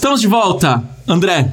[0.00, 1.52] Estamos de volta, André.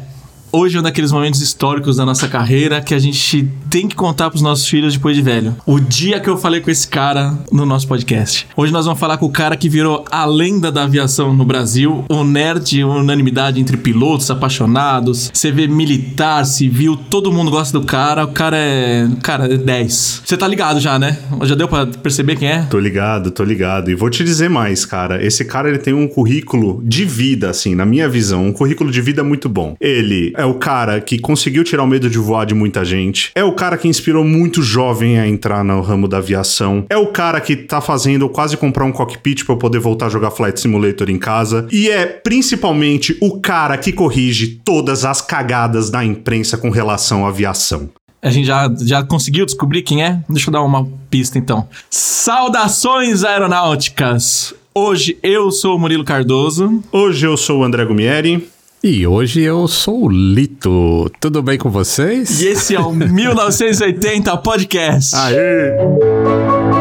[0.50, 4.30] Hoje é um daqueles momentos históricos da nossa carreira que a gente tem que contar
[4.30, 5.54] pros nossos filhos depois de velho.
[5.66, 8.48] O dia que eu falei com esse cara no nosso podcast.
[8.56, 12.06] Hoje nós vamos falar com o cara que virou a lenda da aviação no Brasil,
[12.10, 18.24] o nerd, unanimidade entre pilotos, apaixonados, você vê militar, civil, todo mundo gosta do cara.
[18.24, 19.08] O cara é.
[19.22, 20.22] Cara, é 10.
[20.26, 21.20] Você tá ligado já, né?
[21.44, 22.62] Já deu pra perceber quem é?
[22.64, 23.92] Tô ligado, tô ligado.
[23.92, 25.24] E vou te dizer mais, cara.
[25.24, 29.02] Esse cara ele tem um currículo de vida, assim, na minha visão, um currículo de
[29.02, 29.76] vida muito bom.
[29.82, 33.32] Ele é o cara que conseguiu tirar o medo de voar de muita gente.
[33.34, 36.86] É o cara que inspirou muito jovem a entrar no ramo da aviação.
[36.90, 40.30] É o cara que tá fazendo quase comprar um cockpit para poder voltar a jogar
[40.30, 41.68] Flight Simulator em casa.
[41.72, 47.30] E é principalmente o cara que corrige todas as cagadas da imprensa com relação à
[47.30, 47.90] aviação.
[48.22, 50.20] A gente já, já conseguiu descobrir quem é?
[50.30, 51.68] Deixa eu dar uma pista então.
[51.90, 54.54] Saudações aeronáuticas!
[54.76, 56.84] Hoje eu sou o Murilo Cardoso.
[56.92, 58.48] Hoje eu sou o André Gumieri.
[58.84, 61.12] E hoje eu sou o Lito.
[61.20, 62.42] Tudo bem com vocês?
[62.42, 65.16] E esse é o 1980 Podcast.
[65.16, 66.77] Aê!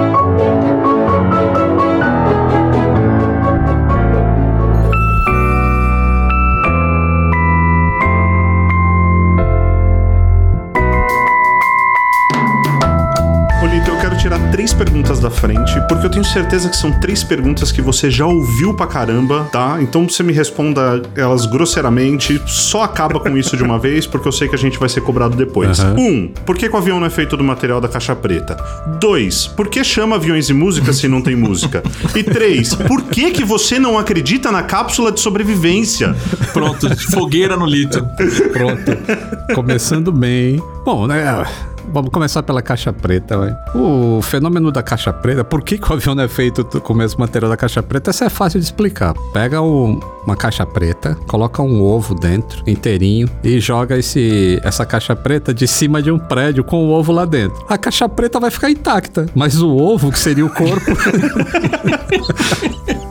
[14.66, 18.26] Três perguntas da frente, porque eu tenho certeza que são três perguntas que você já
[18.26, 19.78] ouviu pra caramba, tá?
[19.80, 24.32] Então você me responda elas grosseiramente, só acaba com isso de uma vez, porque eu
[24.32, 25.78] sei que a gente vai ser cobrado depois.
[25.78, 25.94] Aham.
[25.96, 28.56] Um, por que, que o avião não é feito do material da caixa preta?
[28.98, 31.84] Dois, por que chama aviões e música se não tem música?
[32.12, 36.16] E três, por que, que você não acredita na cápsula de sobrevivência?
[36.52, 38.04] Pronto, fogueira no lito.
[38.52, 39.54] Pronto.
[39.54, 40.60] Começando bem.
[40.84, 41.44] Bom, né?
[41.92, 43.56] Vamos começar pela caixa preta, vai.
[43.74, 47.20] O fenômeno da caixa preta, por que, que o avião é feito com o mesmo
[47.20, 48.10] material da caixa preta?
[48.10, 49.14] Isso é fácil de explicar.
[49.32, 55.14] Pega um- uma caixa preta, coloca um ovo dentro, inteirinho, e joga esse, essa caixa
[55.16, 57.64] preta de cima de um prédio com o ovo lá dentro.
[57.68, 60.90] A caixa preta vai ficar intacta, mas o ovo, que seria o corpo,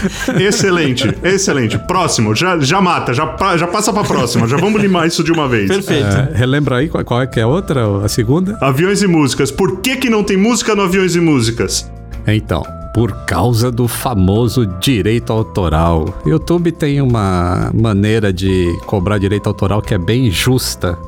[0.40, 1.78] Excelente, excelente.
[1.78, 5.48] Próximo, já, já mata, já, já passa pra próxima, já vamos limar isso de uma
[5.48, 5.68] vez.
[5.68, 6.06] Perfeito.
[6.06, 8.58] É, relembra aí qual, qual é que é a outra, a segunda?
[8.60, 9.50] Aviões e músicas.
[9.50, 11.90] Por que, que não tem música no Aviões e Músicas?
[12.26, 12.64] Então,
[12.96, 16.18] por causa do famoso direito autoral.
[16.24, 20.98] YouTube tem uma maneira de cobrar direito autoral que é bem justa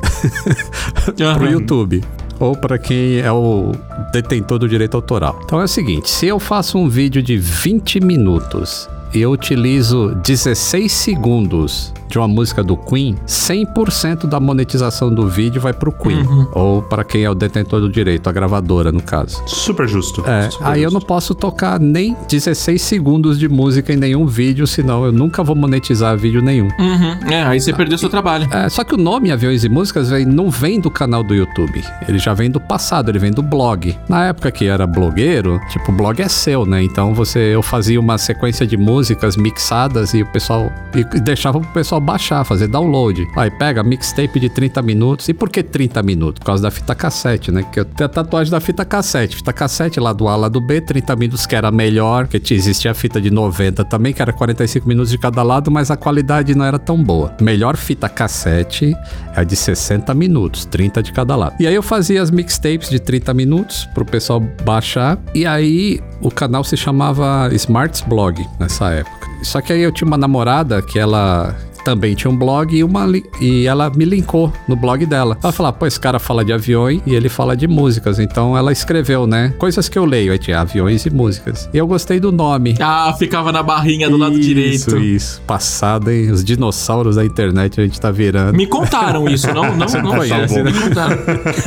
[1.17, 1.51] pro.
[1.51, 2.05] YouTube.
[2.41, 3.73] Ou para quem é o
[4.13, 5.39] detentor do direito autoral.
[5.45, 10.15] Então é o seguinte: se eu faço um vídeo de 20 minutos e eu utilizo
[10.23, 16.25] 16 segundos de uma música do Queen, 100% da monetização do vídeo vai pro Queen.
[16.53, 19.43] Ou para quem é o detentor do direito, a gravadora, no caso.
[19.47, 20.25] Super justo.
[20.27, 21.07] É, Super aí eu não justo.
[21.07, 26.17] posso tocar nem 16 segundos de música em nenhum vídeo, senão eu nunca vou monetizar
[26.17, 26.69] vídeo nenhum.
[26.79, 27.31] Uhum.
[27.31, 28.49] É, aí você perdeu seu trabalho.
[28.53, 31.85] É, só que o nome Aviões e Músicas vem, não vem do canal do YouTube.
[32.09, 33.97] Ele já vem do passado, ele vem do blog.
[34.09, 36.83] Na época que era blogueiro, tipo, o blog é seu, né?
[36.83, 41.61] Então você eu fazia uma sequência de músicas mixadas e o pessoal e e deixava
[41.61, 43.27] pro pessoal baixar, fazer download.
[43.37, 45.29] Aí pega mixtape de 30 minutos.
[45.29, 46.41] E por que 30 minutos?
[46.41, 47.65] Por causa da fita cassete, né?
[47.73, 49.37] Que eu tenho a tatuagem da fita cassete.
[49.37, 52.91] Fita cassete lá do A, lá do B, 30 minutos que era melhor, porque existia
[52.91, 56.55] a fita de 90 também, que era 45 minutos de cada lado, mas a qualidade
[56.55, 57.35] não era tão boa.
[57.41, 58.95] Melhor fita cassete
[59.35, 61.55] é de 60 minutos, 30 de cada lado.
[61.61, 65.19] E aí eu fazia as mixtapes de 30 minutos pro pessoal baixar.
[65.35, 69.29] E aí o canal se chamava Smarts Blog nessa época.
[69.43, 71.55] Só que aí eu tinha uma namorada que ela
[71.89, 73.07] também tinha um blog e, uma,
[73.41, 75.39] e ela me linkou no blog dela.
[75.43, 78.19] Ela falou: pô, esse cara fala de aviões e ele fala de músicas.
[78.19, 79.55] Então ela escreveu, né?
[79.59, 80.31] Coisas que eu leio.
[80.33, 81.67] Aí tinha aviões e músicas.
[81.73, 82.77] E eu gostei do nome.
[82.79, 84.99] Ah, ficava na barrinha do lado Isso, direito.
[84.99, 86.31] Isso, passado, hein?
[86.31, 88.55] Os dinossauros da internet a gente tá virando.
[88.55, 90.81] Me contaram isso, não, não, não conhece, Me né?
[90.83, 91.17] contaram.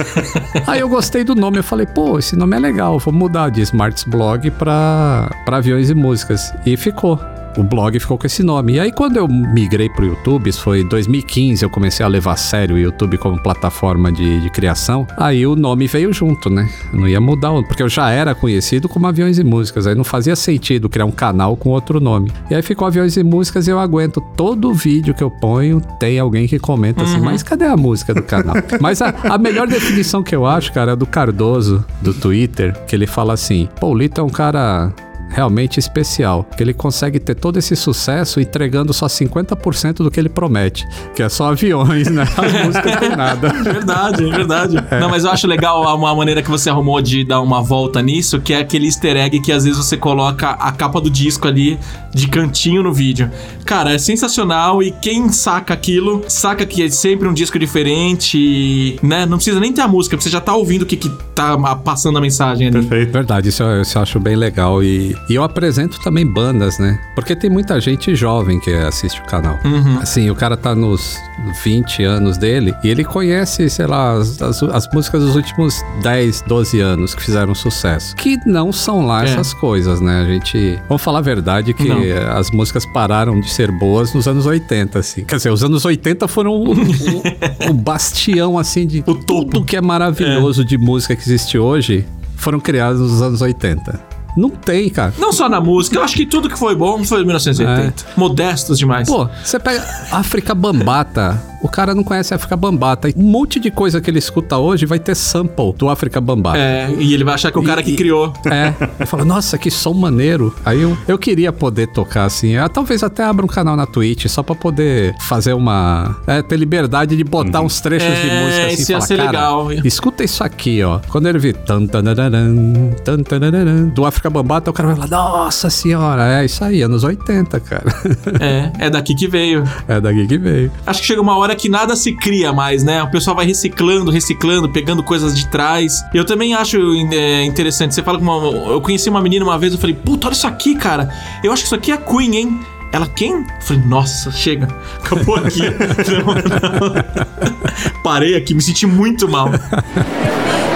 [0.67, 3.61] Aí eu gostei do nome, eu falei, pô, esse nome é legal, vou mudar de
[3.61, 6.53] Smarts Blog pra, pra aviões e músicas.
[6.63, 7.19] E ficou.
[7.57, 8.73] O blog ficou com esse nome.
[8.73, 12.33] E aí, quando eu migrei pro YouTube, isso foi em 2015, eu comecei a levar
[12.33, 15.07] a sério o YouTube como plataforma de, de criação.
[15.17, 16.69] Aí o nome veio junto, né?
[16.93, 19.87] Não ia mudar, o- porque eu já era conhecido como Aviões e Músicas.
[19.87, 22.31] Aí não fazia sentido criar um canal com outro nome.
[22.49, 24.21] E aí ficou Aviões e Músicas e eu aguento.
[24.35, 28.23] Todo vídeo que eu ponho tem alguém que comenta assim, mas cadê a música do
[28.23, 28.55] canal?
[28.79, 32.95] mas a, a melhor definição que eu acho, cara, é do Cardoso, do Twitter, que
[32.95, 34.91] ele fala assim: pô, o Lito é um cara
[35.31, 36.45] realmente especial.
[36.55, 40.87] Que ele consegue ter todo esse sucesso entregando só 50% do que ele promete.
[41.15, 42.23] Que é só aviões, né?
[42.23, 43.49] As músicas tem nada.
[43.49, 44.75] Verdade, é verdade.
[44.99, 48.39] Não, mas eu acho legal uma maneira que você arrumou de dar uma volta nisso,
[48.39, 51.79] que é aquele easter egg que às vezes você coloca a capa do disco ali
[52.13, 53.29] de cantinho no vídeo.
[53.65, 59.25] Cara, é sensacional e quem saca aquilo, saca que é sempre um disco diferente, né?
[59.25, 62.17] Não precisa nem ter a música, você já tá ouvindo o que, que tá passando
[62.17, 62.79] a mensagem ali.
[62.81, 63.11] Perfeito.
[63.11, 64.83] Verdade, isso eu, isso eu acho bem legal.
[64.83, 66.99] E, e eu apresento também bandas, né?
[67.15, 69.57] Porque tem muita gente jovem que assiste o canal.
[70.01, 71.17] Assim, o cara tá nos
[71.63, 76.43] 20 anos dele e ele conhece, sei lá, as, as- as músicas dos últimos 10,
[76.47, 78.15] 12 anos que fizeram sucesso.
[78.15, 79.29] Que não são lá É.
[79.29, 80.21] essas coisas, né?
[80.21, 80.79] A gente.
[80.87, 82.01] Vamos falar a verdade que Não.
[82.37, 85.23] as músicas pararam de ser boas nos anos 80, assim.
[85.23, 89.23] Quer dizer, os anos 80 foram o, o- o bastião, assim, de O topo.
[89.25, 94.10] tudo que é maravilhoso de música que existe hoje foram criados nos anos 80.
[94.35, 95.13] Não tem, cara.
[95.17, 98.05] Não só na música, eu acho que tudo que foi bom foi em 1980.
[98.15, 99.07] Modestos demais.
[99.07, 101.50] Pô, você pega África Bambata.
[101.61, 103.09] O cara não conhece África Bambata.
[103.15, 106.57] Um monte de coisa que ele escuta hoje vai ter sample do África Bambata.
[106.57, 108.33] É, e ele vai achar que é o cara que E- criou.
[108.45, 110.53] É, eu falo, nossa, que som maneiro.
[110.65, 112.55] Aí eu, eu queria poder tocar assim.
[112.57, 116.15] Ah, talvez até abra um canal na Twitch só pra poder fazer uma.
[116.27, 118.73] É, ter liberdade de botar uns trechos de É, música assim.
[118.81, 120.99] isso ia falar, ser "Cara, legal." Escuta isso aqui, ó.
[121.09, 125.69] Quando ele vir tan, tanararam, tan, tanararam, do África Bambata, o cara vai falar, nossa
[125.69, 127.93] senhora, é isso aí, anos 80, cara.
[128.39, 129.63] É, é daqui que veio.
[129.87, 130.71] é daqui que veio.
[130.85, 133.01] Acho que chega uma hora que nada se cria mais, né?
[133.03, 136.03] O pessoal vai reciclando, reciclando, pegando coisas de trás.
[136.13, 136.77] Eu também acho
[137.11, 137.93] é, interessante.
[137.93, 138.71] Você fala com uma.
[138.71, 141.09] Eu conheci uma menina uma vez, eu falei, puta, olha isso aqui, cara.
[141.43, 142.59] Eu acho que isso aqui é Queen, hein?
[142.91, 143.31] Ela, quem?
[143.31, 144.67] Eu falei, nossa, chega.
[145.03, 145.61] Acabou aqui.
[146.11, 148.03] Não, não.
[148.03, 149.49] Parei aqui, me senti muito mal.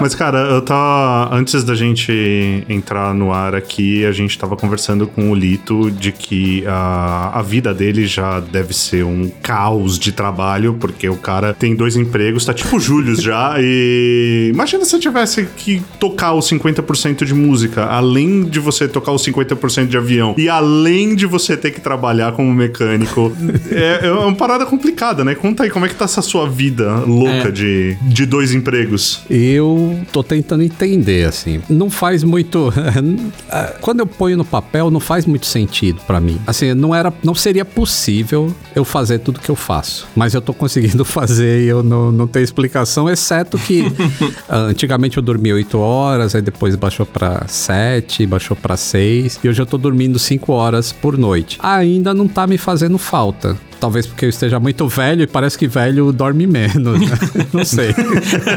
[0.00, 1.34] Mas, cara, eu tava.
[1.34, 6.12] Antes da gente entrar no ar aqui, a gente tava conversando com o Lito de
[6.12, 11.52] que a, a vida dele já deve ser um caos de trabalho, porque o cara
[11.54, 13.56] tem dois empregos, tá tipo o Július já.
[13.70, 19.24] E imagina se tivesse que tocar os 50% de música, além de você tocar os
[19.24, 23.32] 50% de avião, e além de você ter que trabalhar como mecânico.
[23.70, 25.34] é, é uma parada complicada, né?
[25.34, 27.50] Conta aí, como é que tá essa sua vida louca É.
[27.50, 29.22] de, de dois empregos?
[29.28, 31.60] Eu tô tentando entender, assim.
[31.68, 32.72] Não faz muito.
[33.80, 36.40] Quando eu ponho no papel, não faz muito sentido pra mim.
[36.46, 40.06] Assim, não era, não seria possível eu fazer tudo que eu faço.
[40.14, 43.84] Mas eu tô conseguindo fazer e eu não, não tenho explicação, exceto que
[44.48, 49.48] ah, antigamente eu dormia 8 horas, aí depois baixou pra 7, baixou pra 6, e
[49.48, 51.58] hoje eu tô dormindo 5 horas por noite.
[51.62, 53.56] Ainda não tá me fazendo falta.
[53.80, 57.18] Talvez porque eu esteja muito velho e parece que velho dorme menos, né?
[57.52, 57.94] Não sei.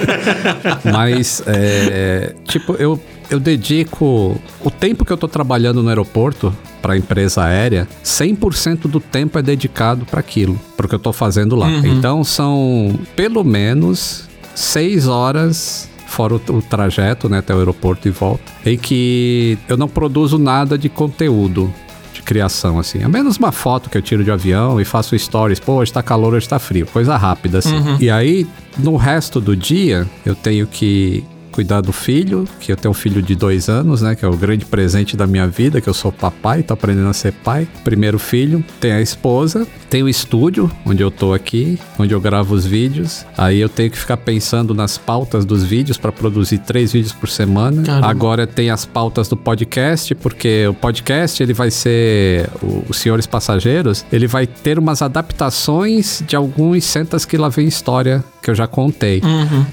[0.91, 6.97] Mas, é, tipo, eu, eu dedico o tempo que eu tô trabalhando no aeroporto para
[6.97, 11.55] empresa aérea, 100% do tempo é dedicado para aquilo, para o que eu tô fazendo
[11.55, 11.69] lá.
[11.69, 18.11] Então são pelo menos seis horas fora o, o trajeto, né, até o aeroporto e
[18.11, 21.73] volta, em que eu não produzo nada de conteúdo
[22.21, 23.03] de criação, assim.
[23.03, 25.59] A menos uma foto que eu tiro de avião e faço stories.
[25.59, 26.85] Pô, hoje tá calor, hoje tá frio.
[26.85, 27.97] Coisa rápida, assim.
[27.99, 28.47] E aí,
[28.77, 33.21] no resto do dia, eu tenho que cuidar do filho, que eu tenho um filho
[33.21, 34.15] de dois anos, né?
[34.15, 37.13] Que é o grande presente da minha vida, que eu sou papai, tô aprendendo a
[37.13, 37.67] ser pai.
[37.83, 42.55] Primeiro filho, tem a esposa, tem o estúdio, onde eu tô aqui, onde eu gravo
[42.55, 43.25] os vídeos.
[43.37, 47.27] Aí eu tenho que ficar pensando nas pautas dos vídeos para produzir três vídeos por
[47.29, 47.83] semana.
[47.83, 48.07] Caramba.
[48.07, 53.27] Agora tem as pautas do podcast, porque o podcast ele vai ser o, os Senhores
[53.27, 58.55] Passageiros, ele vai ter umas adaptações de alguns centas que lá vem história que eu
[58.55, 59.21] já contei.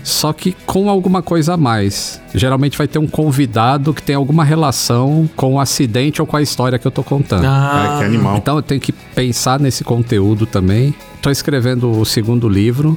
[0.03, 1.68] Só que com alguma coisa a mais.
[2.35, 6.43] Geralmente vai ter um convidado que tem alguma relação com o acidente ou com a
[6.43, 7.45] história que eu tô contando.
[7.47, 8.37] Ah, É, que animal.
[8.37, 10.95] Então eu tenho que pensar nesse conteúdo também.
[11.23, 12.97] Tô escrevendo o segundo livro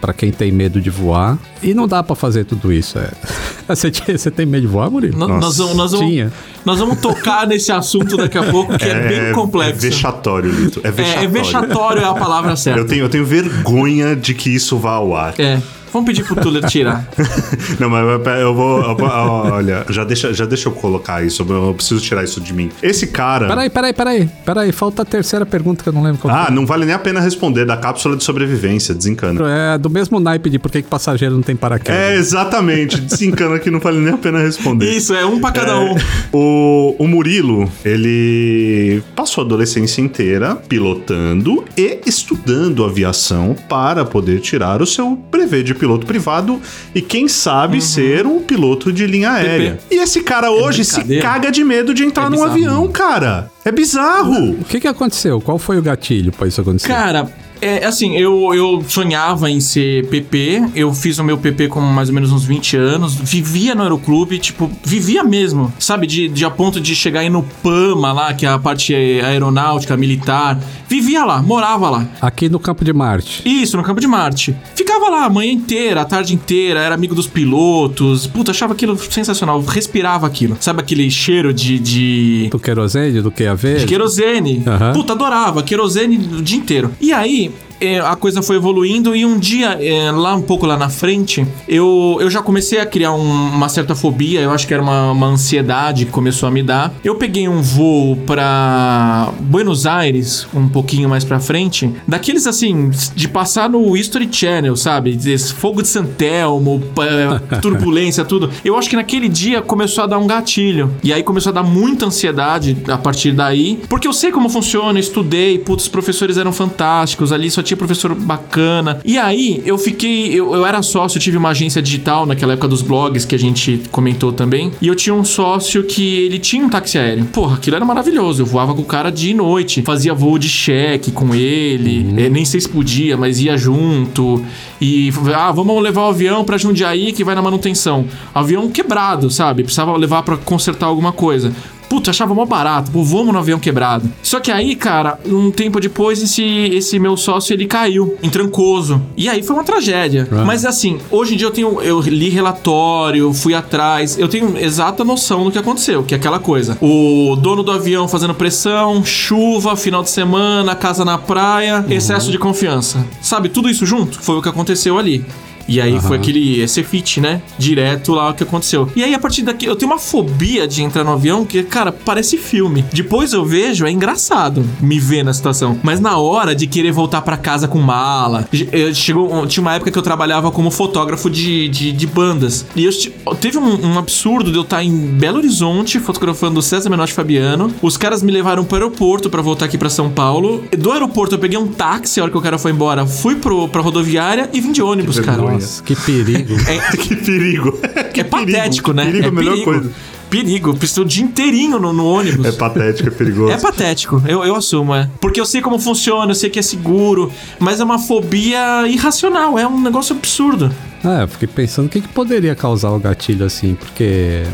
[0.00, 1.38] pra quem tem medo de voar.
[1.62, 2.98] E não dá pra fazer tudo isso.
[2.98, 3.10] É.
[3.68, 5.16] Você, tinha- você tem medo de voar, Murilo?
[5.16, 5.40] no- Nossa.
[5.40, 6.32] nós, vamos, nós, vamos, Tinha.
[6.64, 9.86] nós vamos tocar nesse assunto daqui a pouco, que é, bem complexo.
[9.86, 10.80] É vexatório, Lito.
[10.82, 11.24] É É, vexatório.
[11.24, 12.80] é vexatório é a palavra certa.
[12.80, 15.34] Eu tenho, eu tenho vergonha de que isso vá ao ar.
[15.38, 15.60] É.
[15.92, 17.06] Vamos pedir pro Tuller tirar.
[17.78, 18.04] Não, mas
[18.40, 18.80] eu vou.
[18.82, 21.44] eu olha, já deixa, já deixa eu colocar isso.
[21.48, 22.70] Eu preciso tirar isso de mim.
[22.82, 23.46] Esse cara.
[23.48, 24.28] Peraí, peraí, peraí.
[24.44, 26.94] Peraí, falta a terceira pergunta que eu não lembro qual Ah, que não vale nem
[26.94, 29.40] a pena responder da cápsula de sobrevivência, desencana.
[29.48, 29.62] é.
[29.74, 31.98] É do mesmo naipe de por que, que passageiro não tem paraquedas.
[31.98, 33.00] É, exatamente.
[33.00, 34.90] Desencana que não vale nem a pena responder.
[34.92, 35.94] Isso, é um pra cada um.
[36.32, 44.82] O, o Murilo, ele passou a adolescência inteira pilotando e estudando aviação para poder tirar
[44.82, 46.60] o seu brevet de piloto privado
[46.94, 49.80] e quem sabe ser um piloto de linha aérea.
[49.90, 51.22] E esse cara hoje se brincadeira.
[51.22, 53.50] caga de medo de entrar É num avião, cara.
[53.64, 54.52] É bizarro.
[54.52, 55.40] O que que aconteceu?
[55.40, 56.88] Qual foi o gatilho pra isso acontecer?
[56.88, 57.30] Cara,
[57.62, 62.08] é assim, eu, eu sonhava em ser PP, eu fiz o meu PP com mais
[62.08, 66.08] ou menos uns 20 anos, vivia no aeroclube, tipo, vivia mesmo, sabe?
[66.08, 69.96] De, de a ponto de chegar aí no PAMA lá, que é a parte aeronáutica,
[69.96, 72.08] militar, vivia lá, morava lá.
[72.20, 73.48] Aqui no Campo de Marte.
[73.48, 74.56] Isso, no campo de Marte.
[74.74, 78.26] Ficava lá a manhã inteira, a tarde inteira, era amigo dos pilotos.
[78.26, 80.56] Puta, achava aquilo sensacional, respirava aquilo.
[80.58, 81.78] Sabe aquele cheiro de.
[81.78, 82.48] de...
[82.50, 83.80] Do querosene, do que a ver?
[83.80, 84.62] De querosene.
[84.66, 84.92] Aham.
[84.92, 85.62] Puta, adorava.
[85.62, 86.92] Querosene o dia inteiro.
[87.00, 87.52] E aí,
[87.82, 91.46] é, a coisa foi evoluindo e um dia, é, lá um pouco lá na frente,
[91.68, 93.22] eu, eu já comecei a criar um-
[93.54, 94.40] uma certa fobia.
[94.40, 96.92] Eu acho que era uma, uma ansiedade que começou a me dar.
[97.04, 101.90] Eu peguei um voo pra Buenos Aires, um pouquinho mais pra frente.
[102.06, 105.12] Daqueles, assim, de passar no History Channel, sabe?
[105.16, 106.82] Desse fogo de Santelmo,
[107.60, 108.50] turbulência, tudo.
[108.64, 110.90] Eu acho que naquele dia começou a dar um gatilho.
[111.02, 113.80] E aí começou a dar muita ansiedade a partir daí.
[113.88, 118.14] Porque eu sei como funciona, estudei, putz, os professores eram fantásticos, ali só tinha professor
[118.14, 119.00] bacana.
[119.04, 120.32] E aí eu fiquei.
[120.32, 123.38] Eu, eu era sócio, eu tive uma agência digital naquela época dos blogs que a
[123.38, 124.72] gente comentou também.
[124.80, 127.24] E eu tinha um sócio que ele tinha um táxi aéreo.
[127.26, 128.42] Porra, aquilo era maravilhoso.
[128.42, 132.22] Eu voava com o cara dia e noite, fazia voo de cheque com ele.
[132.22, 134.44] É, nem sei se podia, mas ia junto.
[134.80, 138.06] E ah, vamos levar o avião pra Jundiaí que vai na manutenção.
[138.34, 139.62] Avião quebrado, sabe?
[139.62, 141.52] Precisava levar pra consertar alguma coisa.
[141.92, 144.10] Puta, achava mó barato, pô, vamos no avião quebrado.
[144.22, 149.02] Só que aí, cara, um tempo depois, esse, esse meu sócio, ele caiu em Trancoso.
[149.14, 150.26] E aí foi uma tragédia.
[150.32, 150.42] Ah.
[150.42, 155.04] Mas assim, hoje em dia eu tenho, eu li relatório, fui atrás, eu tenho exata
[155.04, 156.78] noção do que aconteceu, que é aquela coisa.
[156.80, 162.38] O dono do avião fazendo pressão, chuva, final de semana, casa na praia, excesso de
[162.38, 163.04] confiança.
[163.20, 165.22] Sabe, tudo isso junto foi o que aconteceu ali.
[165.68, 167.42] E aí foi aquele esse fit, né?
[167.58, 168.88] Direto lá o que aconteceu.
[168.94, 171.92] E aí a partir daqui eu tenho uma fobia de entrar no avião que, cara,
[171.92, 172.84] parece filme.
[172.92, 175.78] Depois eu vejo, é engraçado me ver na situação.
[175.82, 179.90] Mas na hora de querer voltar pra casa com mala, eh, chegou tinha uma época
[179.90, 182.66] que eu trabalhava como fotógrafo de, de, de bandas.
[182.74, 182.92] E eu,
[183.34, 187.72] teve um, um absurdo de eu estar em Belo Horizonte fotografando o César Menotti Fabiano.
[187.80, 190.64] Os caras me levaram pro aeroporto pra voltar aqui pra São Paulo.
[190.76, 193.06] Do aeroporto eu peguei um táxi a hora que o cara foi embora.
[193.06, 195.51] Fui pro, pra rodoviária e vim de ônibus, cara.
[195.54, 196.54] Nossa, que perigo.
[197.00, 197.78] que perigo.
[198.14, 199.04] É patético, né?
[199.06, 199.72] Perigo é é a melhor perigo.
[199.72, 199.92] coisa.
[200.30, 200.74] Perigo.
[200.74, 202.46] Preciso o dia inteirinho no, no ônibus.
[202.46, 203.52] É patético, é perigoso.
[203.52, 205.08] É patético, eu, eu assumo, é.
[205.20, 209.58] Porque eu sei como funciona, eu sei que é seguro, mas é uma fobia irracional,
[209.58, 210.72] é um negócio absurdo.
[211.04, 214.44] É, eu fiquei pensando o que, que poderia causar o gatilho assim, porque.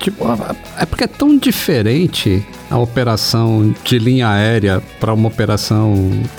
[0.00, 0.24] Tipo,
[0.78, 5.94] é porque é tão diferente a operação de linha aérea para uma operação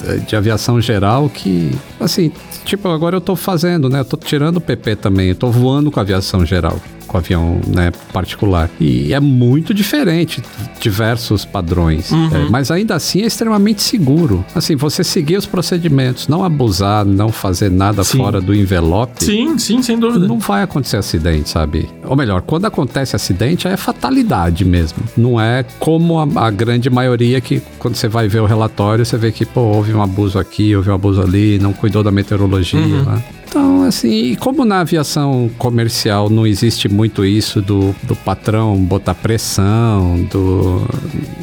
[0.06, 2.32] eh, de aviação geral que, assim,
[2.64, 4.00] tipo, agora eu tô fazendo, né?
[4.00, 6.80] Eu tô tirando o PP também, tô voando com a aviação geral,
[7.12, 8.70] com avião, né, particular.
[8.80, 10.42] E é muito diferente,
[10.80, 12.12] diversos padrões.
[12.12, 14.46] É, mas ainda assim é extremamente seguro.
[14.56, 18.18] Assim, você seguir os procedimentos, não abusar, não fazer nada Sim.
[18.18, 19.24] fora do envelope.
[19.24, 20.26] Sim, sim, sem dúvida.
[20.26, 21.90] Não vai acontecer acidente, sabe?
[22.06, 25.00] Ou melhor, quando acontece acidente é fatalidade mesmo.
[25.18, 29.18] Não é como a, a grande maioria que quando você vai ver o relatório, você
[29.18, 32.80] vê que, pô, houve um abuso aqui, houve um abuso ali, não cuidou da meteorologia.
[32.80, 33.24] né?
[33.52, 39.14] Então, assim, e como na aviação comercial não existe muito isso do, do patrão botar
[39.14, 40.88] pressão, do.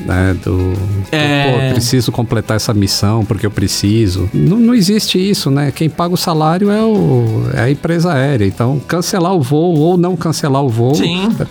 [0.06, 0.72] né, do.
[0.72, 0.78] do,
[1.12, 1.68] É.
[1.68, 4.26] pô, preciso completar essa missão porque eu preciso.
[4.32, 5.70] Não, não existe isso, né?
[5.70, 8.46] Quem paga o salário é, o, é a empresa aérea.
[8.46, 10.94] Então, cancelar o voo ou não cancelar o voo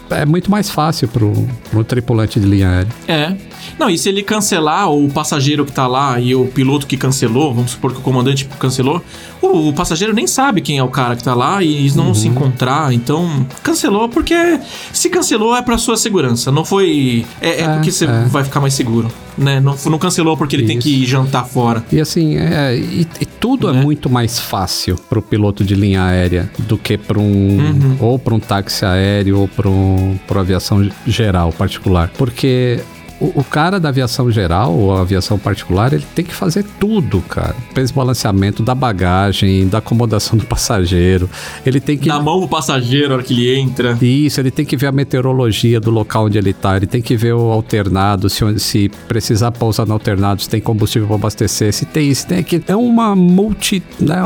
[0.09, 1.33] é, é muito mais fácil pro,
[1.69, 2.91] pro tripulante de linha aérea.
[3.07, 3.35] É.
[3.77, 7.53] Não, e se ele cancelar o passageiro que tá lá e o piloto que cancelou,
[7.53, 9.03] vamos supor que o comandante cancelou,
[9.41, 12.13] o, o passageiro nem sabe quem é o cara que tá lá e eles não
[12.13, 14.60] se encontrar, então cancelou porque
[14.94, 17.25] se cancelou é pra sua segurança, não foi.
[17.42, 18.25] É, é É, porque você é.
[18.25, 19.60] vai ficar mais seguro, né?
[19.60, 20.88] Não, não cancelou porque ele tem Isso.
[20.88, 21.84] que jantar fora.
[21.92, 23.80] E assim, é, e, e tudo Né?
[23.80, 27.98] é muito mais fácil pro piloto de linha aérea do que para um Uhum.
[28.00, 32.80] ou para um táxi aéreo ou para um, pra aviação geral particular, porque
[33.19, 37.21] o, o cara da aviação geral ou a aviação particular, ele tem que fazer tudo,
[37.21, 37.55] cara.
[37.74, 41.29] Peso balanceamento da bagagem, da acomodação do passageiro.
[41.65, 43.97] Ele tem que Na mão do passageiro, a hora que ele entra.
[44.01, 47.15] isso, ele tem que ver a meteorologia do local onde ele tá, ele tem que
[47.15, 51.86] ver o alternado, se, se precisar pousar no alternado, se tem combustível para abastecer, se
[51.86, 52.63] tem isso, tem aquilo.
[52.67, 54.21] É uma multi, né,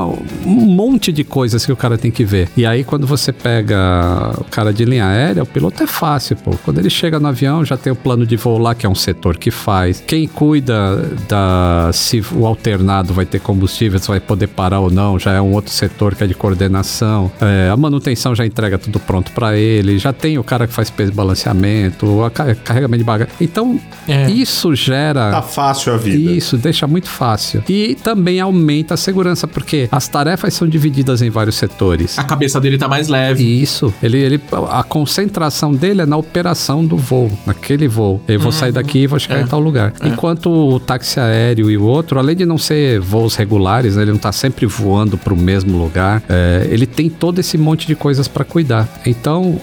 [0.45, 2.49] um monte de coisas que o cara tem que ver.
[2.57, 6.51] E aí quando você pega o cara de linha aérea, o piloto é fácil, pô.
[6.63, 8.95] Quando ele chega no avião, já tem o plano de voo lá que é um
[8.95, 10.03] setor que faz.
[10.07, 15.19] Quem cuida da se o alternado vai ter combustível, se vai poder parar ou não,
[15.19, 17.31] já é um outro setor que é de coordenação.
[17.39, 20.89] É, a manutenção já entrega tudo pronto para ele, já tem o cara que faz
[20.89, 23.33] peso balanceamento, a carregamento de bagagem.
[23.39, 24.27] Então, é.
[24.31, 25.29] isso gera.
[25.29, 26.31] Tá fácil a vida.
[26.31, 27.63] Isso, deixa muito fácil.
[27.69, 32.17] E também aumenta a segurança, porque as tarefas são divididas em vários setores.
[32.17, 33.43] A cabeça dele tá mais leve.
[33.43, 33.93] Isso.
[34.01, 38.19] Ele, ele, a concentração dele é na operação do voo, naquele voo.
[38.27, 38.51] Eu vou uhum.
[38.51, 39.43] sair daqui e vou chegar é.
[39.43, 39.93] em tal lugar.
[39.99, 40.07] É.
[40.07, 44.11] Enquanto o táxi aéreo e o outro, além de não ser voos regulares, né, ele
[44.11, 47.95] não tá sempre voando para o mesmo lugar, é, ele tem todo esse monte de
[47.95, 48.87] coisas para cuidar.
[49.05, 49.59] Então,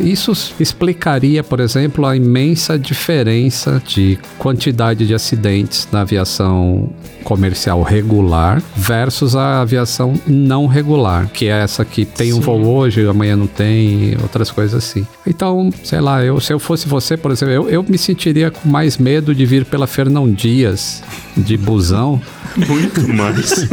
[0.00, 6.90] isso explicaria, por exemplo, a imensa diferença de quantidade de acidentes na aviação
[7.24, 12.34] comercial regular versus a aviação não regular, que é essa que tem Sim.
[12.34, 15.06] um voo hoje, amanhã não tem, outras coisas assim.
[15.26, 18.68] Então, sei lá, eu, se eu fosse você, por exemplo, eu, eu me sentiria com
[18.68, 21.02] mais medo de vir pela Fernão Dias
[21.36, 22.20] de busão.
[22.68, 23.68] Muito mais.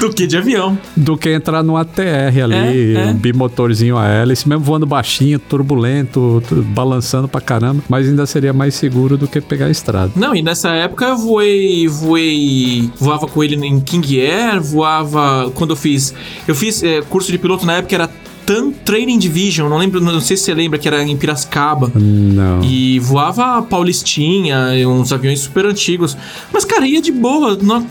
[0.00, 0.78] do que de avião.
[0.96, 3.06] Do que entrar no ATR ali, é, é.
[3.06, 8.74] um bimotorzinho a hélice, mesmo voando baixinho, turbulento, balançando pra caramba, mas ainda seria mais
[8.74, 10.12] seguro do que pegar a estrada.
[10.16, 15.70] Não, e nessa época eu voei, voei, voava com ele em King Air, voava quando
[15.70, 16.14] eu fiz,
[16.46, 18.10] eu fiz é, curso de piloto na época era
[18.50, 21.92] Tan Training Division, não lembro, não sei se você lembra que era em Piracicaba.
[21.94, 22.64] Não.
[22.64, 26.16] E voava Paulistinha, uns aviões super antigos.
[26.52, 27.56] Mas, cara, ia de boa.
[27.62, 27.86] Não,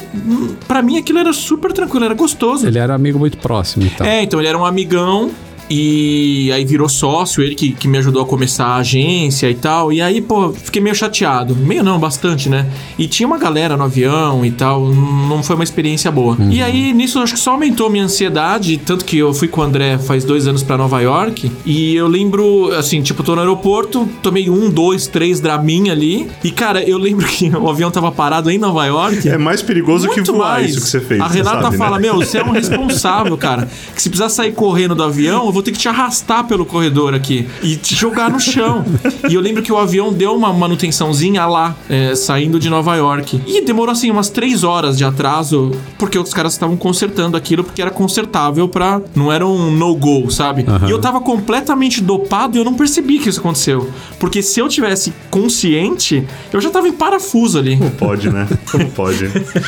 [0.68, 2.68] pra mim aquilo era super tranquilo, era gostoso.
[2.68, 4.06] Ele era amigo muito próximo, então.
[4.06, 5.32] É, então ele era um amigão.
[5.70, 9.94] E aí virou sócio, ele que, que me ajudou a começar a agência e tal.
[9.94, 11.56] E aí, pô, fiquei meio chateado.
[11.56, 12.68] Meio não, bastante, né?
[12.98, 14.88] E tinha uma galera no avião e tal.
[14.90, 16.36] Não foi uma experiência boa.
[16.40, 16.52] Uhum.
[16.52, 18.78] E aí, nisso, acho que só aumentou minha ansiedade.
[18.78, 21.52] Tanto que eu fui com o André faz dois anos para Nova York.
[21.66, 26.30] E eu lembro, assim, tipo, tô no aeroporto, tomei um, dois, três Dramin ali.
[26.44, 29.28] E, cara, eu lembro que o avião tava parado em Nova York.
[29.30, 30.72] É mais perigoso Muito que voar mais.
[30.72, 31.22] isso que você fez.
[31.22, 31.78] A Renata sabe, né?
[31.78, 32.08] fala: né?
[32.08, 33.70] Meu, você é um responsável, cara.
[33.96, 37.14] Que se precisar sair correndo do avião, eu vou ter que te arrastar pelo corredor
[37.14, 38.84] aqui e te jogar no chão.
[39.30, 43.42] e eu lembro que o avião deu uma manutençãozinha lá, é, saindo de Nova York.
[43.46, 47.82] E demorou assim umas três horas de atraso, porque os caras estavam consertando aquilo porque
[47.82, 50.66] era consertável para Não era um no-go, sabe?
[50.68, 50.88] Uhum.
[50.88, 53.90] E eu tava completamente dopado e eu não percebi que isso aconteceu.
[54.20, 57.78] Porque se eu tivesse consciente, eu já tava em parafuso ali.
[57.78, 58.48] Como pode, né?
[58.72, 59.26] Como pode?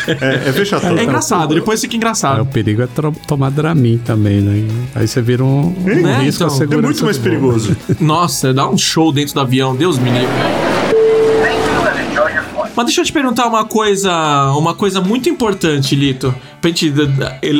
[0.08, 1.00] É, é.
[1.00, 2.40] É engraçado, depois fica engraçado.
[2.40, 2.88] É, o perigo é
[3.28, 4.68] tomar Dramin também, né?
[4.96, 6.20] Aí você vira um, né?
[6.24, 7.76] risco então, é muito mais perigoso.
[8.00, 10.28] Nossa, dá um show dentro do avião, Deus me livre.
[12.76, 16.94] Mas deixa eu te perguntar uma coisa, uma coisa muito importante, Lito pra gente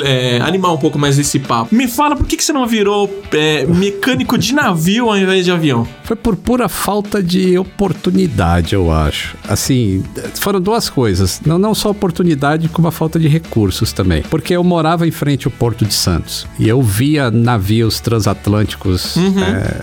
[0.04, 1.74] é, animar um pouco mais esse papo.
[1.74, 5.52] Me fala por que, que você não virou é, mecânico de navio ao invés de
[5.52, 5.88] avião?
[6.04, 9.36] Foi por pura falta de oportunidade, eu acho.
[9.48, 10.04] Assim,
[10.36, 11.42] foram duas coisas.
[11.44, 14.22] Não, não só oportunidade, como a falta de recursos também.
[14.24, 19.44] Porque eu morava em frente ao Porto de Santos e eu via navios transatlânticos uhum.
[19.44, 19.82] é,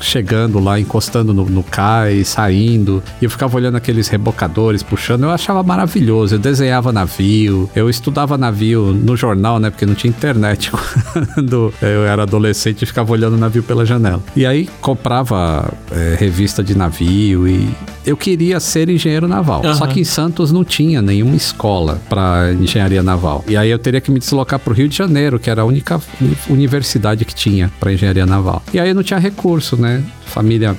[0.00, 3.02] chegando lá, encostando no, no cais, saindo.
[3.20, 5.24] E eu ficava olhando aqueles rebocadores puxando.
[5.24, 6.36] Eu achava maravilhoso.
[6.36, 9.68] Eu desenhava navio, eu estudava navio navio no jornal, né?
[9.68, 10.70] Porque não tinha internet
[11.34, 14.22] quando eu era adolescente e ficava olhando o navio pela janela.
[14.36, 17.68] E aí comprava é, revista de navio e
[18.06, 19.62] eu queria ser engenheiro naval.
[19.64, 19.74] Uhum.
[19.74, 23.44] Só que em Santos não tinha nenhuma escola para engenharia naval.
[23.48, 25.64] E aí eu teria que me deslocar para o Rio de Janeiro, que era a
[25.64, 26.00] única
[26.48, 28.62] universidade que tinha para engenharia naval.
[28.72, 30.04] E aí não tinha recurso, né?
[30.26, 30.76] Família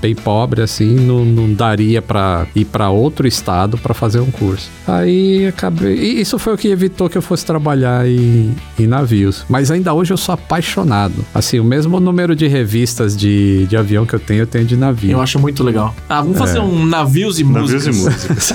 [0.00, 4.70] bem pobre assim, não, não daria para ir para outro estado para fazer um curso.
[4.86, 5.94] Aí acabei.
[5.94, 9.44] E isso foi o que evitou que eu fosse trabalhar em, em navios.
[9.48, 11.24] Mas ainda hoje eu sou apaixonado.
[11.34, 14.76] Assim, o mesmo número de revistas de, de avião que eu tenho, eu tenho de
[14.76, 15.12] navio.
[15.12, 15.94] Eu acho muito legal.
[16.08, 16.62] Ah, vamos fazer é.
[16.62, 17.94] um navios e navios músicas.
[17.94, 18.54] Navios e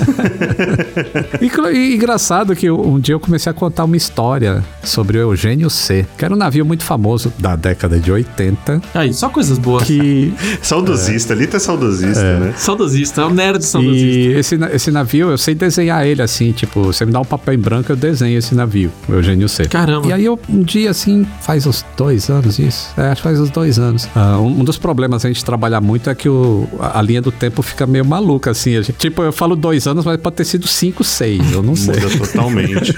[1.40, 5.68] e, e, engraçado que um dia eu comecei a contar uma história sobre o Eugênio
[5.70, 8.82] C, que era um navio muito famoso da década de 80.
[8.94, 9.84] Aí, só coisas boas.
[9.84, 10.32] Que.
[10.62, 11.10] Saudosista.
[11.10, 12.38] É saudosista, Lito é saudosista, é.
[12.38, 12.54] né?
[12.56, 14.06] Saudosista, é o nerd saudosista.
[14.06, 17.54] E esse, esse navio, eu sei desenhar ele assim, tipo, você me dá um papel
[17.54, 19.66] em branco, eu desenho esse navio, o Eugênio C.
[19.66, 20.08] Caramba.
[20.08, 23.40] E aí eu, um dia assim, faz uns dois anos isso, é, acho que faz
[23.40, 24.04] uns dois anos.
[24.04, 27.32] Uh, um, um, dos problemas a gente trabalhar muito é que o, a linha do
[27.32, 28.82] tempo fica meio maluca, assim.
[28.82, 31.94] Gente, tipo, eu falo dois anos, mas pode ter sido cinco, seis, eu não sei.
[31.94, 32.94] Muda totalmente.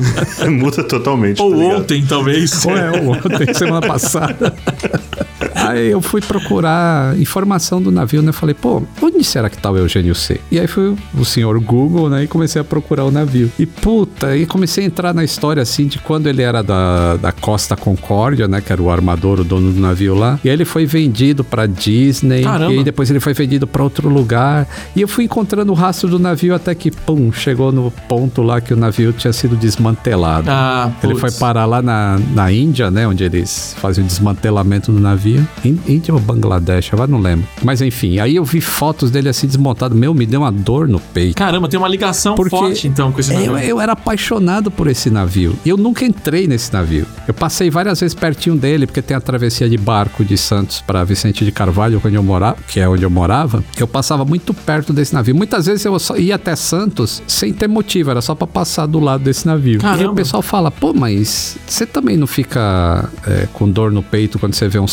[0.50, 1.42] Muda totalmente.
[1.42, 2.64] Ou tá ontem, talvez.
[2.64, 4.54] Ou é, ou ontem, semana passada.
[5.68, 8.32] Aí eu fui procurar informação do navio, né?
[8.32, 10.40] Falei, pô, onde será que tá o Eugênio C?
[10.50, 12.24] E aí fui o senhor Google, né?
[12.24, 13.50] E comecei a procurar o navio.
[13.58, 17.32] E puta, aí comecei a entrar na história assim de quando ele era da, da
[17.32, 18.60] Costa Concórdia, né?
[18.60, 20.38] Que era o armador, o dono do navio lá.
[20.44, 22.42] E aí ele foi vendido pra Disney.
[22.42, 22.72] Caramba.
[22.72, 24.66] E aí depois ele foi vendido pra outro lugar.
[24.94, 28.60] E eu fui encontrando o rastro do navio até que, pum, chegou no ponto lá
[28.60, 30.50] que o navio tinha sido desmantelado.
[30.50, 31.20] Ah, Ele putz.
[31.20, 33.06] foi parar lá na, na Índia, né?
[33.06, 35.46] Onde eles fazem o desmantelamento do navio.
[35.64, 37.46] Ín- Índia ou Bangladesh, agora não lembro.
[37.62, 39.94] Mas enfim, aí eu vi fotos dele assim desmontado.
[39.94, 41.36] Meu, me deu uma dor no peito.
[41.36, 43.68] Caramba, tem uma ligação Porque forte então com esse Eu, navio.
[43.68, 45.56] eu era apaixonado por esse navio.
[45.64, 47.06] E eu nunca entrei nesse navio.
[47.26, 51.02] Eu passei várias vezes pertinho dele, porque tem a travessia de barco de Santos para
[51.04, 53.62] Vicente de Carvalho, onde eu morava, que é onde eu morava.
[53.76, 55.34] Eu passava muito perto desse navio.
[55.34, 59.00] Muitas vezes eu só ia até Santos sem ter motivo, era só para passar do
[59.00, 59.74] lado desse navio.
[59.74, 60.12] E aí Caramba.
[60.12, 64.54] o pessoal fala: pô, mas você também não fica é, com dor no peito quando
[64.54, 64.86] você vê um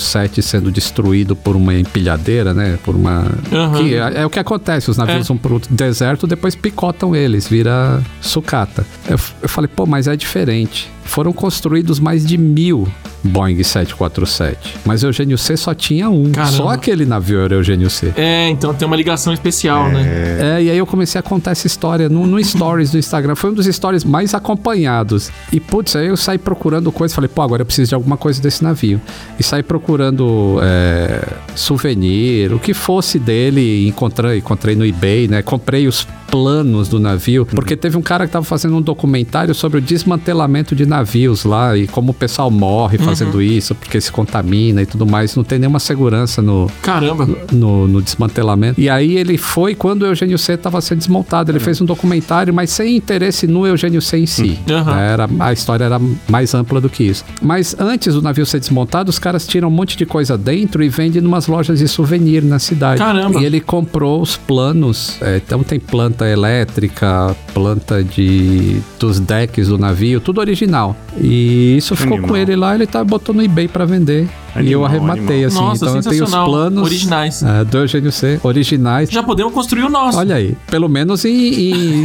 [0.00, 2.78] 747 sendo destruído por uma empilhadeira, né?
[2.84, 3.26] Por uma.
[3.52, 3.78] Aham.
[3.82, 5.28] Que é, é o que acontece, os navios É.
[5.28, 8.84] vão pro deserto, depois picotam eles, vira sucata.
[9.08, 10.90] Eu, eu falei, pô, mas é diferente.
[11.04, 12.88] Foram construídos mais de mil
[13.24, 16.32] Boeing 747, mas Eugênio C só tinha um.
[16.32, 16.56] Caramba.
[16.56, 18.12] Só aquele navio era Eugênio C.
[18.16, 20.58] É, então tem uma ligação especial, né?
[20.58, 23.34] É, e aí eu comecei a contar essa história no, no stories do Instagram.
[23.36, 25.30] Foi um dos stories mais acompanhados.
[25.52, 27.14] E, putz, aí eu saí procurando coisa.
[27.14, 29.00] Falei, pô, agora eu preciso de alguma coisa desse navio.
[29.38, 31.22] E saí procurando é,
[31.54, 33.86] souvenir, o que fosse dele.
[33.86, 35.42] Encontrei, encontrei no eBay, né?
[35.42, 37.44] Comprei os planos do navio.
[37.44, 41.76] Porque teve um cara que tava fazendo um documentário sobre o desmantelamento de navios lá.
[41.76, 45.34] E como o pessoal morre fazendo isso, porque se contamina e tudo mais.
[45.34, 47.28] Não tem nenhuma segurança no, Caramba.
[47.50, 48.80] no, no desmantelamento.
[48.80, 51.50] E aí ele foi quando o Eugênio C estava sendo desmontado.
[51.50, 54.58] Ele fez um documentário, mas sem interesse no Eugênio C em si.
[54.70, 54.98] Aham.
[54.98, 57.24] Era, a história era mais ampla do que isso.
[57.40, 60.88] Mas antes do navio ser desmontado, os caras tiram um monte de coisa dentro e
[60.88, 62.98] vendem em umas lojas de souvenir na cidade.
[62.98, 63.40] Caramba.
[63.40, 65.16] E ele comprou os planos.
[65.20, 70.81] é, então tem planta elétrica, planta de dos decks do navio, tudo original.
[71.18, 72.30] E isso ficou Animal.
[72.30, 74.28] com ele lá, ele tá botou no eBay pra vender.
[74.60, 75.46] E eu Animal, arrematei animal.
[75.46, 75.58] assim.
[75.60, 77.42] Nossa, então eu tenho os planos Originais.
[77.42, 79.10] é, do Eugênio C, originais.
[79.10, 80.18] Já podemos construir o nosso.
[80.18, 81.30] Olha aí, pelo menos em,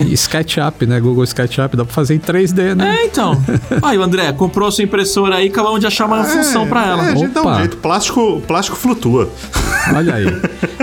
[0.08, 1.00] em SketchUp, né?
[1.00, 2.98] Google SketchUp, dá pra fazer em 3D, né?
[3.02, 3.42] É, então.
[3.82, 7.08] Aí, o André, comprou a sua impressora aí, acabamos de achar uma função pra ela.
[7.10, 7.58] É, a gente dá um Opa.
[7.60, 7.78] jeito.
[7.78, 9.30] Plástico, plástico flutua.
[9.96, 10.26] Olha aí.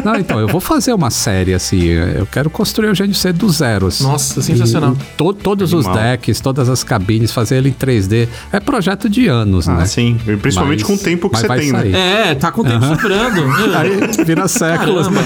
[0.05, 1.83] Não, então, eu vou fazer uma série assim.
[1.85, 3.87] Eu quero construir o Eugênio C do zero.
[3.89, 4.05] assim.
[4.05, 4.97] Nossa, sensacional.
[5.17, 6.03] To- todos os Animal.
[6.05, 8.29] decks, todas as cabines, fazer ele em 3D.
[8.53, 9.87] É projeto de anos, Ah, né?
[9.87, 10.17] sim.
[10.27, 11.91] E Principalmente Mas- com o tempo que você vai tem, sair.
[11.93, 12.31] né?
[12.31, 13.43] É, tá com o tempo sobrando.
[13.77, 15.23] Aí vira séculos, né?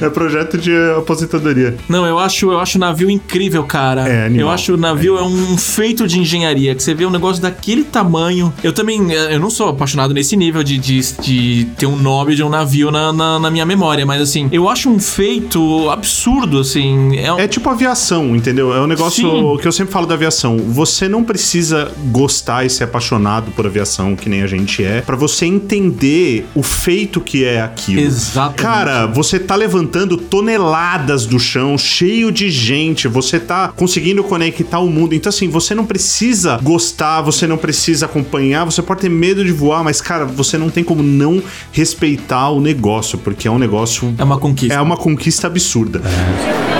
[0.00, 1.76] É projeto de aposentadoria.
[1.88, 4.08] Não, eu acho, eu acho o navio incrível, cara.
[4.08, 4.46] É, animal.
[4.48, 7.84] Eu acho o navio é um feito de engenharia, que você vê um negócio daquele
[7.84, 8.52] tamanho.
[8.64, 12.34] Eu também, eh, eu não sou apaixonado nesse nível de, de, de ter um nome
[12.34, 16.58] de um navio na, na, na minha memória, mas assim, eu acho um feito absurdo,
[16.58, 17.16] assim.
[17.18, 18.74] É, um- É tipo aviação, entendeu?
[18.74, 19.56] É um negócio Sim.
[19.60, 20.58] que eu sempre falo da aviação.
[20.58, 25.16] Você não precisa gostar e ser apaixonado por aviação, que nem a gente é, pra
[25.16, 28.00] você entender o feito que é aquilo.
[28.00, 28.62] Exatamente.
[28.62, 34.88] Cara, você tá levantando toneladas do chão, cheio de gente, você tá conseguindo conectar o
[34.88, 35.14] mundo.
[35.14, 39.52] Então, assim, você não precisa gostar, você não precisa acompanhar, você pode ter medo de
[39.52, 44.14] voar, mas, cara, você não tem como não respeitar o negócio, porque é um negócio.
[44.16, 44.74] é uma conquista.
[44.74, 46.02] É uma conquista absurda.
[46.04, 46.71] And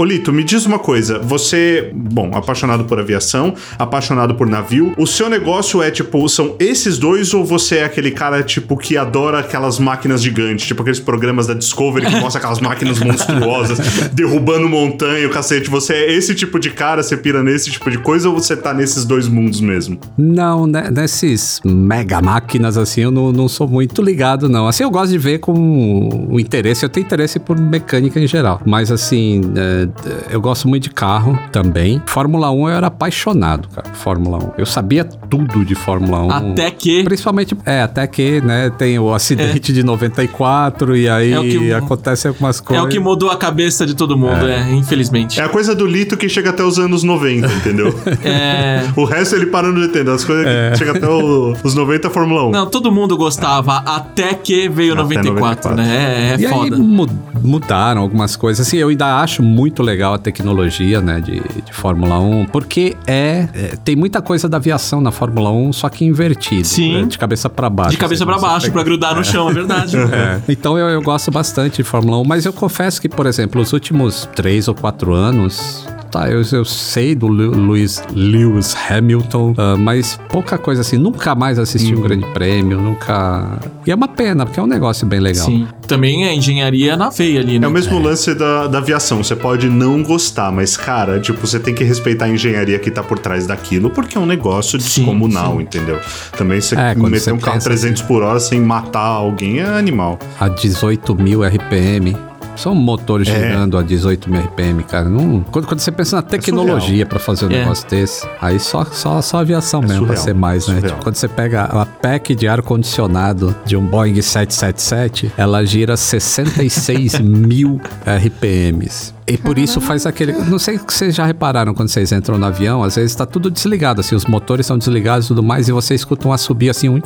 [0.00, 0.20] enjoy your flight.
[0.20, 1.18] Ô Lito, me diz uma coisa.
[1.18, 4.94] Você, bom, apaixonado por aviação, apaixonado por navio.
[4.96, 8.96] O seu negócio é tipo, são esses dois ou você é aquele cara tipo que
[8.96, 13.78] adora aquelas máquinas gigantes, tipo aqueles programas da Discovery que mostra aquelas máquinas monstruosas
[14.14, 15.68] derrubando montanha, o cacete.
[15.68, 18.72] Você é esse tipo de cara, você pira nesse tipo de coisa ou você tá
[18.72, 20.00] nesses dois mundos mesmo?
[20.16, 24.66] Não, né, nesses mega máquinas assim, eu não, não sou muito ligado, não.
[24.66, 28.62] Assim, eu gosto de ver com o interesse, eu tenho interesse por mecânica em geral.
[28.64, 29.89] Mas assim, é,
[30.30, 32.02] eu gosto muito de carro também.
[32.06, 33.88] Fórmula 1 eu era apaixonado, cara.
[33.94, 34.50] Fórmula 1.
[34.58, 36.30] Eu sabia tudo de Fórmula 1.
[36.52, 37.04] Até que.
[37.04, 42.28] Principalmente, é, até que, né, tem o acidente de 94 e aí É que- acontece
[42.28, 42.84] algumas É coisas.
[42.84, 45.40] o que mudou a cabeça de todo mundo, é, infelizmente.
[45.40, 47.94] É a coisa do Lito que chega até os anos 90, entendeu?
[48.24, 48.84] É.
[48.96, 52.46] o resto ele para no 80, as coisas que chega até o- os 90 Fórmula
[52.48, 52.50] 1.
[52.50, 55.74] Não, todo mundo gostava até que veio Até 94, 94.
[55.76, 55.88] né?
[55.90, 56.76] É, é E aí foda.
[56.78, 57.08] mu-
[57.42, 58.66] mudaram algumas coisas.
[58.66, 63.48] Assim, eu ainda acho muito legal a tecnologia, né, de, de Fórmula 1, porque é,
[63.54, 66.66] é, tem muita coisa da aviação na Fórmula 1, só que invertido.
[66.66, 67.02] Sim.
[67.02, 67.90] né, de cabeça pra baixo.
[67.90, 69.96] De cabeça assim, pra você baixo, pra grudar no chão, é verdade.
[70.10, 70.40] É.
[70.48, 73.72] Então eu, eu gosto bastante de Fórmula 1, mas eu confesso que, por exemplo, os
[73.72, 79.76] últimos três ou quatro anos Tá, eu, eu sei do Lu- Lewis, Lewis Hamilton, ah,
[79.78, 80.98] mas pouca coisa assim.
[80.98, 83.58] Nunca mais assisti um grande prêmio, nunca.
[83.86, 85.46] E é uma pena, porque é um negócio bem legal.
[85.46, 85.68] Sim.
[85.86, 87.66] Também é engenharia na veia ali, né?
[87.66, 89.22] É o mesmo lance da, da aviação.
[89.22, 93.02] Você pode não gostar, mas, cara, tipo, você tem que respeitar a engenharia que tá
[93.02, 95.62] por trás daquilo, porque é um negócio Sim, descomunal, sim.
[95.62, 95.98] entendeu?
[96.36, 99.64] Também você É, meter você um carro pensa 300 por hora sem matar alguém é
[99.66, 100.18] animal.
[100.40, 102.16] A 18 mil RPM.
[102.60, 103.32] São motores É.
[103.32, 105.08] girando a 18 mil RPM, cara.
[105.08, 107.60] Não, quando, quando você pensa na tecnologia pra fazer um É.
[107.60, 110.80] negócio desse, aí só, só, só aviação mesmo pra surreal, ser mais, né?
[110.82, 117.18] Tipo, quando você pega a pack de ar-condicionado de um Boeing 777, ela gira 66
[117.20, 119.14] mil RPMs.
[119.26, 120.32] E por isso faz aquele.
[120.32, 123.48] Não sei se vocês já repararam quando vocês entram no avião, às vezes tá tudo
[123.50, 126.88] desligado, assim, os motores são desligados e tudo mais, e você escuta um assobio assim,
[126.88, 127.00] um.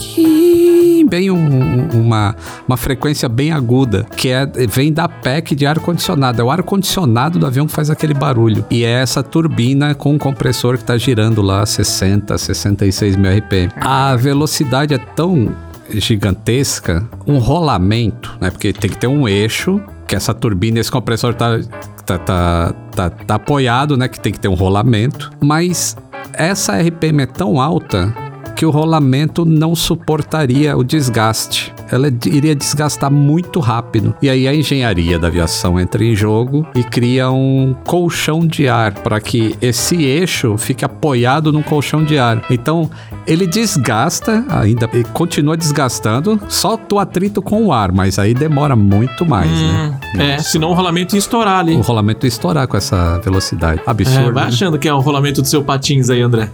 [1.07, 2.35] Bem um- um- uma,
[2.67, 6.41] uma frequência bem aguda, que é, vem da PEC de ar-condicionado.
[6.41, 8.65] É o ar-condicionado do avião que faz aquele barulho.
[8.71, 13.71] E é essa turbina com o compressor que está girando lá 60, 66 mil RPM.
[13.77, 15.49] A velocidade é tão
[15.91, 18.51] gigantesca, um rolamento, né?
[18.51, 21.59] Porque tem que ter um eixo, que essa turbina, esse compressor tá,
[22.07, 24.09] tá, tá, tá, tá apoiado, né?
[24.09, 25.31] Que tem que ter um rolamento.
[25.41, 25.97] Mas
[26.33, 28.15] essa RPM é tão alta
[28.55, 31.75] que o rolamento não suportaria o desgaste.
[31.91, 34.15] Ela iria desgastar muito rápido.
[34.21, 38.93] E aí a engenharia da aviação entra em jogo e cria um colchão de ar
[38.93, 42.45] para que esse eixo fique apoiado num colchão de ar.
[42.51, 42.91] Então
[43.27, 48.77] ele desgasta, ainda e continua desgastando, só do atrito com o ar, mas aí demora
[48.77, 49.99] muito mais, né?
[50.15, 51.75] Hum, é, senão o rolamento ia estourar ali.
[51.75, 53.81] O rolamento ia estourar com essa velocidade.
[53.87, 54.33] É, Absurdo.
[54.33, 54.49] vai né?
[54.49, 56.49] achando que é o rolamento do seu patins aí, André.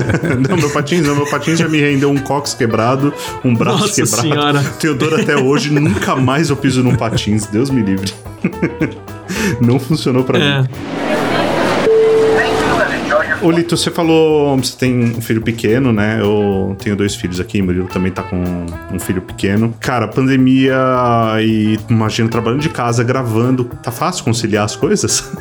[0.48, 1.14] não, meu patins não.
[1.14, 3.12] Meu patins já me rendeu um cox quebrado,
[3.44, 4.28] um braço Nossa quebrado.
[4.28, 4.64] senhora.
[4.86, 7.46] Tenho dor até hoje, nunca mais eu piso num patins.
[7.46, 8.12] Deus me livre.
[9.60, 10.44] não funcionou pra mim.
[10.44, 11.06] É.
[13.08, 16.20] Your Ô, Lito, você falou você tem um filho pequeno, né?
[16.20, 18.40] Eu tenho dois filhos aqui, Murilo também tá com
[18.92, 19.74] um filho pequeno.
[19.80, 20.76] Cara, pandemia
[21.40, 23.64] e imagino trabalhando de casa, gravando.
[23.82, 25.32] Tá fácil conciliar as coisas?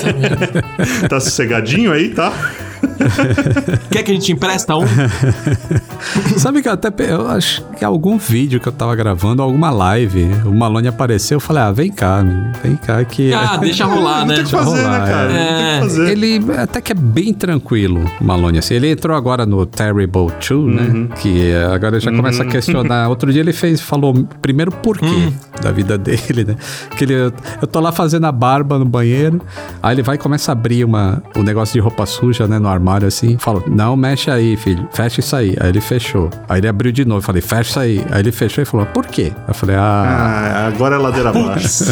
[1.06, 2.32] tá sossegadinho aí, tá?
[3.90, 4.84] Quer que a gente empresta um?
[6.38, 10.28] Sabe que eu até eu acho que algum vídeo que eu tava gravando, alguma live,
[10.44, 13.32] o Malone apareceu, eu falei, ah, vem cá, meu, vem cá que.
[13.32, 14.36] Ah, deixa rolar, né?
[14.36, 15.32] Deixa fazer, rolar, né, cara?
[15.32, 15.80] é.
[15.80, 16.10] Fazer.
[16.10, 18.58] Ele até que é bem tranquilo, Malone.
[18.58, 18.74] Assim.
[18.74, 20.66] Ele entrou agora no Terrible 2, Uhum.
[20.74, 21.08] né?
[21.20, 23.08] Que agora já começa a questionar.
[23.08, 25.32] Outro dia ele fez, falou primeiro por quê Hum.
[25.62, 26.56] da vida dele, né?
[26.96, 27.14] Que ele,
[27.60, 29.40] eu tô lá fazendo a barba no banheiro,
[29.82, 32.58] aí ele vai e começa a abrir uma, o negócio de roupa suja, né?
[32.58, 33.36] No armário assim.
[33.38, 35.56] Fala, não mexe aí, filho, fecha isso aí.
[35.60, 36.30] Aí ele fechou.
[36.48, 38.04] Aí ele abriu de novo, falei, fecha isso aí.
[38.10, 39.32] Aí ele fechou e falou, por quê?
[39.46, 40.52] Eu falei, ah.
[40.58, 41.84] Ah, agora é ladeira abaixo.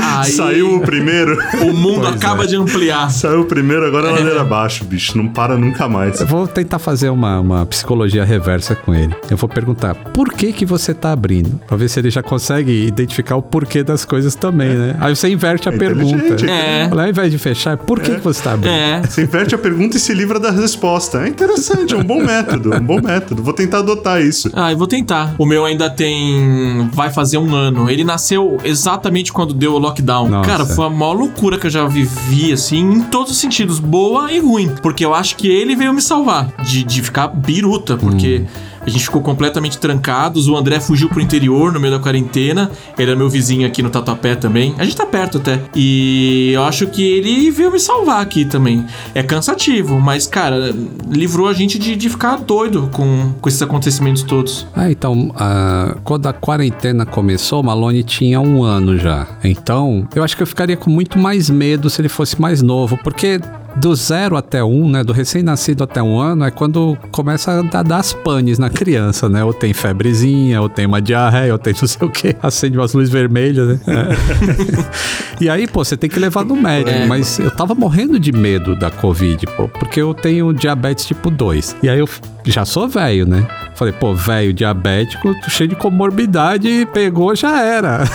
[0.00, 1.38] Aí Saiu o primeiro.
[1.62, 2.46] o mundo Pois acaba é.
[2.46, 3.10] de ampliar.
[3.10, 5.16] Saiu o primeiro, agora é ladeira abaixo, bicho.
[5.16, 6.20] Não para nunca mais.
[6.20, 9.14] Eu vou tentar fazer uma, uma psicologia reversa com ele.
[9.30, 11.60] Eu vou perguntar, por que que você tá abrindo?
[11.66, 14.96] Pra ver se ele já consegue identificar o porquê das coisas também, né?
[15.00, 16.46] Aí você inverte a É pergunta.
[16.50, 16.88] É.
[16.88, 18.72] Fala, Ao invés de fechar, por que, que você tá abrindo?
[18.72, 18.89] É.
[18.98, 21.24] Você inverte a pergunta e se livra da resposta.
[21.24, 23.42] É interessante, é um bom método, um bom método.
[23.42, 24.50] Vou tentar adotar isso.
[24.54, 25.34] Ah, eu vou tentar.
[25.38, 26.88] O meu ainda tem.
[26.92, 27.90] Vai fazer um ano.
[27.90, 30.28] Ele nasceu exatamente quando deu o lockdown.
[30.28, 30.48] Nossa.
[30.48, 34.32] Cara, foi a maior loucura que eu já vivi, assim, em todos os sentidos, boa
[34.32, 34.70] e ruim.
[34.82, 38.44] Porque eu acho que ele veio me salvar de, de ficar biruta, porque.
[38.84, 40.48] A gente ficou completamente trancados.
[40.48, 42.70] O André fugiu pro interior no meio da quarentena.
[42.98, 44.74] Ele é meu vizinho aqui no Tatuapé também.
[44.78, 45.60] A gente tá perto até.
[45.74, 48.84] E eu acho que ele veio me salvar aqui também.
[49.14, 50.74] É cansativo, mas, cara,
[51.08, 54.66] livrou a gente de, de ficar doido com, com esses acontecimentos todos.
[54.74, 59.26] Ah, então, ah, quando a quarentena começou, Malone tinha um ano já.
[59.44, 62.98] Então, eu acho que eu ficaria com muito mais medo se ele fosse mais novo,
[63.02, 63.40] porque
[63.76, 67.98] do zero até um, né, do recém-nascido até um ano, é quando começa a dar,
[67.98, 69.44] as panes na criança, né?
[69.44, 72.92] Ou tem febrezinha, ou tem uma diarreia, ou tem não sei o que, acende umas
[72.94, 73.80] luzes vermelhas, né?
[73.86, 75.44] É.
[75.44, 77.06] e aí, pô, você tem que levar no médico, É.
[77.06, 81.76] mas eu tava morrendo de medo da Covid, pô, porque eu tenho diabetes tipo 2.
[81.82, 82.08] E aí eu
[82.50, 83.46] já sou velho, né?
[83.74, 88.04] Falei, pô, velho diabético, cheio de comorbidade, pegou, já era.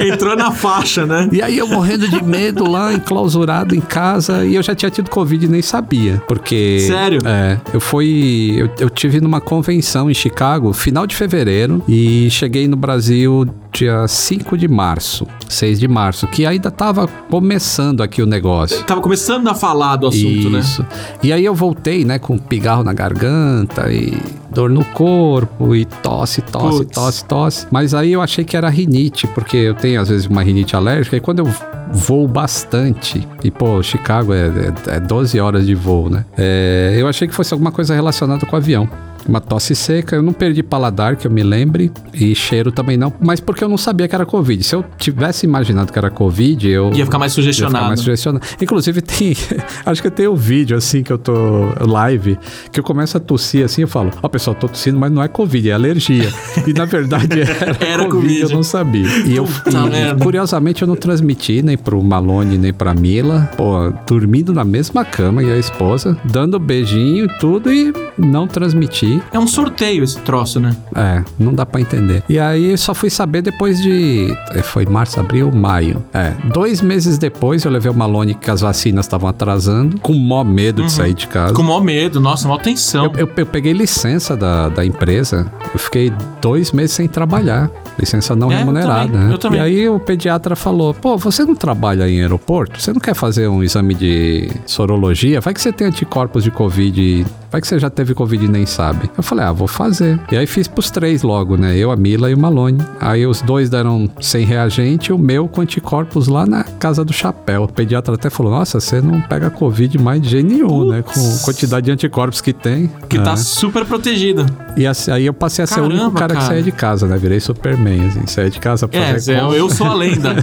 [0.00, 1.28] Entrou na faixa, né?
[1.30, 5.10] E aí eu morrendo de medo lá, enclausurado em casa, e eu já tinha tido
[5.10, 6.22] Covid e nem sabia.
[6.26, 6.80] Porque.
[6.80, 7.20] Sério?
[7.24, 7.58] É.
[7.72, 8.54] Eu fui.
[8.56, 14.06] Eu, eu tive numa convenção em Chicago, final de fevereiro, e cheguei no Brasil dia
[14.06, 18.82] 5 de março, 6 de março, que ainda tava começando aqui o negócio.
[18.84, 20.60] Tava começando a falar do assunto, né?
[20.60, 20.86] Isso.
[21.22, 24.16] E aí eu voltei, né, com pigarro na garganta e
[24.50, 26.94] dor no corpo e tosse, tosse, Putz.
[26.94, 27.66] tosse, tosse.
[27.70, 31.16] Mas aí eu achei que era rinite, porque eu tenho às vezes uma rinite alérgica
[31.16, 31.54] e quando eu
[31.92, 36.24] voo bastante, e pô, Chicago é, é, é 12 horas de voo, né?
[36.38, 38.88] É, eu achei que fosse alguma coisa relacionada com o avião.
[39.26, 43.12] Uma tosse seca, eu não perdi paladar, que eu me lembre, e cheiro também não,
[43.20, 44.62] mas porque eu não sabia que era Covid.
[44.62, 46.92] Se eu tivesse imaginado que era Covid, eu.
[46.94, 47.86] Ia ficar mais ia ficar sugestionado.
[47.86, 48.44] mais sugestionado.
[48.60, 49.34] Inclusive, tem.
[49.84, 51.34] acho que tem um vídeo assim que eu tô
[51.80, 52.38] live,
[52.70, 55.28] que eu começo a tossir assim, eu falo, ó, pessoal, tô tossindo, mas não é
[55.28, 56.28] Covid, é alergia.
[56.66, 58.42] e na verdade era, Era COVID, Covid.
[58.42, 59.06] eu não sabia.
[59.26, 63.50] E eu, e, curiosamente, eu não transmiti nem pro Malone, nem pra Mila.
[63.56, 69.13] Pô, dormindo na mesma cama e a esposa, dando beijinho e tudo, e não transmiti.
[69.32, 70.74] É um sorteio esse troço, né?
[70.94, 72.22] É, não dá pra entender.
[72.28, 74.36] E aí só fui saber depois de.
[74.52, 76.04] eh, Foi março, abril, maio.
[76.12, 76.32] É.
[76.52, 80.82] Dois meses depois eu levei o Malone que as vacinas estavam atrasando, com mó medo
[80.84, 81.54] de sair de casa.
[81.54, 83.04] Com maior medo, nossa, maior tensão.
[83.06, 87.70] Eu, eu- eu peguei licença da, da empresa, eu fiquei dois meses sem trabalhar.
[87.98, 89.06] Licença não É, eu remunerada.
[89.06, 89.32] também, né?
[89.32, 89.60] eu também.
[89.60, 92.80] E aí o pediatra falou: pô, você não trabalha em aeroporto?
[92.80, 95.40] Você não quer fazer um exame de sorologia?
[95.40, 97.24] Vai que você tem anticorpos de Covid.
[97.52, 99.03] Vai que você já teve Covid e nem sabe.
[99.16, 100.18] Eu falei, ah, vou fazer.
[100.30, 101.76] E aí fiz pros três logo, né?
[101.76, 102.78] Eu, a Mila e o Malone.
[103.00, 107.64] Aí os dois deram sem reagente, o meu com anticorpos lá na casa do chapéu.
[107.64, 111.02] O pediatra até falou: Nossa, você não pega Covid mais de jeito nenhum, né?
[111.02, 112.90] Com a quantidade de anticorpos que tem.
[113.08, 113.20] Que É.
[113.22, 114.46] tá super protegido.
[114.76, 116.46] E assim, aí eu passei a ser o único Caramba, cara, que cara.
[116.48, 117.16] saía de casa, né?
[117.16, 118.26] Virei Superman, assim.
[118.26, 120.34] Saía de casa pra É, fazer eu sou a lenda.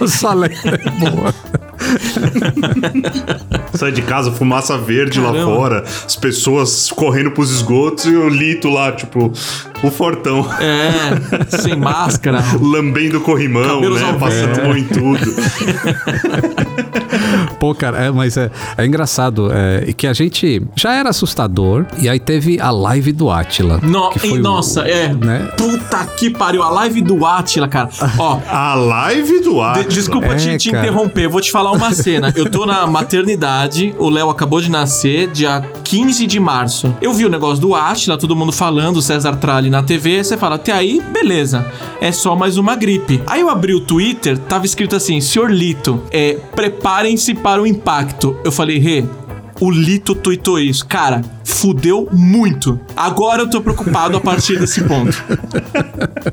[0.00, 0.78] eu só lembro.
[1.00, 1.34] Boa.
[3.74, 5.54] Sai de casa, fumaça verde lá Caramba.
[5.54, 9.32] fora, as pessoas correndo pros esgotos e o Lito lá, tipo,
[9.82, 10.46] o fortão.
[10.60, 12.42] É, sem máscara.
[12.60, 14.08] Lambendo o corrimão, Cabelos né?
[14.08, 15.20] ao Passando mão em tudo.
[17.58, 22.08] Pô, cara, é, mas é, é engraçado é, que a gente já era assustador e
[22.08, 23.78] aí teve a live do Atila.
[23.82, 25.12] No, e, o- nossa, é.
[25.12, 25.48] né?
[25.56, 26.62] Puta que pariu.
[26.62, 27.88] A live do Atila, cara.
[28.18, 29.84] Ó, A live do de- ar.
[29.84, 32.32] desculpa É, te, te interromper, vou te falar uma cena.
[32.34, 36.94] Eu tô na maternidade, o Léo acabou de nascer, dia 15 de março.
[37.00, 40.36] Eu vi o negócio do Atila, todo mundo falando, o César Tralli na TV, você
[40.36, 41.64] fala, até aí, beleza.
[42.00, 43.22] É só mais uma gripe.
[43.26, 48.36] Aí eu abri o Twitter, tava escrito assim, Senhor Lito, é, preparem-se para o impacto.
[48.44, 49.04] Eu falei, Rê,
[49.60, 50.86] o Lito tweetou isso.
[50.86, 52.80] Cara, fudeu muito.
[52.96, 55.22] Agora eu tô preocupado a partir desse ponto.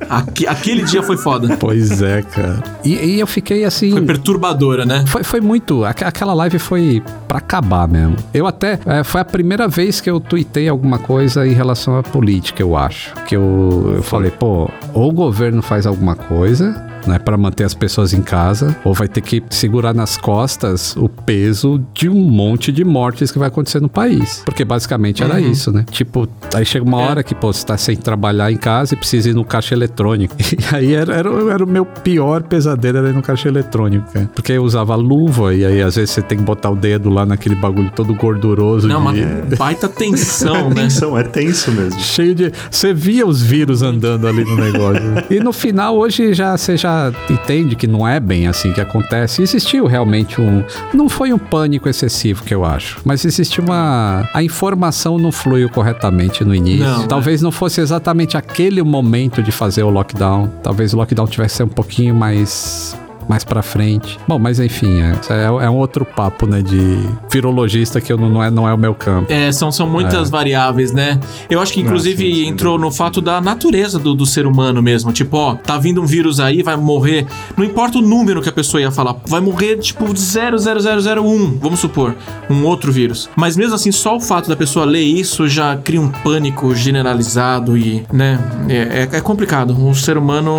[0.10, 1.58] Aque- aquele dia foi foda.
[1.60, 2.64] Pois é, cara.
[2.84, 3.92] E, e eu fiquei assim.
[3.92, 5.04] Foi perturbadora, né?
[5.08, 5.84] Foi, foi muito.
[5.86, 8.16] aque- Aquela live foi pra acabar mesmo.
[8.34, 8.80] Eu até.
[8.86, 12.76] é, foi a primeira vez que eu tuitei alguma coisa em relação à política, eu
[12.78, 13.14] acho.
[13.28, 16.87] Que eu, eu falei, pô, ou o governo faz alguma coisa.
[17.08, 21.08] Né, para manter as pessoas em casa, ou vai ter que segurar nas costas o
[21.08, 24.42] peso de um monte de mortes que vai acontecer no país.
[24.46, 25.86] Porque basicamente era isso, né?
[25.90, 27.06] Tipo, aí chega uma É.
[27.08, 30.36] hora que, pô, você tá sem trabalhar em casa e precisa ir no caixa eletrônico.
[30.58, 34.30] E aí era, era, era o meu pior pesadelo, era ir no caixa eletrônico, cara.
[34.36, 37.26] Porque eu usava luva e aí às vezes você tem que botar o dedo lá
[37.26, 38.88] naquele bagulho todo gorduroso.
[38.88, 39.24] Não, uma de...
[39.56, 40.84] baita tensão, né?
[40.84, 42.00] Tensão, é tenso mesmo.
[42.02, 42.52] Cheio de.
[42.70, 45.02] Você via os vírus andando ali no negócio.
[45.30, 46.97] e no final, hoje já você já
[47.30, 49.42] entende que não é bem assim que acontece.
[49.42, 50.64] Existiu realmente um.
[50.94, 53.00] Não foi um pânico excessivo que eu acho.
[53.04, 54.28] Mas existiu uma.
[54.34, 56.86] A informação não fluiu corretamente no início.
[56.86, 57.08] Não, é.
[57.08, 60.48] Talvez não fosse exatamente aquele momento de fazer o lockdown.
[60.64, 62.98] Talvez o lockdown tivesse um pouquinho mais.
[63.28, 64.18] Mais pra frente.
[64.28, 66.62] Bom, mas enfim, é, é, é um outro papo, né?
[66.62, 66.98] De
[67.32, 69.32] virologista que eu não, não, é, não é o meu campo.
[69.32, 71.20] É, são, são muitas variáveis, né?
[71.50, 74.82] Eu acho que, inclusive, sim, sem entrou no fato da natureza do, do ser humano
[74.82, 75.12] mesmo.
[75.12, 77.26] Tipo, ó, tá vindo um vírus aí, vai morrer.
[77.58, 82.16] Não importa o número que a pessoa ia falar, vai morrer, tipo, 00001, vamos supor,
[82.50, 83.30] um outro vírus.
[83.36, 87.78] Mas mesmo assim, só o fato da pessoa ler isso já cria um pânico generalizado
[87.78, 88.40] e, né?
[88.70, 89.76] É, é- é complicado.
[89.88, 90.56] O ser humano,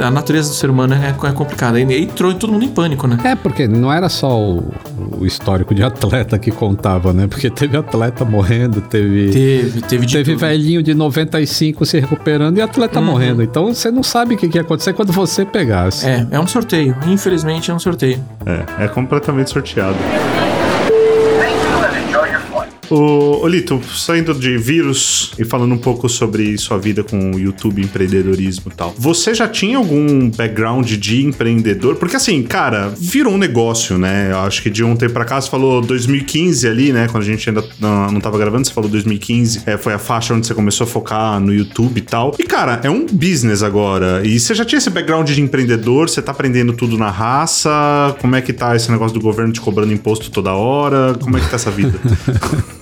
[0.00, 1.80] a, a natureza do ser humano é, é complicada.
[1.90, 3.18] E entrou todo mundo em pânico, né?
[3.24, 4.72] É, porque não era só o,
[5.20, 7.26] o histórico de atleta que contava, né?
[7.26, 9.30] Porque teve atleta morrendo, teve.
[9.30, 10.40] Teve, teve de Teve tudo.
[10.40, 13.06] velhinho de 95 se recuperando e atleta Uhum.
[13.06, 13.42] morrendo.
[13.42, 16.06] Então você não sabe o que que ia acontecer quando você pegasse.
[16.06, 16.96] É, é um sorteio.
[17.06, 18.22] Infelizmente é um sorteio.
[18.44, 19.96] É, é completamente sorteado.
[22.92, 27.80] Ô, Olito, saindo de vírus e falando um pouco sobre sua vida com o YouTube,
[27.80, 28.94] empreendedorismo e tal.
[28.98, 31.96] Você já tinha algum background de empreendedor?
[31.96, 34.32] Porque assim, cara, virou um negócio, né?
[34.32, 37.08] Eu acho que de tempo pra cá, você falou 2015 ali, né?
[37.08, 39.62] Quando a gente ainda não, não tava gravando, você falou 2015.
[39.64, 42.34] É, foi a faixa onde você começou a focar no YouTube e tal.
[42.38, 44.20] E, cara, é um business agora.
[44.22, 46.10] E você já tinha esse background de empreendedor?
[46.10, 47.70] Você tá aprendendo tudo na raça?
[48.20, 51.14] Como é que tá esse negócio do governo te cobrando imposto toda hora?
[51.18, 51.98] Como é que tá essa vida?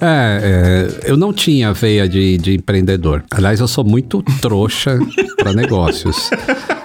[0.00, 3.24] É, é, eu não tinha veia de, de empreendedor.
[3.30, 4.98] Aliás, eu sou muito trouxa
[5.36, 6.30] para negócios.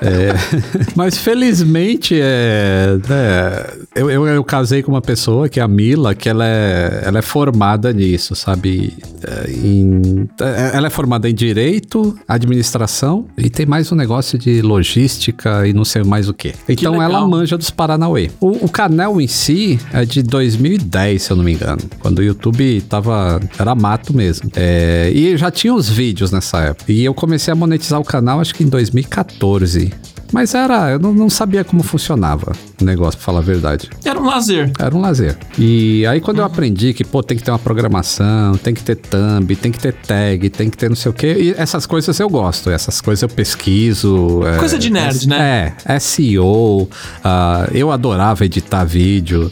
[0.02, 0.34] É,
[0.95, 6.13] mas felizmente, é, né, eu, eu, eu casei com uma pessoa que é a Mila,
[6.13, 8.94] que ela é, ela é formada nisso, sabe?
[9.23, 14.62] É, em- é, ela é formada em direito, administração e tem mais um negócio de
[14.62, 16.54] logística e não sei mais o que.
[16.67, 17.10] Então legal.
[17.10, 18.29] ela manja dos Paranauê.
[18.42, 22.23] O, o canal em si é de 2010, se eu não me engano, quando o
[22.23, 24.49] YouTube tava era mato mesmo.
[24.56, 26.91] É, e já tinha os vídeos nessa época.
[26.91, 29.93] E eu comecei a monetizar o canal acho que em 2014.
[30.31, 33.90] Mas era, eu não, não sabia como funcionava negócio, pra falar a verdade.
[34.06, 34.71] Era um lazer.
[34.80, 35.38] Era um lazer.
[35.58, 38.96] E aí quando eu aprendi que, pô, tem que ter uma programação, tem que ter
[38.96, 41.36] thumb, tem que ter tag, tem que ter não sei o quê.
[41.40, 44.42] E essas coisas eu gosto, essas coisas eu pesquiso.
[44.46, 45.74] é, Coisa de nerd, S- né?
[45.86, 46.88] É, SEO.
[47.24, 49.52] ah, eu adorava editar vídeo.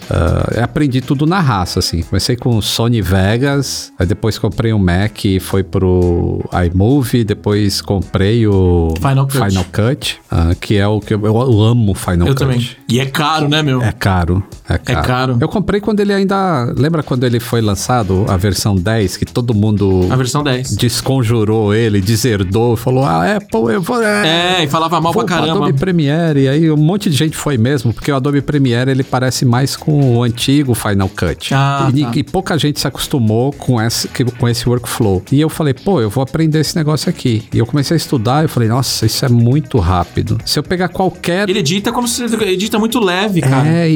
[0.55, 2.01] eu aprendi tudo na raça, assim.
[2.01, 8.47] Comecei com Sony Vegas, aí depois comprei um Mac e foi pro iMovie, depois comprei
[8.47, 9.49] o Final Cut.
[9.49, 12.39] Final Cut, ah, que é o que eu, eu amo Final Eu Cut.
[12.39, 12.69] também.
[12.87, 13.81] E é caro, né, meu?
[13.81, 15.07] É caro, é caro.
[15.07, 15.37] caro.
[15.39, 16.73] Eu comprei quando ele ainda.
[16.77, 20.75] Lembra quando ele foi lançado, a versão 10, que todo mundo A versão 10.
[20.75, 24.01] desconjurou ele, deserdou, falou: Ah, Apple, eu vou.
[24.01, 25.65] É, e falava mal Vou pra caramba.
[25.65, 29.03] Adobe Premiere, e aí um monte de gente foi mesmo, porque o Adobe Premiere ele
[29.03, 31.53] parece mais com o antigo Final Cut.
[31.53, 32.11] Ah, e, tá.
[32.15, 34.07] e pouca gente se acostumou com esse,
[34.39, 35.23] com esse workflow.
[35.31, 37.43] E eu falei, pô, eu vou aprender esse negócio aqui.
[37.53, 40.37] E eu comecei a estudar, eu falei, nossa, isso é muito rápido.
[40.45, 43.67] Se eu pegar qualquer Ele edita como se edita muito leve, cara.
[43.67, 43.93] é, e,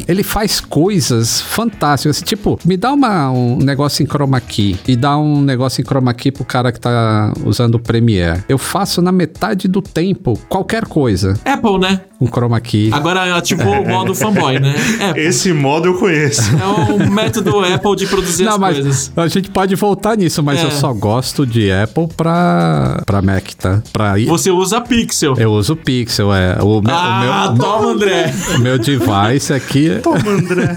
[0.00, 2.20] e ele faz coisas fantásticas.
[2.22, 6.12] Tipo, me dá uma, um negócio em chroma key e dá um negócio em chroma
[6.14, 8.42] key pro cara que tá usando o Premiere.
[8.48, 12.00] Eu faço na metade do tempo qualquer coisa Apple, né?
[12.18, 12.90] com chroma key.
[12.92, 14.74] Agora ativou o modo fanboy, né?
[15.10, 15.22] Apple.
[15.22, 16.42] Esse modo eu conheço.
[16.56, 19.12] É o método Apple de produzir as Não, mas coisas.
[19.16, 20.64] a gente pode voltar nisso, mas É.
[20.64, 23.82] eu só gosto de Apple pra, pra Mac, tá?
[23.92, 24.26] Pra ir.
[24.26, 25.34] Você usa Pixel.
[25.36, 26.56] Eu uso o Pixel, é.
[26.62, 28.23] O meu, ah, o meu, toma, André.
[28.56, 30.76] O meu device aqui, Toma, André.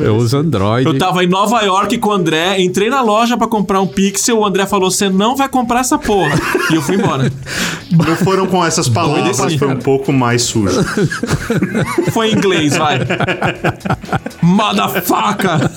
[0.00, 0.86] eu uso Android.
[0.86, 4.38] Eu tava em Nova York com o André, entrei na loja pra comprar um Pixel,
[4.38, 6.38] o André falou: você não vai comprar essa porra.
[6.70, 7.30] E eu fui embora.
[7.90, 10.82] Não foram com essas palavras, assim, foi um pouco mais sujo.
[12.12, 12.98] Foi em inglês, vai.
[14.42, 15.70] Motherfucker!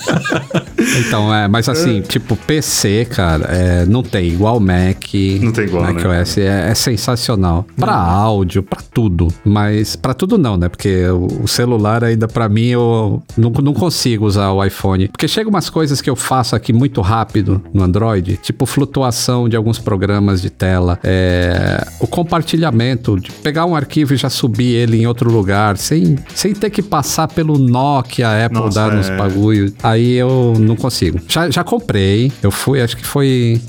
[0.98, 5.04] Então, é, mas assim, tipo, PC, cara, é, não tem igual Mac.
[5.40, 6.20] Não tem igual, Mac né?
[6.20, 7.66] OS é, é sensacional.
[7.76, 9.28] Pra áudio, pra tudo.
[9.44, 10.68] Mas pra tudo não, né?
[10.68, 15.08] Porque o, celular ainda pra mim eu não, não consigo usar o iPhone.
[15.08, 19.56] Porque chega umas coisas que eu faço aqui muito rápido no Android, tipo flutuação de
[19.56, 24.98] alguns programas de tela, é, o compartilhamento, de pegar um arquivo e já subir ele
[24.98, 28.94] em outro lugar, sem, sem ter que passar pelo nó que a Apple Nossa, dá
[28.94, 29.16] nos é.
[29.16, 29.72] bagulho.
[29.82, 31.18] Aí eu não consigo.
[31.28, 33.60] Já, já comprei, eu fui, acho que foi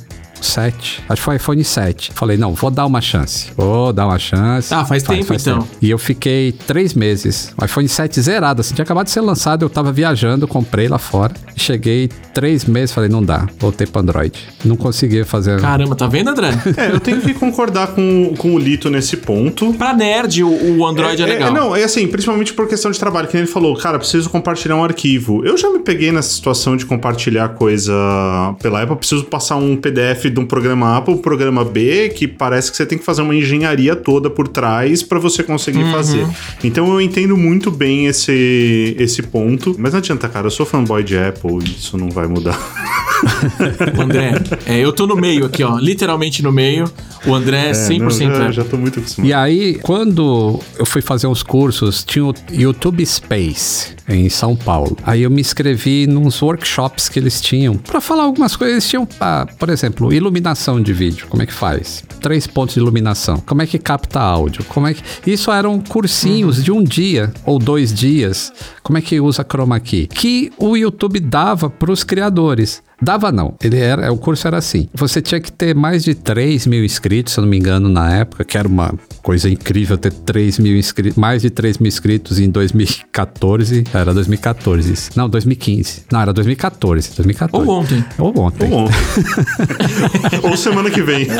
[0.45, 1.03] 7.
[1.07, 2.11] Acho que foi iPhone 7.
[2.13, 3.51] Falei, não, vou dar uma chance.
[3.55, 4.73] Vou dar uma chance.
[4.73, 5.67] Ah, faz tempo, então.
[5.81, 7.53] E eu fiquei três meses.
[7.59, 10.97] O iPhone 7 zerado, assim, tinha acabado de ser lançado, eu tava viajando, comprei lá
[10.97, 11.33] fora.
[11.55, 13.47] Cheguei três meses, falei, não dá.
[13.59, 14.39] Voltei pro Android.
[14.63, 15.59] Não conseguia fazer.
[15.59, 16.49] Caramba, tá vendo, André?
[16.79, 19.73] É, eu tenho que concordar com, com o Lito nesse ponto.
[19.73, 21.51] Pra nerd, o, o Android é, legal.
[21.51, 24.77] não, é assim, principalmente por questão de trabalho, que nem ele falou, cara, preciso compartilhar
[24.77, 25.43] um arquivo.
[25.45, 27.91] Eu já me peguei nessa situação de compartilhar coisa
[28.61, 32.27] pela Apple, preciso passar um PDF de um programa A para um programa B, que
[32.27, 35.91] parece que você tem que fazer uma engenharia toda por trás para você conseguir Uhum.
[35.91, 36.27] fazer.
[36.63, 41.03] Então eu entendo muito bem esse, esse ponto, mas não adianta, cara, eu sou fanboy
[41.03, 42.57] de Apple e isso não vai mudar.
[43.97, 44.33] O André,
[44.65, 45.77] é, eu tô no meio aqui, ó.
[45.77, 46.85] Literalmente no meio.
[47.25, 48.53] O André é 100% não, já, Apple.
[48.53, 49.29] já tô muito acostumado.
[49.29, 54.97] E aí, quando eu fui fazer uns cursos, tinha o YouTube Space em São Paulo.
[55.03, 58.75] Aí eu me inscrevi nos workshops que eles tinham para falar algumas coisas.
[58.75, 61.27] Eles tinham, ah, por exemplo, iluminação de vídeo.
[61.27, 62.03] Como é que faz?
[62.21, 63.37] Três pontos de iluminação.
[63.45, 64.63] Como é que capta áudio?
[64.65, 68.51] Como é que isso eram cursinhos de um dia ou dois dias.
[68.81, 70.07] Como é que usa chroma key?
[70.07, 72.81] Que o YouTube dava para os criadores.
[73.01, 73.55] Dava não.
[73.63, 74.87] Ele era, o curso era assim.
[74.93, 78.13] Você tinha que ter mais de 3 mil inscritos, se eu não me engano, na
[78.13, 82.39] época, que era uma coisa incrível ter 3 mil inscritos, mais de 3 mil inscritos
[82.39, 83.83] em 2014.
[83.93, 85.11] Era 2014 isso.
[85.15, 86.03] Não, 2015.
[86.11, 87.15] Não, era 2014.
[87.15, 87.67] 2014.
[87.67, 88.05] Ou ontem.
[88.17, 88.69] Ou ontem.
[88.69, 88.89] Bom.
[90.43, 91.27] Ou semana que vem.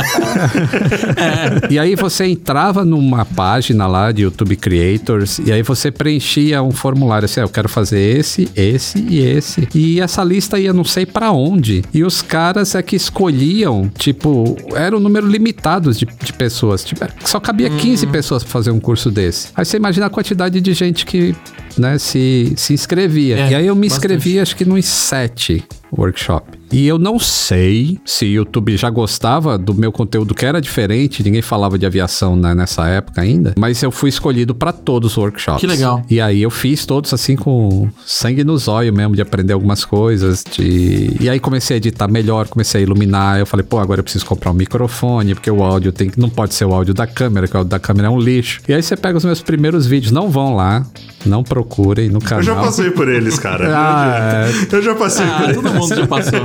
[1.70, 6.72] E aí você entrava numa página lá de YouTube Creators e aí você preenchia um
[6.72, 9.68] formulário assim, ah, eu quero fazer esse, esse e esse.
[9.74, 11.49] E essa lista ia não sei pra onde.
[11.94, 16.84] E os caras é que escolhiam, tipo, era um número limitado de, de pessoas.
[16.84, 19.50] Tipo, só cabia 15 pessoas pra fazer um curso desse.
[19.56, 21.36] Aí você imagina a quantidade de gente que
[21.78, 23.38] né, se, se inscrevia.
[23.38, 24.14] É, e aí eu me bastante.
[24.14, 26.60] inscrevi acho que nos sete workshop.
[26.72, 31.24] E eu não sei se o YouTube já gostava do meu conteúdo que era diferente,
[31.24, 35.18] ninguém falava de aviação né, nessa época ainda, mas eu fui escolhido para todos os
[35.18, 35.60] workshops.
[35.60, 36.04] Que legal.
[36.10, 40.44] E aí eu fiz todos assim com sangue nos olhos mesmo, de aprender algumas coisas.
[40.44, 41.18] De...
[41.20, 43.40] E aí comecei a editar melhor, comecei a iluminar.
[43.40, 46.20] Eu falei, pô, agora eu preciso comprar um microfone, porque o áudio tem que.
[46.20, 48.62] Não pode ser o áudio da câmera, que o áudio da câmera é um lixo.
[48.68, 50.86] E aí você pega os meus primeiros vídeos, não vão lá,
[51.26, 52.40] não procurem no canal.
[52.40, 53.70] Eu já passei por eles, cara.
[53.76, 55.56] Ah, Eu já passei por Ah, eles.
[55.56, 56.40] todo mundo já passou.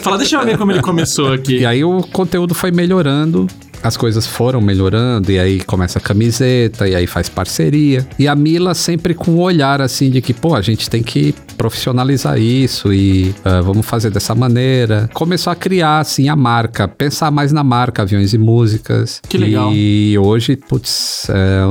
[0.00, 1.58] Fala, deixa eu ver como ele começou aqui.
[1.58, 3.46] E aí o conteúdo foi melhorando,
[3.82, 8.06] as coisas foram melhorando, e aí começa a camiseta, e aí faz parceria.
[8.18, 11.34] E a Mila sempre com um olhar assim de que, pô, a gente tem que
[11.56, 15.08] profissionalizar isso e ah, vamos fazer dessa maneira.
[15.12, 19.20] Começou a criar, assim, a marca, pensar mais na marca, aviões e músicas.
[19.28, 19.70] Que legal.
[19.72, 21.62] E hoje, putz, é,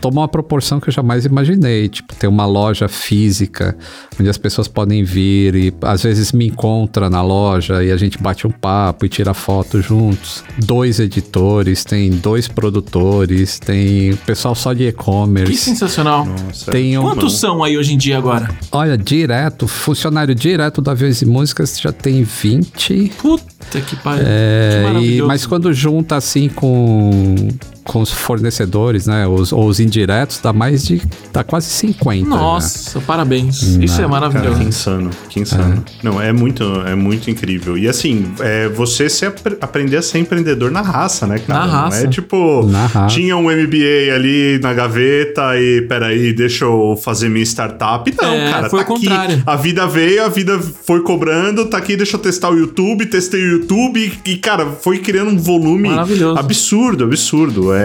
[0.00, 1.88] toma uma proporção que eu jamais imaginei.
[1.88, 3.76] Tipo, ter uma loja física
[4.18, 8.18] onde as pessoas podem vir e às vezes me encontra na loja e a gente
[8.18, 10.44] bate um papo e tira foto juntos.
[10.58, 15.56] Dois editores, tem dois produtores, tem pessoal só de Que e-commerce.
[15.56, 16.24] sensacional.
[16.26, 16.70] Nossa.
[16.70, 18.48] Tem um, Quantos são aí hoje em dia agora?
[18.72, 23.12] olha, direto, funcionário direto da Aviões e Músicas já tem 20.
[23.20, 24.24] Puta que pariu.
[24.24, 25.28] que É, e, maravilhoso.
[25.28, 27.48] mas quando junta assim com,
[27.84, 29.26] com os fornecedores, né?
[29.26, 31.00] Os, ou os indiretos, dá mais de.
[31.32, 32.22] dá quase 50.
[32.28, 32.36] né?
[32.36, 33.62] Nossa, parabéns.
[33.62, 34.58] Isso é Cara, maravilhoso.
[34.60, 35.84] que insano, que insano.
[36.02, 37.76] Não, é muito, é muito incrível.
[37.76, 41.60] E assim, é você se apre- aprender a ser empreendedor na raça, né, cara?
[41.60, 42.04] Na Não raça.
[42.04, 43.14] é tipo, Na raça.
[43.14, 48.12] tinha um MBA ali na gaveta e peraí, deixa eu fazer minha startup.
[48.20, 49.34] Não, É, cara, foi tá o contrário.
[49.36, 49.42] aqui.
[49.46, 53.40] A vida veio, a vida foi cobrando, tá aqui, deixa eu testar o YouTube, testei
[53.42, 56.38] o YouTube e, cara, foi criando um volume Maravilhoso.
[56.38, 57.72] absurdo, absurdo.
[57.72, 57.79] É,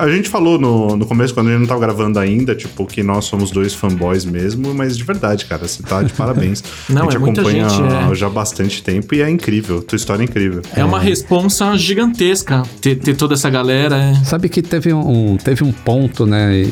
[0.00, 3.02] a gente falou no, no começo, quando a gente não tava gravando ainda, tipo, que
[3.02, 6.62] nós somos dois fanboys mesmo, mas de verdade, cara, você tá de parabéns.
[6.88, 8.14] Não, a gente é muita acompanha gente, é.
[8.14, 9.82] já há bastante tempo e é incrível.
[9.82, 10.62] Tua história é incrível.
[10.74, 13.96] É uma responsa gigantesca ter, ter toda essa galera.
[13.96, 14.24] é.
[14.24, 16.64] Sabe que teve um, teve um ponto, né,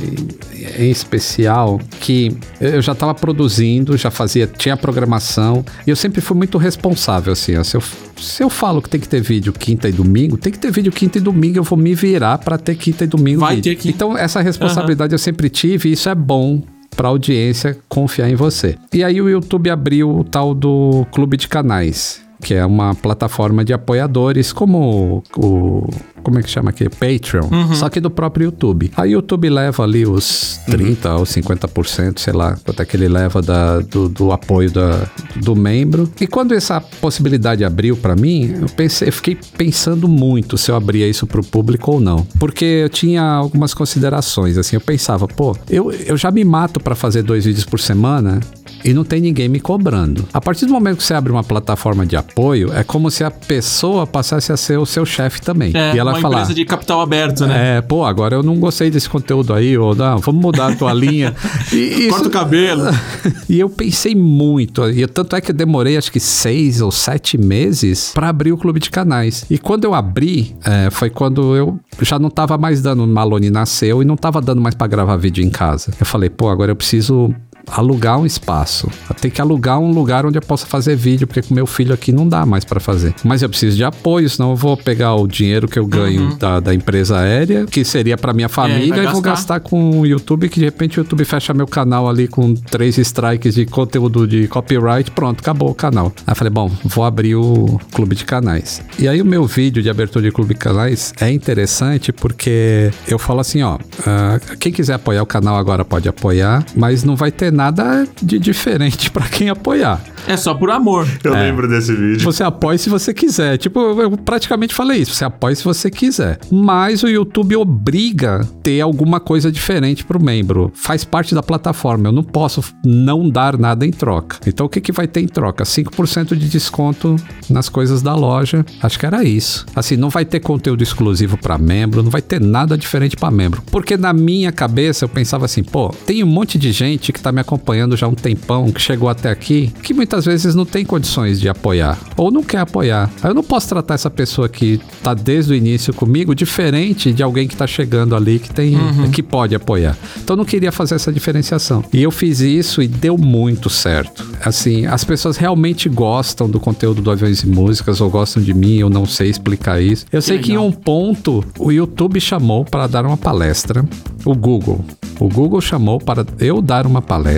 [0.79, 6.37] em especial, que eu já estava produzindo, já fazia, tinha programação, e eu sempre fui
[6.37, 7.83] muito responsável, assim, ó, se eu,
[8.21, 10.93] se eu falo que tem que ter vídeo quinta e domingo, tem que ter vídeo
[10.93, 13.73] quinta e domingo, eu vou me virar para ter quinta e domingo Vai vídeo.
[13.75, 16.62] ter que- Então, essa responsabilidade eu sempre tive, e isso é bom
[16.97, 18.77] para audiência confiar em você.
[18.93, 23.64] E aí o YouTube abriu o tal do Clube de Canais, que é uma plataforma
[23.64, 25.88] de apoiadores como o
[26.22, 26.86] como é que chama aqui?
[26.86, 28.91] Patreon, só que do próprio YouTube.
[28.95, 33.41] A YouTube leva ali os 30 ou 50%, sei lá, quanto é que ele leva
[33.41, 36.11] da- do, do apoio da- do membro.
[36.20, 40.76] E quando essa possibilidade abriu para mim, eu pensei, eu fiquei pensando muito se eu
[40.76, 45.57] abria isso pro público ou não, porque eu tinha algumas considerações, assim, eu pensava, pô,
[45.70, 48.41] eu, eu já me mato para fazer dois vídeos por semana
[48.84, 50.26] e não tem ninguém me cobrando.
[50.34, 52.30] A partir do momento que você abre uma plataforma de apoio,
[52.72, 55.72] é como se a pessoa passasse a ser o seu chefe também.
[55.74, 56.37] É, e ela uma falar.
[56.37, 57.78] empresa de capital aberto, né?
[57.78, 60.93] É, pô, agora eu não gostei desse conteúdo aí, ou não, vamos mudar a tua
[60.93, 61.35] linha.
[61.72, 62.85] E, Corta o cabelo.
[63.49, 67.39] e eu pensei muito, e tanto é que eu demorei acho que seis ou sete
[67.39, 69.45] meses para abrir o clube de canais.
[69.49, 74.03] E quando eu abri, é, foi quando eu já não tava mais dando, Malone nasceu
[74.03, 75.93] e não tava dando mais para gravar vídeo em casa.
[75.99, 77.35] Eu falei, pô, agora eu preciso
[77.67, 78.89] alugar um espaço.
[79.09, 81.95] Eu tenho que alugar um lugar onde eu possa fazer vídeo, porque com meu filho
[81.95, 83.15] aqui não dá mais para fazer.
[83.25, 86.61] Mas eu preciso de apoio, senão eu vou pegar o dinheiro que eu ganho da,
[86.61, 89.61] da empresa aérea, que seria para minha família, vai e vou gastar.
[89.61, 93.55] com o YouTube, que de repente o YouTube fecha meu canal ali com três strikes
[93.55, 96.13] de conteúdo de copyright, pronto, acabou o canal.
[96.27, 98.83] Aí eu falei, bom, vou abrir o clube de canais.
[98.99, 103.19] E aí o meu vídeo de abertura de clube de canais é interessante porque eu
[103.19, 107.31] falo assim, ó, ah, quem quiser apoiar o canal agora pode apoiar, mas não vai
[107.31, 110.01] ter nada de diferente pra quem apoiar.
[110.26, 111.09] É só por amor.
[111.24, 111.42] Eu É.
[111.44, 112.22] lembro desse vídeo.
[112.24, 113.57] Você apoia se você quiser.
[113.59, 115.12] Tipo, eu eu praticamente falei isso.
[115.14, 116.38] Você apoia se você quiser.
[116.51, 120.70] Mas o YouTube obriga ter alguma coisa diferente pro membro.
[120.74, 122.09] Faz parte da plataforma.
[122.09, 124.36] Eu não posso não dar nada em troca.
[124.46, 125.64] Então o que, que vai ter em troca?
[125.64, 127.16] 5% de desconto
[127.48, 128.64] nas coisas da loja.
[128.82, 129.64] Acho que era isso.
[129.74, 133.62] Assim, não vai ter conteúdo exclusivo para membro, não vai ter nada diferente para membro.
[133.70, 137.32] Porque na minha cabeça eu pensava assim, pô, tem um monte de gente que tá
[137.32, 140.84] me acompanhando já há um tempão, que chegou até aqui, que muitas vezes não tem
[140.84, 143.11] condições de apoiar ou não quer apoiar.
[143.22, 147.22] Aí eu não posso tratar essa pessoa que tá desde o início comigo diferente de
[147.22, 148.76] alguém que tá chegando ali que tem
[149.12, 149.97] que pode apoiar.
[150.16, 151.84] Então eu não queria fazer essa diferenciação.
[151.93, 154.26] E eu fiz isso e deu muito certo.
[154.45, 158.76] Assim, as pessoas realmente gostam do conteúdo do Aviões e Músicas ou gostam de mim,
[158.76, 160.07] eu não sei explicar isso.
[160.12, 160.66] Eu sei que em legal.
[160.66, 163.84] um ponto o YouTube chamou para dar uma palestra,
[164.24, 164.84] o Google
[165.18, 167.30] O Google chamou para eu dar uma palestra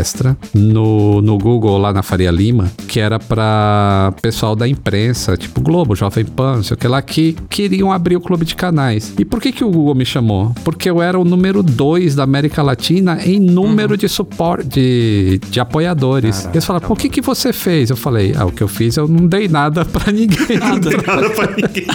[0.54, 5.94] no, no Google lá na Faria Lima, que era para pessoal da imprensa, tipo Globo,
[5.94, 9.12] Jovem Pan, não sei o que lá, que queriam abrir o clube de canais.
[9.18, 10.52] E por que, que o Google me chamou?
[10.64, 15.60] Porque eu era o número 2 da América Latina em número de suporte, de, de
[15.60, 16.48] apoiadores.
[16.52, 17.90] Eles falaram, o que, que você fez?
[17.90, 20.58] Eu falei, ah, o que eu fiz, eu não dei nada pra ninguém.
[20.58, 21.86] Nada pra ninguém.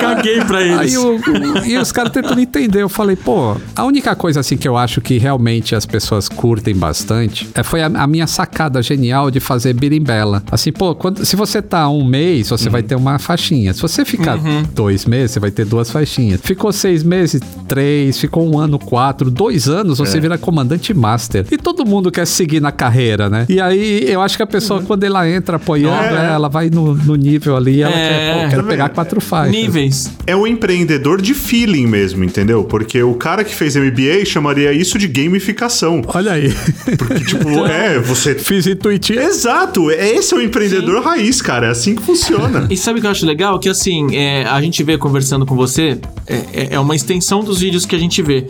[0.00, 0.78] Caguei pra eles.
[0.78, 2.82] Aí o- o- e os caras tentando entender.
[2.82, 6.74] Eu falei, pô, a única coisa assim que eu acho que realmente as pessoas curtem
[6.74, 10.42] bastante é, foi a, a minha sacada genial de fazer birimbela.
[10.50, 13.72] Assim, pô, quando, se você tá um mês, você vai ter uma faixinha.
[13.72, 14.38] Se você ficar
[14.74, 16.40] dois meses, você vai ter duas faixinhas.
[16.42, 18.18] Ficou seis meses, três.
[18.18, 19.30] Ficou um ano, quatro.
[19.30, 21.46] Dois anos, você vira comandante master.
[21.50, 23.46] E todo mundo quer seguir na carreira, né?
[23.48, 26.32] E aí eu acho que a pessoa, quando ela entra apoiando, É.
[26.34, 27.82] ela vai no, no nível ali.
[27.82, 29.52] Ela É, quer, pô, quero tá pegar quatro faixas.
[29.54, 30.10] Níveis.
[30.26, 32.64] É um empreendedor de feeling mesmo, entendeu?
[32.64, 35.06] Porque o cara que fez MBA chamaria isso de
[35.46, 36.02] gamificação.
[36.08, 36.52] Olha aí.
[36.98, 38.34] Porque, tipo, é, você.
[38.34, 39.20] Fiz intuitivo.
[39.20, 41.66] Exato, é- esse é o empreendedor raiz, cara.
[41.68, 42.66] É assim que funciona.
[42.70, 43.58] E sabe o que eu acho legal?
[43.58, 47.60] Que assim, é, a gente vê conversando com você, é, é- é uma extensão dos
[47.60, 48.46] vídeos que a gente vê.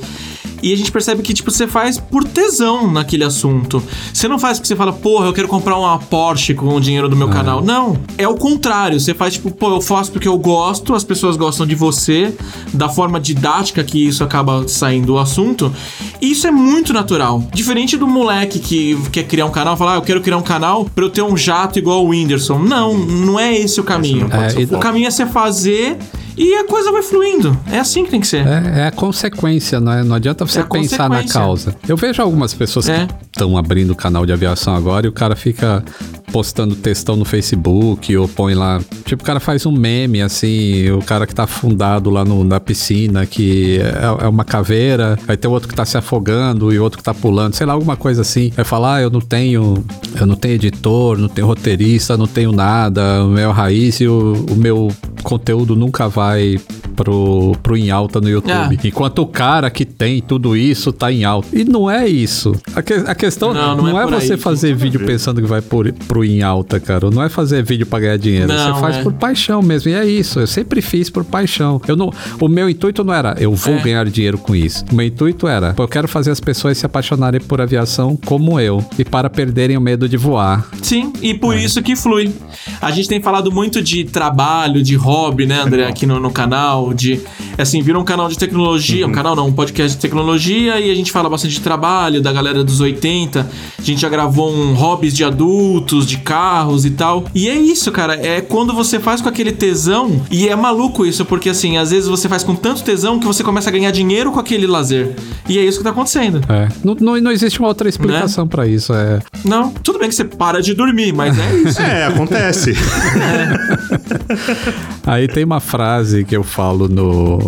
[0.63, 3.83] E a gente percebe que, tipo, você faz por tesão naquele assunto.
[4.13, 7.09] Você não faz porque você fala, porra, eu quero comprar uma Porsche com o dinheiro
[7.09, 7.63] do meu canal.
[7.63, 7.99] Não.
[8.19, 8.99] É o contrário.
[8.99, 12.35] Você faz, tipo, pô, eu faço porque eu gosto, as pessoas gostam de você,
[12.73, 15.73] da forma didática que isso acaba saindo do assunto.
[16.21, 17.43] E isso é muito natural.
[17.53, 20.85] Diferente do moleque que quer criar um canal, falar, ah, eu quero criar um canal
[20.85, 22.59] pra eu ter um jato igual o Whindersson.
[22.59, 24.29] Não, não é esse o caminho.
[24.31, 25.97] É, o O caminho é você fazer
[26.37, 27.59] e a coisa vai fluindo.
[27.71, 28.47] É assim que tem que ser.
[28.47, 30.05] É, é a consequência, não, é?
[30.05, 31.75] não adianta você É pensar na causa.
[31.89, 33.07] Eu vejo algumas pessoas É.
[33.07, 35.85] que estão abrindo canal de aviação agora e o cara fica
[36.33, 38.81] postando textão no Facebook ou põe lá.
[39.05, 42.59] Tipo, o cara faz um meme assim, o cara que tá afundado lá no- na
[42.61, 46.99] piscina, que é, é uma caveira, aí tem outro que tá se afogando e outro
[46.99, 48.51] que tá pulando, sei lá, alguma coisa assim.
[48.55, 49.85] Vai falar, ah, eu não tenho.
[50.19, 54.47] Eu não tenho editor, não tenho roteirista, não tenho nada, o meu raiz e o,
[54.51, 54.91] o meu
[55.27, 56.59] conteúdo nunca vai
[56.95, 58.53] pro, pro em alta no YouTube.
[58.53, 58.87] Ah.
[58.87, 61.49] Enquanto o cara que tem tudo isso tá em alta.
[61.53, 62.53] E não é isso.
[62.74, 65.07] A, que- a questão Não, não, não é é, aí você que fazer vídeo ver.
[65.07, 67.11] pensando que vai por, pro em alta, cara.
[67.11, 68.47] Não é fazer vídeo pra ganhar dinheiro.
[68.49, 69.03] Não, você faz é.
[69.03, 69.91] por paixão mesmo.
[69.91, 70.39] E é isso.
[70.41, 71.81] Eu sempre fiz por paixão.
[71.89, 73.83] Eu não, o meu intuito não era eu vou É.
[73.83, 74.85] ganhar dinheiro com isso.
[74.91, 78.85] O meu intuito era eu quero fazer as pessoas se apaixonarem por aviação como eu.
[78.99, 80.66] E para perderem o medo de voar.
[80.83, 82.33] Sim, e por isso que flui.
[82.81, 85.16] A gente tem falado muito de trabalho, de hobby,
[85.47, 87.21] né, André, aqui no, no canal, de
[87.59, 90.95] assim, vira um canal de tecnologia, um canal não, um podcast de tecnologia e a
[90.95, 93.49] gente fala bastante de trabalho, da galera dos 80.
[93.79, 97.25] A gente já gravou um hobbies de adultos, de carros e tal.
[97.35, 101.25] E é isso, cara, é quando você faz com aquele tesão, e é maluco isso,
[101.25, 104.31] porque assim, às vezes você faz com tanto tesão que você começa a ganhar dinheiro
[104.31, 105.14] com aquele lazer.
[105.49, 106.41] E é isso que tá acontecendo.
[106.49, 106.69] É.
[106.85, 108.51] Não, não, não existe uma outra explicação Né?
[108.51, 108.93] pra isso.
[108.93, 111.77] É, Não, tudo bem que você para de dormir, mas é isso.
[111.87, 112.75] É, acontece.
[115.07, 117.39] Aí tem uma frase que eu falo no.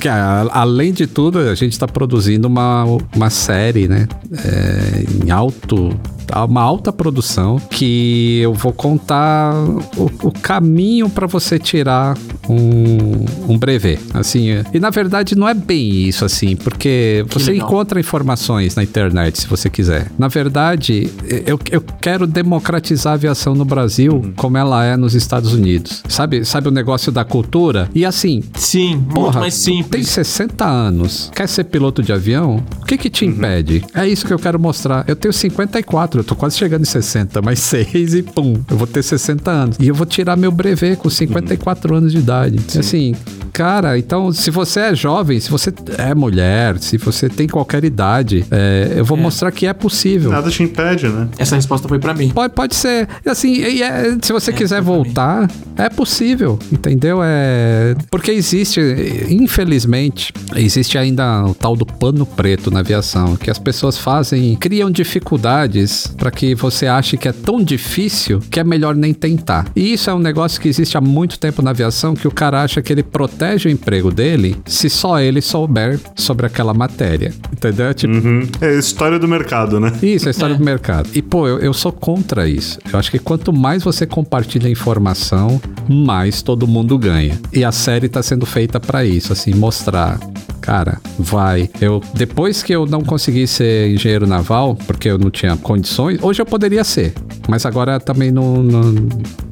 [0.00, 4.06] Que a- além de tudo, a gente está produzindo uma, uma série, né?
[4.44, 5.90] É, em alto.
[6.46, 9.54] Uma alta produção que eu vou contar
[9.96, 13.98] o, o caminho para você tirar um, um brevet.
[14.12, 17.66] Assim, e na verdade não é bem isso, assim, porque você legal.
[17.66, 20.08] encontra informações na internet se você quiser.
[20.18, 21.10] Na verdade,
[21.46, 26.02] eu, eu quero democratizar a aviação no Brasil como ela é nos Estados Unidos.
[26.10, 27.88] Sabe, sabe o negócio da cultura?
[27.94, 30.08] E assim, Sim, muito Porra, mais tu tem simples.
[30.08, 32.62] 60 anos, quer ser piloto de avião?
[32.82, 33.84] O que que te impede?
[33.94, 35.04] É isso que eu quero mostrar.
[35.06, 38.86] Eu tenho 54, eu tô quase chegando em 60, mais 6 e pum, eu vou
[38.86, 39.76] ter 60 anos.
[39.80, 42.58] E eu vou tirar meu brevet com 54 anos de idade.
[42.74, 43.14] E Assim,
[43.52, 48.44] cara, então se você é jovem, se você é mulher, se você tem qualquer idade,
[48.50, 50.30] é, eu vou mostrar que é possível.
[50.30, 51.28] Nada te impede, né?
[51.38, 52.30] Essa resposta foi pra mim.
[52.30, 53.08] Pode, pode ser.
[53.26, 55.02] Assim, e é- se você quiser pra mim.
[55.04, 57.20] voltar, é possível, entendeu?
[57.22, 58.80] É porque existe,
[59.28, 64.90] infelizmente, existe ainda o tal do pano preto na aviação, que as pessoas fazem, criam
[64.90, 69.66] dificuldades para que você ache que é tão difícil que é melhor nem tentar.
[69.74, 72.62] E isso é um negócio que existe há muito tempo na aviação, que o cara
[72.62, 77.92] acha que ele protege o emprego dele se só ele souber sobre aquela matéria, entendeu?
[77.94, 78.48] Tipo, Uhum.
[78.60, 79.92] É a história do mercado, né?
[80.02, 81.08] isso, é a história do mercado.
[81.14, 82.78] E, pô, eu, eu sou contra isso.
[82.92, 87.38] Eu acho que quanto mais você compartilha informação, mais todo mundo ganha.
[87.52, 90.18] E a série tá sendo feita pra isso, assim, mostrar.
[90.60, 91.70] Cara, vai.
[91.80, 96.42] Eu depois que eu não consegui ser engenheiro naval, porque eu não tinha condições, hoje
[96.42, 97.14] eu poderia ser.
[97.48, 98.94] Mas agora também não, não,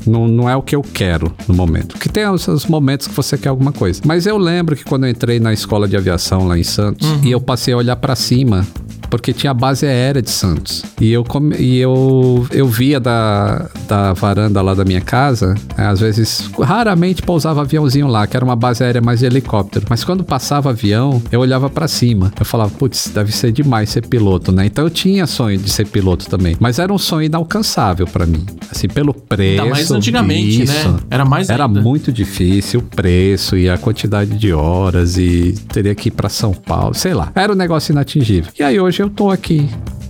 [0.06, 1.98] não, não é o que eu quero no momento.
[1.98, 4.00] Que tem os, os momentos que você quer alguma coisa.
[4.04, 7.30] Mas eu lembro que quando eu entrei na escola de aviação lá em Santos, e
[7.30, 8.66] eu passei a olhar pra cima
[9.10, 10.82] porque tinha a base aérea de Santos.
[11.00, 11.24] E eu,
[11.58, 17.22] e eu, eu via da, da varanda lá da minha casa, é, às vezes, raramente
[17.22, 19.86] pousava aviãozinho lá, que era uma base aérea mais de helicóptero.
[19.88, 22.32] Mas quando passava avião, eu olhava pra cima.
[22.38, 24.66] Eu falava, putz, deve ser demais ser piloto, né?
[24.66, 26.56] Então eu tinha sonho de ser piloto também.
[26.60, 28.44] Mas era um sonho inalcançável pra mim.
[28.70, 29.62] Assim, pelo preço.
[29.62, 30.88] Ainda mais antigamente, isso.
[30.88, 30.98] né?
[31.10, 31.80] Era mais Era ainda.
[31.80, 36.52] muito difícil o preço e a quantidade de horas e teria que ir pra São
[36.52, 37.30] Paulo, sei lá.
[37.34, 38.50] Era um negócio inatingível.
[38.58, 39.68] E aí hoje eu tô aqui.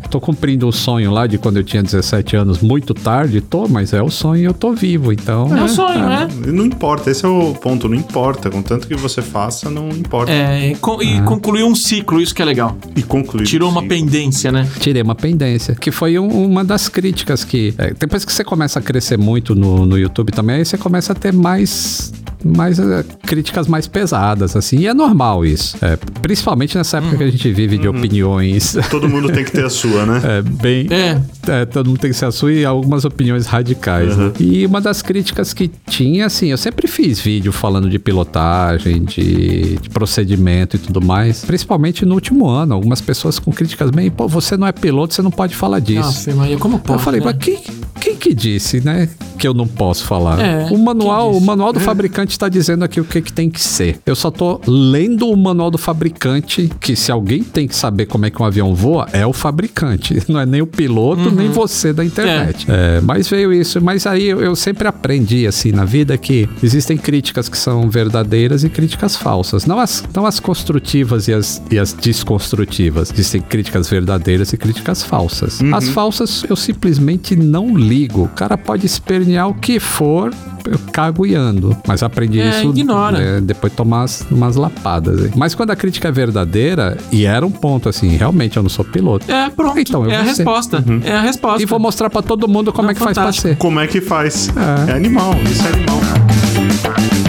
[0.09, 3.93] Tô cumprindo o sonho lá de quando eu tinha 17 anos, muito tarde, tô, mas
[3.93, 5.55] é o sonho e eu tô vivo, então.
[5.55, 6.28] É o sonho, né?
[6.47, 8.49] Não importa, esse é o ponto, não importa.
[8.49, 10.30] Contanto que você faça, não importa.
[10.30, 12.76] É, e con- e concluiu um ciclo, isso que é legal.
[12.95, 13.47] E concluir.
[13.47, 14.68] Tirou uma pendência, né?
[14.78, 17.74] Tirei uma pendência, que foi um- uma das críticas que.
[17.76, 21.12] é, depois que você começa a crescer muito no, no YouTube também, aí você começa
[21.12, 22.12] a ter mais.
[22.45, 25.76] Mais é, críticas mais pesadas, assim, e é normal isso.
[25.82, 29.64] É, principalmente nessa época que a gente vive de opiniões Todo mundo tem que ter
[29.64, 30.20] a sua, né?
[30.24, 30.87] é, bem.
[30.91, 31.20] É.
[31.49, 34.16] É, todo mundo tem que ser a sua e algumas opiniões radicais.
[34.16, 34.32] né?
[34.39, 39.76] E uma das críticas que tinha, assim, eu sempre fiz vídeo falando de pilotagem, de,
[39.78, 41.45] de procedimento e tudo mais.
[41.45, 42.74] Principalmente no último ano.
[42.74, 46.01] Algumas pessoas com críticas bem, pô, você não é piloto, você não pode falar disso.
[46.01, 46.99] Nossa, Maria, como pode?
[46.99, 47.26] eu falei, né?
[47.26, 47.59] mas quem,
[48.01, 49.09] quem que disse, né?
[49.39, 50.41] Que eu não posso falar.
[50.41, 53.61] É, o manual, o manual do fabricante está dizendo aqui o que, que tem que
[53.61, 53.99] ser.
[54.05, 58.27] Eu só tô lendo o manual do fabricante, que se alguém tem que saber como
[58.27, 60.22] é que um avião voa, é o fabricante.
[60.29, 62.66] Não é nem o piloto, nem você da internet.
[62.68, 63.81] É, mas veio isso.
[63.81, 68.64] Mas aí eu, eu sempre aprendi, assim, na vida que existem críticas que são verdadeiras
[68.64, 69.66] e críticas falsas.
[69.66, 73.12] Não as, não as construtivas e as, e as desconstrutivas.
[73.12, 75.61] Existem críticas verdadeiras e críticas falsas.
[75.72, 78.24] As falsas eu simplesmente não ligo.
[78.24, 80.33] O cara pode espernear o que for,
[80.64, 81.77] eu cago e ando.
[81.87, 83.19] Mas aprendi É, isso ignora.
[83.21, 85.23] é, depois de tomar umas, umas lapadas.
[85.23, 85.31] aí.
[85.37, 88.85] Mas quando a crítica é verdadeira, e era um ponto assim, realmente eu não sou
[88.85, 89.31] piloto.
[89.31, 89.79] É, pronto.
[89.79, 90.29] Então, eu é a ser.
[90.29, 90.83] resposta.
[91.05, 91.62] É a resposta.
[91.62, 93.49] E vou mostrar pra todo mundo como Não, é que faz pra fantástico.
[93.49, 93.57] ser.
[93.57, 94.51] Como é que faz?
[94.89, 94.93] É.
[94.93, 97.26] É, animal, isso é animal.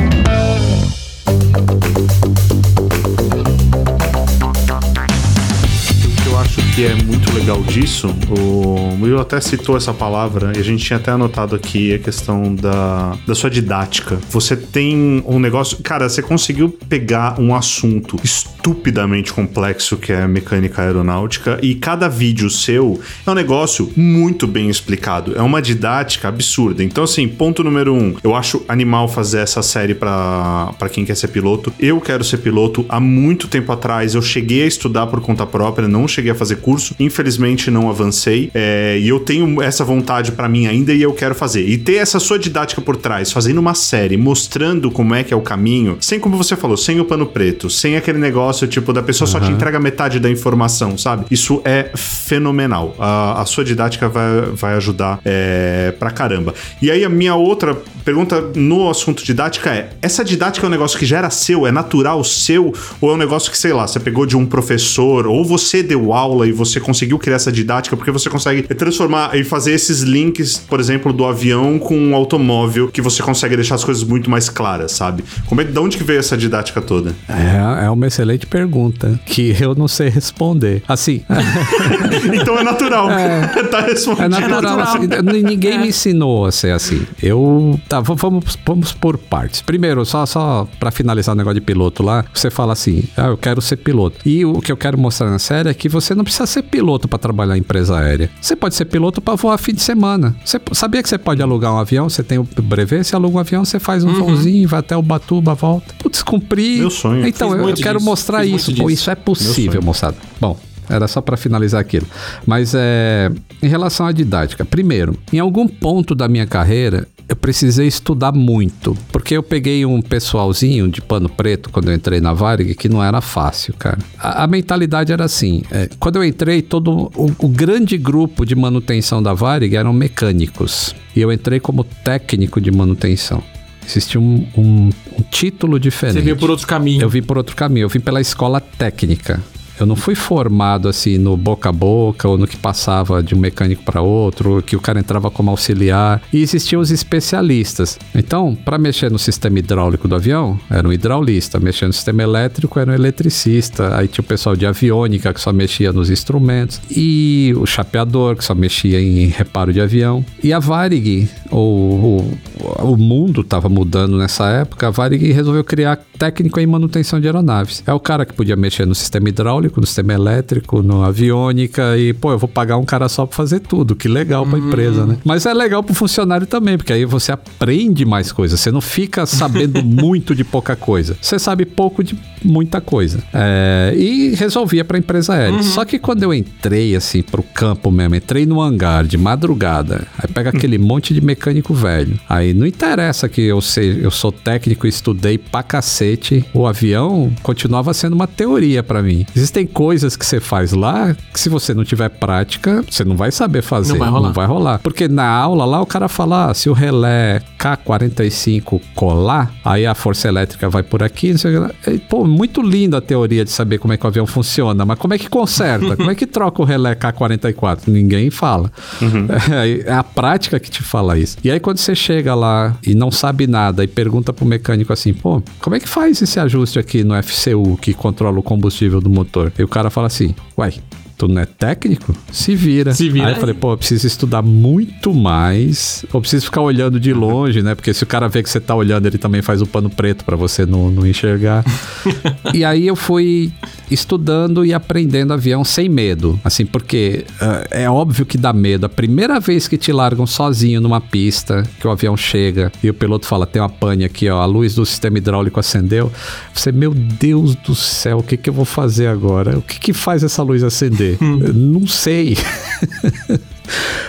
[7.28, 11.55] Muito legal disso, o Will até citou essa palavra e a gente tinha até anotado
[11.55, 14.17] aqui a questão da, da sua didática.
[14.30, 15.78] Você tem um negócio.
[15.84, 22.49] Cara, você conseguiu pegar um assunto estupidamente complexo que é mecânica aeronáutica e cada vídeo
[22.49, 25.38] seu é um negócio muito bem explicado.
[25.38, 26.84] É uma didática absurda.
[26.84, 31.30] Então, assim, ponto número um, eu acho animal fazer essa série pra quem quer ser
[31.30, 31.73] piloto.
[31.80, 34.15] Eu quero ser piloto há muito tempo atrás.
[34.15, 36.95] Eu cheguei a estudar por conta própria, não cheguei a fazer curso.
[36.99, 37.26] Infelizmente,
[37.71, 38.51] não avancei.
[38.53, 41.67] É, e eu tenho essa vontade pra mim ainda e eu quero fazer.
[41.67, 45.38] E ter essa sua didática por trás, fazendo uma série, mostrando como é que é
[45.38, 49.01] o caminho, sem como você falou, sem o pano preto, sem aquele negócio tipo da
[49.01, 51.25] pessoa só te entrega metade da informação, sabe?
[51.32, 52.95] Isso é fenomenal.
[52.99, 56.53] A, a sua didática vai, vai ajudar é, pra caramba.
[56.82, 60.97] E aí a minha outra pergunta no assunto didática é: essa didática é um negócio
[60.99, 63.99] que já era seu, é natural seu, ou é um negócio que, sei lá, você
[63.99, 68.11] pegou de um professor, ou você deu aula e você conseguiu criar essa didática, porque
[68.11, 73.01] você consegue transformar e fazer esses links, por exemplo, do avião com um automóvel, que
[73.01, 75.23] você consegue deixar as coisas muito mais claras, sabe?
[75.45, 77.15] Como é, de onde que veio essa didática toda?
[77.29, 80.81] É, é uma excelente pergunta que eu não sei responder.
[80.87, 81.21] Assim,
[82.33, 83.07] Então é natural.
[83.69, 84.29] tá é respondido.
[84.29, 84.61] natural.
[84.61, 84.79] natural.
[84.79, 87.05] assim, ninguém me ensinou a ser assim.
[87.21, 87.79] Eu.
[87.87, 89.61] Tá, vamos, vamos por partes.
[89.61, 93.37] Primeiro, só, só pra finalizar o negócio de piloto lá, você fala assim: ah, eu
[93.37, 94.17] quero ser piloto.
[94.25, 96.96] E o que eu quero mostrar na série é que você não precisa ser piloto
[97.05, 98.29] pra trabalhar em empresa aérea.
[98.39, 100.33] Você pode ser piloto pra voar fim de semana.
[100.45, 102.09] Você sabia que você pode alugar um avião?
[102.09, 105.01] Você tem o brevet, você aluga um avião, você faz um voozinho, vai até o
[105.01, 105.93] Batuba, volta.
[105.99, 106.79] Putz, cumprir.
[106.79, 107.27] Meu sonho.
[107.27, 108.75] Então, Fiz eu, eu quero mostrar fiz isso.
[108.75, 110.15] Pô, isso é possível, moçada.
[110.39, 110.57] Bom,
[110.89, 112.07] era só pra finalizar aquilo.
[112.45, 113.29] Mas é,
[113.61, 118.95] em relação à didática, primeiro, em algum ponto da minha carreira, eu precisei estudar muito,
[119.11, 123.03] porque eu peguei um pessoalzinho de pano preto quando eu entrei na Varig que não
[123.03, 123.97] era fácil, cara.
[124.17, 128.55] A, a mentalidade era assim: é, quando eu entrei, todo o, o grande grupo de
[128.55, 133.41] manutenção da Varig eram mecânicos e eu entrei como técnico de manutenção.
[133.86, 136.15] Existia um, um- um título diferente.
[136.19, 137.01] Você veio por outro caminho.
[137.01, 139.41] Eu vim por outro caminho, eu vim pela escola técnica.
[139.80, 143.39] Eu não fui formado assim no boca a boca ou no que passava de um
[143.39, 146.21] mecânico para outro, que o cara entrava como auxiliar.
[146.32, 147.99] E existiam os especialistas.
[148.13, 151.59] Então, para mexer no sistema hidráulico do avião, era um hidraulista.
[151.59, 153.95] Mexer no sistema elétrico, era um eletricista.
[153.95, 156.82] Aí tinha o pessoal de aviônica que só mexia nos instrumentos.
[156.89, 160.25] E o chapeador que só mexia em reparo de avião.
[160.43, 165.97] E a Varig, o, o, o mundo estava mudando nessa época, a Varig resolveu criar
[166.17, 167.83] técnico em manutenção de aeronaves.
[167.85, 172.13] É o cara que podia mexer no sistema hidráulico, no sistema elétrico, no aviônica e,
[172.13, 173.95] pô, eu vou pagar um cara só para fazer tudo.
[173.95, 175.17] Que legal para a empresa, né?
[175.23, 178.59] Mas é legal para o funcionário também, porque aí você aprende mais coisas.
[178.59, 181.17] Você não fica sabendo muito de pouca coisa.
[181.21, 182.17] Você sabe pouco de
[182.47, 183.19] muita coisa.
[183.33, 185.61] É, e resolvia para a empresa aérea.
[185.63, 190.31] Só que quando eu entrei assim pro campo mesmo, entrei no hangar de madrugada, aí
[190.31, 192.19] pega aquele monte de mecânico velho.
[192.29, 196.45] Aí não interessa que eu sei, eu sou técnico e estudei pra cacete.
[196.53, 199.25] O avião continuava sendo uma teoria para mim.
[199.35, 203.31] Existem coisas que você faz lá que se você não tiver prática, você não vai
[203.31, 203.93] saber fazer.
[203.93, 204.27] Não vai rolar.
[204.27, 204.79] Não vai rolar.
[204.79, 209.93] Porque na aula lá o cara fala, ah, se o relé K45 colar, aí a
[209.93, 211.93] força elétrica vai por aqui, não sei o que lá.
[211.93, 214.99] E, pô, muito linda a teoria de saber como é que o avião funciona, mas
[214.99, 215.97] como é que conserta?
[215.97, 217.88] como é que troca o relé K44?
[217.88, 218.71] Ninguém fala.
[219.47, 221.38] É, a prática que te fala isso.
[221.43, 225.13] E aí quando você chega lá e não sabe nada e pergunta pro mecânico assim,
[225.13, 229.09] pô, como é que faz esse ajuste aqui no FCU que controla o combustível do
[229.09, 229.51] motor?
[229.57, 230.73] E o cara fala assim, uai,
[231.18, 232.15] Tu não é técnico?
[232.32, 232.93] Se vira.
[232.93, 236.05] Se vira Aí eu falei, pô, eu preciso estudar muito mais.
[236.13, 237.74] Eu preciso ficar olhando de longe, né?
[237.74, 240.24] Porque se o cara vê que você tá olhando, ele também faz o pano preto
[240.24, 241.65] pra você não, não enxergar.
[242.53, 243.51] e aí eu fui
[243.89, 246.39] estudando e aprendendo avião sem medo.
[246.43, 248.86] Assim, porque ah, é óbvio que dá medo.
[248.86, 252.93] A primeira vez que te largam sozinho numa pista, que o avião chega e o
[252.93, 256.11] piloto fala: tem uma pane aqui, ó, a luz do sistema hidráulico acendeu.
[256.53, 259.57] Você, meu Deus do céu, o que, que eu vou fazer agora?
[259.57, 261.06] O que, que faz essa luz acender?
[261.19, 262.35] Eu Não sei.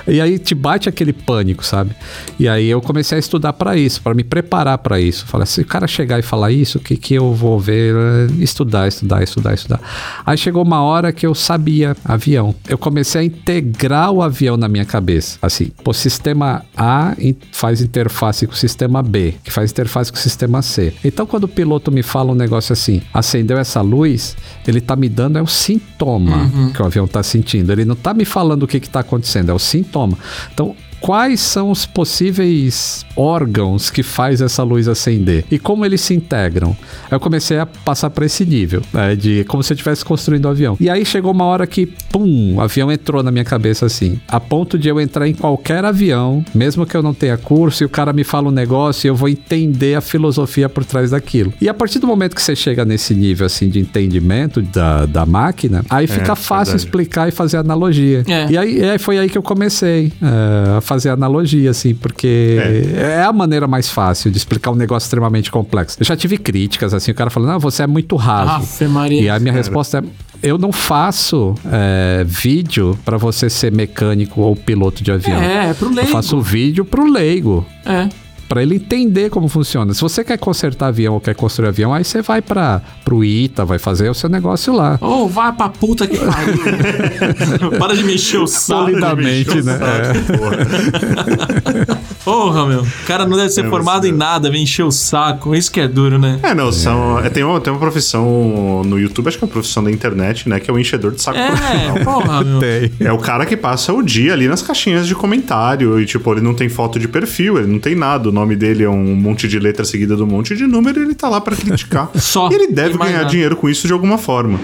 [0.07, 1.95] E aí te bate aquele pânico, sabe?
[2.39, 5.27] E aí eu comecei a estudar para isso, para me preparar para isso.
[5.27, 7.95] Falei, se o cara chegar e falar isso, o que, que eu vou ver?
[8.39, 9.81] Estudar, estudar, estudar, estudar.
[10.25, 12.55] Aí chegou uma hora que eu sabia avião.
[12.69, 15.39] Eu comecei a integrar o avião na minha cabeça.
[15.43, 17.15] Assim, o sistema A
[17.53, 20.95] faz interface com o sistema B, que faz interface com o sistema C.
[21.05, 24.37] Então quando o piloto me fala um negócio assim, acendeu essa luz,
[24.67, 27.73] ele tá me dando é o sintoma que o avião tá sentindo.
[27.73, 30.17] Ele não tá me falando o que que tá acontecendo, é o sintoma.
[30.53, 36.15] Então, quais são os possíveis órgãos que faz essa luz acender e como eles se
[36.15, 36.77] integram?
[37.05, 40.47] Aí eu comecei a passar para esse nível, né, de como se eu estivesse construindo
[40.47, 40.77] um avião.
[40.81, 44.41] E aí chegou uma hora que, pum, o avião entrou na minha cabeça assim, a
[44.41, 47.89] ponto de eu entrar em qualquer avião, mesmo que eu não tenha curso, e o
[47.89, 51.53] cara me fala um negócio, eu vou entender a filosofia por trás daquilo.
[51.61, 55.27] E a partir do momento que você chega nesse nível assim de entendimento da, da
[55.27, 56.87] máquina, aí fica fácil verdade.
[56.87, 58.25] explicar e fazer analogia.
[58.27, 58.51] É.
[58.51, 62.59] E aí, é, foi aí que eu comecei é, a fazer analogia, assim, porque
[62.97, 63.23] é.
[63.23, 65.99] a maneira mais fácil de explicar um negócio extremamente complexo.
[66.01, 68.53] Eu já tive críticas, assim, o cara falando, ah, você é muito raso.
[68.53, 69.21] Afe Maria.
[69.21, 70.03] E a minha resposta é.
[70.41, 75.43] Eu não faço é, vídeo pra você ser mecânico ou piloto de avião.
[75.43, 76.11] É, é pro Eu leigo.
[76.13, 77.67] faço vídeo pro leigo.
[77.85, 78.09] É.
[78.49, 79.93] Pra ele entender como funciona.
[79.93, 83.65] Se você quer consertar avião ou quer construir avião, aí você vai para pro ITA,
[83.65, 84.99] vai fazer o seu negócio lá.
[85.01, 87.71] Ô, vai pra puta que pariu.
[87.79, 88.87] Para de mexer o saco.
[88.87, 89.79] Solidamente, né?
[92.25, 92.83] Porra, meu.
[92.83, 95.55] O cara não deve ser É, formado em nada, vem encher o saco.
[95.55, 96.39] Isso que é duro, né?
[96.43, 99.53] É, não, são, é, tem, uma, tem uma profissão no YouTube, acho que é uma
[99.53, 100.61] profissão da internet, né?
[100.61, 101.97] Que é o enchedor de saco profissional.
[101.97, 102.61] É, porra, meu.
[102.61, 102.93] Tem.
[103.01, 106.41] É o cara que passa o dia ali nas caixinhas de comentário e, tipo, ele
[106.41, 108.31] não tem foto de perfil, ele não tem nada.
[108.39, 111.03] O nome dele é um monte de letra seguida de um monte de número e
[111.03, 112.09] ele tá lá pra criticar.
[112.15, 112.49] Só.
[112.53, 113.31] E ele deve ganhar nada.
[113.31, 114.61] dinheiro com isso de alguma forma.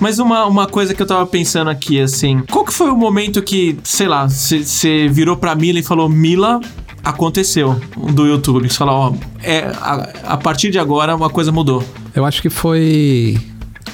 [0.00, 2.42] Mas uma, uma coisa que eu tava pensando aqui, assim.
[2.50, 6.60] Qual que foi o momento que, sei lá, você virou pra Mila e falou: Mila,
[7.04, 7.80] aconteceu
[8.12, 8.68] do YouTube?
[8.68, 11.84] Você falou: Ó, é, a, a partir de agora uma coisa mudou.
[12.12, 13.38] Eu acho que foi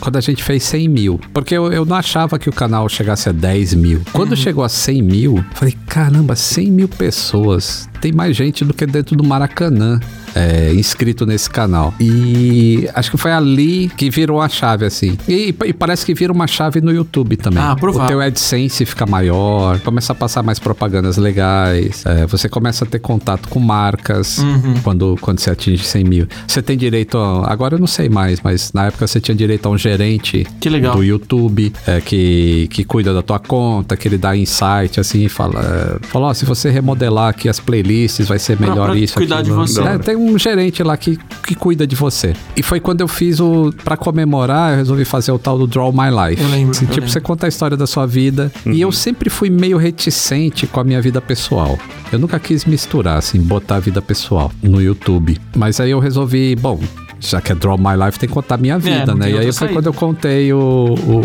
[0.00, 1.20] quando a gente fez 100 mil.
[1.32, 4.02] Porque eu, eu não achava que o canal chegasse a 10 mil.
[4.12, 7.87] Quando chegou a 100 mil, eu falei: caramba, 100 mil pessoas.
[8.00, 10.00] Tem mais gente do que dentro do Maracanã.
[10.34, 11.92] é, inscrito nesse canal.
[11.98, 15.16] E acho que foi ali que virou a chave, assim.
[15.28, 17.62] E, e parece que vira uma chave no YouTube também.
[17.62, 18.04] Ah, provável.
[18.04, 22.86] O teu AdSense fica maior, começa a passar mais propagandas legais, é, você começa a
[22.86, 24.74] ter contato com marcas Uhum.
[24.84, 26.26] quando, quando você atinge 100 mil.
[26.46, 29.66] Você tem direito a, Agora eu não sei mais, mas na época você tinha direito
[29.66, 30.46] a um gerente
[30.96, 35.28] do YouTube é, que, que cuida da tua conta, que ele dá insight, assim, e
[35.28, 37.87] fala, é, fala ó, se você remodelar aqui as playlists
[38.26, 39.14] vai ser Pra- melhor pra isso.
[39.14, 39.80] cuidar de você.
[39.82, 42.34] É, tem um gerente lá que, que cuida de você.
[42.56, 43.72] E foi quando eu fiz o.
[43.84, 46.42] Pra comemorar, eu resolvi fazer o tal do Draw My Life.
[46.42, 47.08] Eu lembro, Assim, eu tipo, lembro.
[47.10, 48.50] você conta a história da sua vida.
[48.66, 51.78] E eu sempre fui meio reticente com a minha vida pessoal.
[52.12, 55.38] Eu nunca quis misturar, assim, botar a vida pessoal no YouTube.
[55.56, 56.80] Mas aí eu resolvi, bom.
[57.20, 59.30] Já que é Draw My Life, tem que contar a minha vida, É, né?
[59.30, 59.74] E aí foi saída.
[59.74, 61.22] quando eu contei o- o-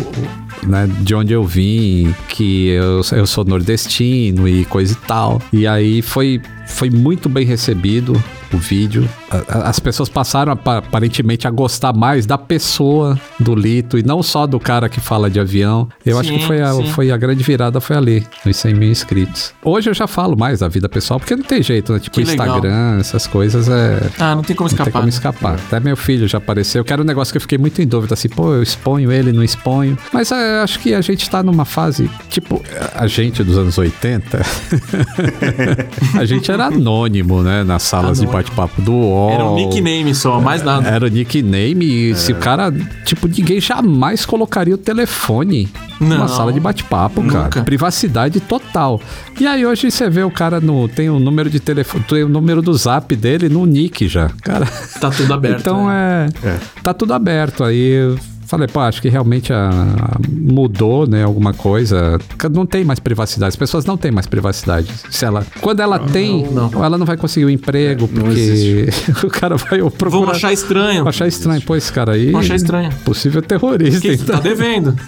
[0.68, 5.42] né, de onde eu vim, que eu, eu sou nordestino e coisa e tal.
[5.52, 8.22] E aí foi, foi muito bem recebido
[8.54, 9.10] o vídeo.
[9.48, 14.46] As pessoas passaram apa- aparentemente a gostar mais da pessoa do Lito e não só
[14.46, 15.90] do cara que fala de avião.
[16.06, 16.86] Eu acho Sim, que foi a, sim.
[16.92, 19.52] foi a grande virada, foi ali, nos 100 mil inscritos.
[19.64, 22.00] Hoje eu já falo mais da vida pessoal, porque não tem jeito, né?
[22.00, 22.22] Tipo.
[22.22, 24.08] Instagram, essas coisas é.
[24.20, 24.92] Ah, não tem como Não tem escapar.
[24.92, 25.10] como né?
[25.10, 25.54] escapar.
[25.56, 28.14] Até meu filho já apareceu, que era um negócio que eu fiquei muito em dúvida,
[28.14, 29.98] assim, pô, eu exponho ele, não exponho.
[30.14, 32.62] Mas é, acho que a gente tá numa fase, tipo,
[32.96, 34.42] a gente dos anos 80,
[36.20, 38.32] a gente era anônimo, né, nas salas de Anônimo.
[38.44, 39.32] bate-papo do UOL.
[39.32, 40.88] Era um nickname só, mais nada.
[40.88, 42.72] Era o nickname e se o cara,
[43.06, 46.28] tipo, ninguém jamais colocaria o telefone numa Não.
[46.28, 47.50] sala de bate-papo, Nunca.
[47.50, 47.66] cara.
[47.66, 49.00] Privacidade total.
[49.40, 52.30] E aí hoje você vê o cara no tem o número de telefone, tem o
[52.30, 54.30] número do Zap dele no nick já.
[54.42, 54.66] Cara,
[55.00, 55.60] Tá tudo aberto.
[55.62, 56.30] então né?
[56.44, 58.16] é, tá tudo aberto aí.
[58.46, 62.20] Falei, pô, acho que realmente a- a- mudou, né, alguma coisa.
[62.52, 63.50] Não tem mais privacidade.
[63.50, 64.92] As pessoas não têm mais privacidade.
[65.10, 66.70] Se ela, quando ela tem, não.
[66.84, 68.88] ela não vai conseguir o emprego, não porque
[69.26, 70.10] o cara vai procurar.
[70.10, 71.00] Vão achar estranho.
[71.00, 71.62] Vão achar estranho.
[71.62, 72.32] Pô, esse cara aí.
[72.32, 72.92] Vão achar estranho.
[73.06, 74.02] Possível terrorista.
[74.02, 74.36] Que então.
[74.36, 74.96] tá devendo.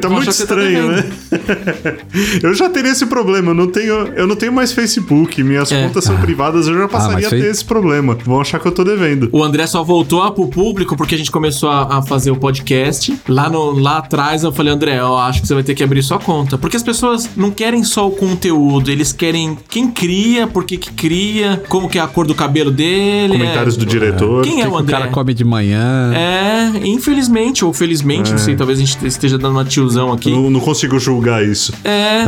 [0.00, 1.04] Tá Vão muito achar que você tá estranho, né?
[2.42, 3.50] eu já teria esse problema.
[3.50, 5.42] Eu não tenho, eu não tenho mais Facebook.
[5.42, 5.86] Minhas É.
[5.86, 6.66] contas são privadas.
[6.68, 8.16] Eu já passaria mas a foi- ter esse problema.
[8.24, 9.28] Vão achar que eu tô devendo.
[9.32, 13.18] O André só voltou pro público porque a gente começou a, a fazer o podcast.
[13.28, 16.02] Lá, no, lá atrás eu falei, André, eu acho que você vai ter que abrir
[16.02, 16.56] sua conta.
[16.58, 20.92] Porque as pessoas não querem só o conteúdo, eles querem quem cria, por que que
[20.92, 23.32] cria, como que é a cor do cabelo dele.
[23.32, 23.78] Comentários é.
[23.78, 24.44] do diretor.
[24.44, 24.98] Quem é o que o André?
[24.98, 26.12] cara come de manhã.
[26.14, 30.30] É, infelizmente, ou felizmente, não sei, talvez a gente esteja dando uma tiozão aqui.
[30.30, 31.72] Não, não consigo julgar isso.
[31.84, 32.26] É,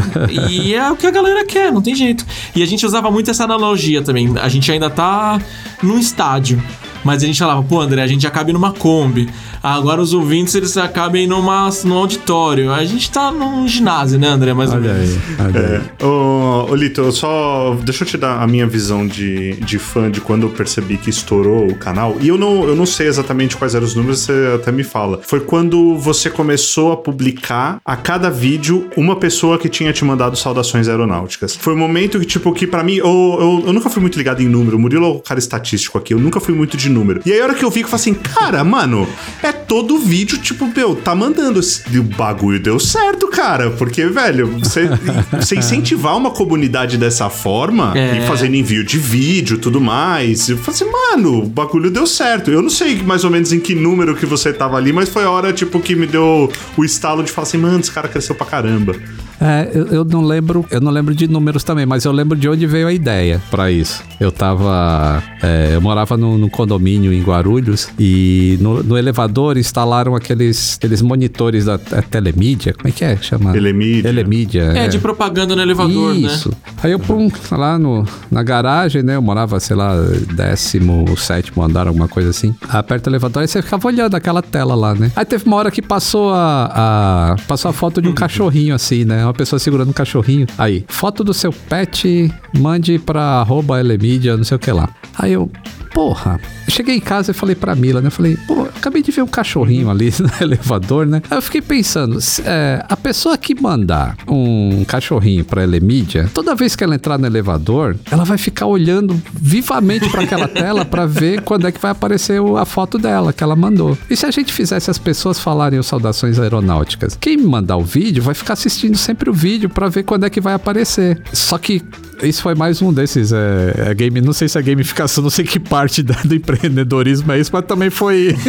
[0.50, 2.24] e é o que a galera quer, não tem jeito.
[2.54, 4.34] E a gente usava muito essa analogia também.
[4.40, 5.40] A gente ainda tá
[5.82, 6.62] num estádio.
[7.04, 9.28] Mas a gente falava, pô, André, a gente já cabe numa Kombi.
[9.62, 12.72] Agora os ouvintes, eles acabem numa, num auditório.
[12.72, 14.52] A gente tá num ginásio, né, André?
[14.54, 15.10] Mais ou Olha menos.
[15.10, 15.46] aí.
[15.46, 16.06] Olha aí.
[16.06, 17.76] Ô, ô Lito, eu só.
[17.82, 21.10] Deixa eu te dar a minha visão de, de fã de quando eu percebi que
[21.10, 22.16] estourou o canal.
[22.20, 25.20] E eu não, eu não sei exatamente quais eram os números, você até me fala.
[25.22, 30.36] Foi quando você começou a publicar a cada vídeo uma pessoa que tinha te mandado
[30.36, 31.56] saudações aeronáuticas.
[31.56, 34.42] Foi um momento que, tipo, que pra mim, eu, eu, eu nunca fui muito ligado
[34.42, 34.76] em número.
[34.76, 37.20] O Murilo é o cara estatístico aqui, eu nunca fui muito de número.
[37.26, 39.06] E aí, a hora que eu vi, que eu falei assim, cara, mano,
[39.42, 41.60] é todo vídeo, tipo, meu, tá mandando.
[41.92, 43.70] E o bagulho deu certo, cara.
[43.70, 44.88] Porque, velho, você,
[45.38, 48.18] você incentivar uma comunidade dessa forma É.
[48.18, 50.48] e fazendo envio de vídeo tudo mais.
[50.48, 52.50] Eu falei assim, mano, o bagulho deu certo.
[52.50, 55.24] Eu não sei mais ou menos em que número que você tava ali, mas foi
[55.24, 58.34] a hora, tipo, que me deu o estalo de falar assim, mano, esse cara cresceu
[58.34, 58.94] pra caramba.
[59.40, 62.48] É, eu, eu não lembro, eu não lembro de números também, mas eu lembro de
[62.48, 64.02] onde veio a ideia pra isso.
[64.20, 70.14] Eu tava, é, eu morava num, num condomínio em Guarulhos e no, no elevador instalaram
[70.14, 73.16] aqueles, aqueles monitores da é, telemídia, como é que é?
[73.16, 73.52] Chama?
[73.52, 74.02] Telemídia.
[74.04, 74.62] Telemídia.
[74.74, 76.48] É, de propaganda no elevador, Isso.
[76.50, 76.54] né?
[76.82, 79.16] Aí eu pum, lá no, na garagem, né?
[79.16, 79.94] Eu morava, sei lá,
[80.34, 82.54] décimo, sétimo andar, alguma coisa assim.
[82.68, 85.10] Aperta o elevador e você ficava olhando aquela tela lá, né?
[85.16, 89.04] Aí teve uma hora que passou a, a- passou a foto de um cachorrinho assim,
[89.04, 89.23] né?
[89.26, 90.46] Uma pessoa segurando um cachorrinho.
[90.56, 94.88] Aí, foto do seu pet, mande pra arroba Elemídia, não sei o que lá.
[95.18, 95.50] Aí eu,
[95.92, 98.08] porra, eu cheguei em casa e falei pra Mila, né?
[98.08, 101.22] Eu falei, pô, acabei de ver um cachorrinho ali no elevador, né?
[101.30, 106.54] Aí eu fiquei pensando, se- é, a pessoa que mandar um cachorrinho pra Elemídia, toda
[106.54, 111.06] vez que ela entrar no elevador, ela vai ficar olhando vivamente pra aquela tela pra
[111.06, 113.96] ver quando é que vai aparecer a foto dela que ela mandou.
[114.10, 117.16] E se a gente fizesse as pessoas falarem os saudações aeronáuticas?
[117.20, 120.30] Quem me mandar o vídeo vai ficar assistindo sempre o vídeo pra ver quando é
[120.30, 121.22] que vai aparecer.
[121.32, 121.82] Só que
[122.22, 123.32] isso foi mais um desses.
[123.32, 127.32] É, é game, não sei se é gamificação, não sei que parte da- do empreendedorismo
[127.32, 128.34] é isso, mas também foi.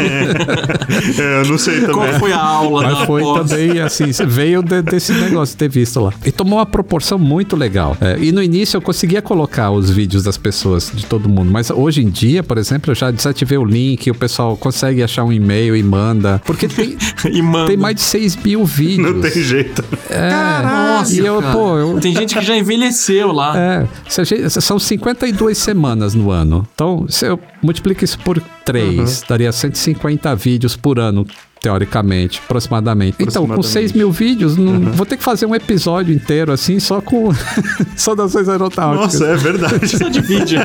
[1.18, 2.20] É, eu não sei Qual também.
[2.20, 3.50] foi a aula Mas da foi pós?
[3.50, 6.14] também, assim, veio de- desse negócio de ter visto lá.
[6.26, 7.98] E tomou uma proporção muito legal.
[8.02, 11.52] É, e no início eu conseguia colocar os vídeos das pessoas, de todo mundo.
[11.52, 15.24] Mas hoje em dia, por exemplo, eu já desativei o link, o pessoal consegue achar
[15.24, 16.42] um e-mail e manda.
[16.46, 16.98] Porque tem,
[17.32, 17.68] E manda.
[17.68, 19.14] tem mais de 6 mil vídeos.
[19.16, 19.84] Não tem jeito.
[20.10, 20.30] É,
[20.64, 21.54] Nossa, e eu, cara.
[21.54, 23.55] pô, eu, Tem gente que já envelheceu lá.
[23.56, 26.68] É, são 52 semanas no ano.
[26.74, 31.26] Então, se eu multiplico isso por três, daria 150 vídeos por ano.
[31.62, 33.16] Teoricamente, aproximadamente.
[33.20, 33.92] Então, com Aproximadamente.
[33.92, 37.34] 6 mil vídeos, não, vou ter que fazer um episódio inteiro assim, só com
[37.98, 39.20] saudações aeronáuticas.
[39.20, 39.88] Nossa, é verdade.
[39.88, 40.60] Só de vídeo.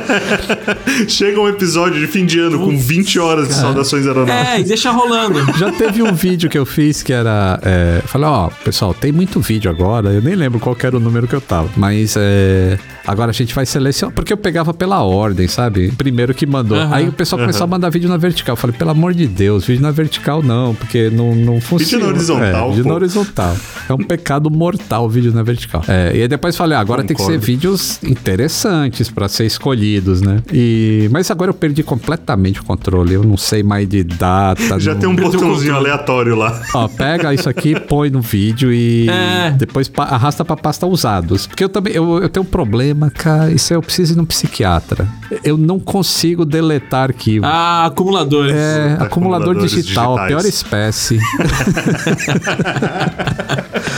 [1.09, 4.59] Chega um episódio de fim de ano com 20 horas de saudações aeronáuticas.
[4.59, 5.41] É, e deixa rolando.
[5.57, 7.59] Já teve um vídeo que eu fiz que era.
[7.63, 10.11] É, falei, ó, pessoal, tem muito vídeo agora.
[10.11, 11.71] Eu nem lembro qual que era o número que eu tava.
[11.77, 12.79] Mas é.
[13.07, 14.15] Agora a gente vai selecionar.
[14.15, 15.91] Porque eu pegava pela ordem, sabe?
[15.93, 16.79] Primeiro que mandou.
[16.79, 16.95] Aham.
[16.95, 18.53] Aí o pessoal começou a mandar vídeo na vertical.
[18.55, 22.05] Eu falei, pelo amor de Deus, vídeo na vertical não, porque não, não funciona.
[22.07, 23.57] na horizontal, É, vídeo na horizontal.
[23.89, 25.83] É um pecado mortal o vídeo na vertical.
[25.89, 27.47] É, e aí depois falei, ah, agora tem que ser Concordo.
[27.47, 30.43] vídeos interessantes pra ser escolhidos, né?
[30.53, 33.15] E mas agora eu perdi completamente o controle.
[33.15, 34.79] Eu não sei mais de data.
[34.79, 36.63] Já não- tem um botãozinho aleatório lá.
[36.75, 39.51] Ó, pega isso aqui, põe no vídeo e É.
[39.51, 41.47] depois pa- arrasta pra pasta usados.
[41.47, 43.51] Porque eu também eu, eu tenho um problema, cara.
[43.51, 45.07] Isso eu preciso ir num psiquiatra.
[45.45, 47.45] Eu não consigo deletar arquivo.
[47.47, 48.55] Ah, acumuladores.
[48.55, 50.55] É, acumulador Acumuladores digital, a pior digitais.
[50.55, 51.19] espécie.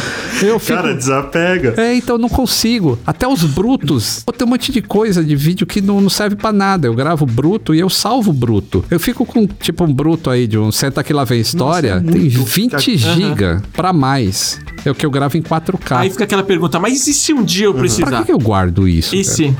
[0.40, 0.80] eu fico.
[0.80, 1.74] Cara, desapega.
[1.76, 2.98] É, então eu não consigo.
[3.06, 4.22] Até os brutos.
[4.24, 6.86] Pô, tem um monte de coisa de vídeo que não, não serve pra nada.
[6.86, 8.84] Eu gravo bruto e eu salvo bruto.
[8.90, 11.96] Eu fico com tipo um bruto aí de um Senta que lá vem história.
[12.00, 12.44] Nossa, é tem muito.
[12.44, 14.60] 20 giga pra mais.
[14.84, 15.96] É o que eu gravo em 4K.
[15.98, 18.18] Aí fica aquela pergunta, mas e se um dia eu Pra precisar?
[18.18, 19.14] que, que eu guardo isso?
[19.14, 19.36] E cara?
[19.36, 19.56] se?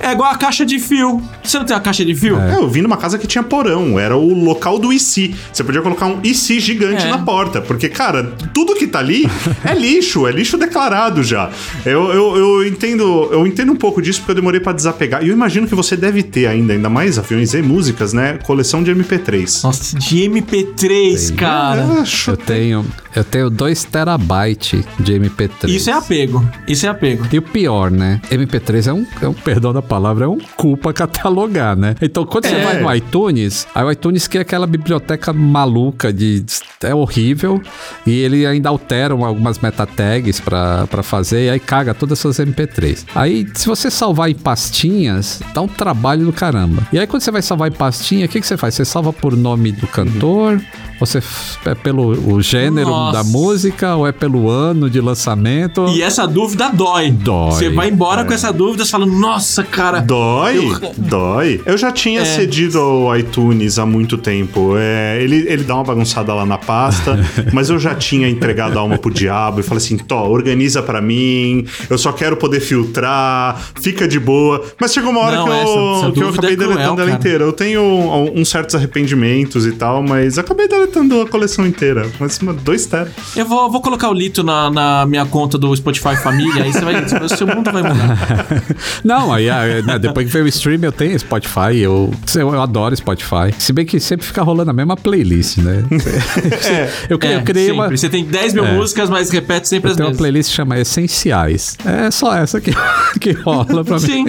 [0.00, 1.22] É igual a caixa de fio.
[1.42, 2.38] Você não tem uma caixa de fio?
[2.38, 5.34] É, eu vim numa casa que tinha porão, era o local do IC.
[5.52, 7.08] Você podia colocar um IC gigante É.
[7.10, 9.26] na porta, porque, cara, tudo que tá ali
[9.64, 11.50] é lixo, é lixo declarado já.
[11.84, 15.24] Eu, eu, eu entendo eu entendo um pouco disso porque eu demorei pra desapegar.
[15.24, 18.38] E eu imagino que você deve ter ainda, ainda mais aviões e músicas, né?
[18.44, 19.64] Coleção de MP3.
[19.64, 21.82] Nossa, de MP3, cara.
[21.82, 25.68] É, Eu chu- tenho, eu tenho 2 terabytes de MP3.
[25.68, 26.46] Isso é apego.
[26.68, 27.26] Isso é apego.
[27.32, 28.20] E o pior, né?
[28.30, 31.94] MP3 é um, é um, perdão da palavra, é um cu pra catalogar, né?
[32.00, 32.64] Então, quando você É.
[32.64, 36.44] vai no iTunes, aí o iTunes que é aquela biblioteca maluca de...
[36.82, 37.60] É horrível.
[38.06, 42.38] E ele ainda altera algumas meta tags pra fazer, e aí caga todas as suas
[42.38, 43.04] MP3.
[43.14, 46.86] Aí, se você salvar em pastinhas, dá um trabalho do caramba.
[46.92, 48.74] E aí, quando você vai salvar em pastinha, o que, que você faz?
[48.74, 50.60] Você salva por nome do cantor?
[50.98, 51.22] Você
[51.66, 53.18] é pelo o gênero Nossa.
[53.18, 55.86] da música ou é pelo ano de lançamento?
[55.88, 57.10] E essa dúvida dói.
[57.10, 57.52] Dói.
[57.52, 60.00] Você vai embora com essa dúvida falando, nossa, cara.
[60.00, 61.60] Dói, Eu- dói.
[61.66, 62.24] Eu já tinha É.
[62.24, 64.74] cedido ao iTunes há muito tempo.
[64.78, 67.18] É, ele, ele dá uma bagunçada lá na pasta,
[67.52, 71.02] mas eu já tinha entregado a alma pro diabo e falei assim: Tó, organiza pra
[71.02, 74.64] mim, eu só quero poder filtrar, fica de boa.
[74.80, 75.66] Mas chegou uma hora Não, que, eu, essa-
[76.06, 77.20] essa que eu dúvida acabei é cruel, deletando ela cara.
[77.20, 77.44] inteira.
[77.44, 80.85] Eu tenho um- uns certos arrependimentos e tal, mas acabei deletando
[81.22, 82.08] a coleção inteira.
[82.18, 83.12] Mas uma- dois teras.
[83.36, 86.80] Eu vou, vou colocar o Lito na, na minha conta do Spotify Família, aí você
[86.84, 86.96] vai.
[87.04, 88.46] O seu mundo vai mudar.
[89.04, 92.60] Não, aí ah, né, depois que veio o stream eu tenho Spotify, eu, eu, eu
[92.62, 93.52] adoro Spotify.
[93.58, 95.84] Se bem que sempre fica rolando a mesma playlist, né?
[97.08, 97.88] eu, cri- É, eu criei uma.
[97.90, 98.72] Você tem 10 mil É.
[98.72, 100.18] músicas, mas repete sempre Eu as tenho uma mesmas.
[100.18, 101.76] playlist que chama Essenciais.
[101.84, 102.72] É só essa que,
[103.20, 104.00] que rola pra mim.
[104.00, 104.24] Sim.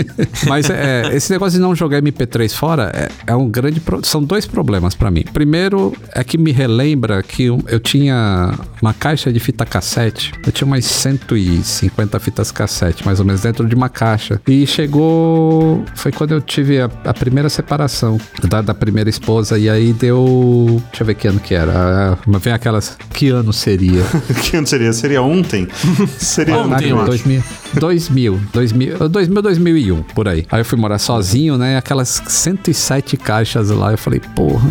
[0.47, 3.80] Mas é, esse negócio de não jogar MP3 fora é, é um grande.
[3.80, 5.24] pro- São dois problemas pra mim.
[5.34, 10.32] Primeiro é que me relembra que eu, eu tinha uma caixa de fita cassete.
[10.45, 14.39] Eu tinha umas 150 fitas cassete, mais ou menos, dentro de uma caixa.
[14.48, 15.84] E chegou.
[15.93, 18.18] Foi quando eu tive a, a primeira separação
[18.48, 19.60] da, da primeira esposa.
[19.60, 20.82] E aí deu.
[20.89, 21.74] Deixa eu ver que ano que era.
[22.14, 22.98] Ah, Vem aquelas.
[23.14, 24.04] Que ano seria?
[24.41, 24.93] que ano seria?
[24.93, 25.68] Seria ontem?
[26.18, 27.10] Seria Ontem, eu eu acho.
[27.10, 27.43] 2000,
[27.74, 30.45] 2000, 2000, 2000, 2001, por aí.
[30.50, 31.78] Aí eu fui morar sozinho, né?
[31.78, 33.91] Aquelas 107 caixas lá.
[33.91, 34.70] Eu falei, porra,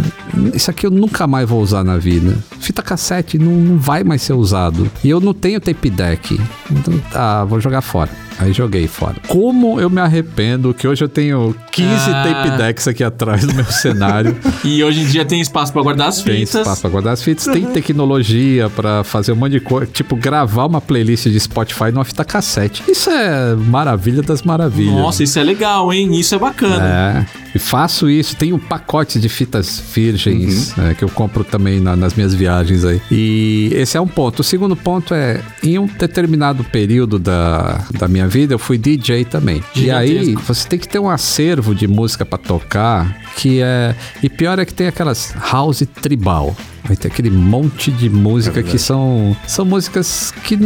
[0.55, 2.37] isso aqui eu nunca mais vou usar na vida.
[2.59, 4.91] Fita cassete não, não vai mais ser usado.
[5.05, 6.41] E eu não tenho tape deck.
[6.71, 8.26] Então, ah, vou jogar fora.
[8.39, 9.17] Aí joguei fora.
[9.29, 12.23] Como eu me arrependo que hoje eu tenho 15 Ah.
[12.25, 14.37] tape decks aqui atrás do meu cenário.
[14.65, 16.61] E hoje em dia tem espaço pra guardar as Tem fitas.
[16.63, 20.67] espaço pra guardar as fitas, tem tecnologia pra fazer um monte de coisa, tipo gravar
[20.67, 22.83] uma playlist de Spotify numa fita cassete.
[22.89, 24.95] Isso é maravilha das maravilhas.
[24.95, 26.19] Nossa, isso é legal, hein?
[26.19, 26.85] Isso é bacana.
[26.85, 28.35] É, e faço isso.
[28.37, 30.89] Tenho pacotes de fitas virgens Uhum.
[30.89, 33.01] é, que eu compro também na- nas minhas viagens aí.
[33.11, 34.41] E esse é um ponto.
[34.41, 39.25] O segundo ponto é, em um determinado período da, da minha vida, eu fui DJ
[39.25, 39.63] também.
[39.75, 43.95] E aí, você tem que ter um acervo de música pra tocar que é.
[44.23, 46.57] E pior é que tem aquelas house tribal.
[46.87, 50.59] Vai ter aquele monte de música que são, são músicas que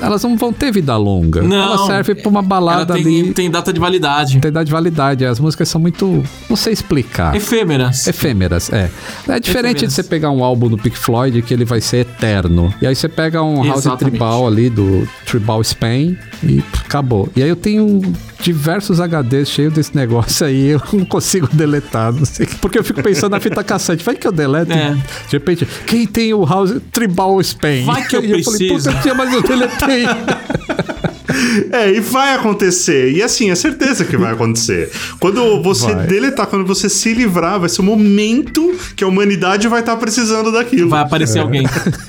[0.00, 1.42] elas não vão ter vida longa.
[1.42, 1.56] Não.
[1.56, 3.32] Ela serve pra uma balada tem, ali.
[3.32, 4.40] tem data de validade.
[4.40, 5.24] Tem idade de validade.
[5.24, 6.22] As músicas são muito.
[6.48, 7.34] Não sei explicar.
[7.36, 8.06] Efêmeras.
[8.06, 8.90] Efêmeras, é.
[9.28, 9.80] É diferente Efêmeras.
[9.82, 12.72] de você pegar um álbum do Pink Floyd que ele vai ser eterno.
[12.80, 14.12] E aí você pega um House Exatamente.
[14.12, 17.28] Tribal ali do Tribal Spain e acabou.
[17.36, 18.00] E aí eu tenho
[18.40, 22.46] diversos HDs cheios desse negócio aí, eu não consigo deletar, não sei.
[22.60, 24.72] Porque eu fico pensando na fita cassete, vai que eu deleto.
[24.72, 24.92] É.
[24.92, 27.84] De repente, quem tem o House Tribal Spain?
[27.84, 28.90] Vai que eu E falei, preciso.
[29.16, 30.04] mas eu deletei.
[31.72, 33.12] É, e vai acontecer.
[33.12, 34.90] E assim, é certeza que vai acontecer.
[35.18, 36.06] Quando você Vai.
[36.06, 40.52] deletar, quando você se livrar, vai ser o momento que a humanidade vai estar precisando
[40.52, 40.88] daquilo.
[40.88, 41.04] Vai É.
[41.04, 41.66] aparecer alguém.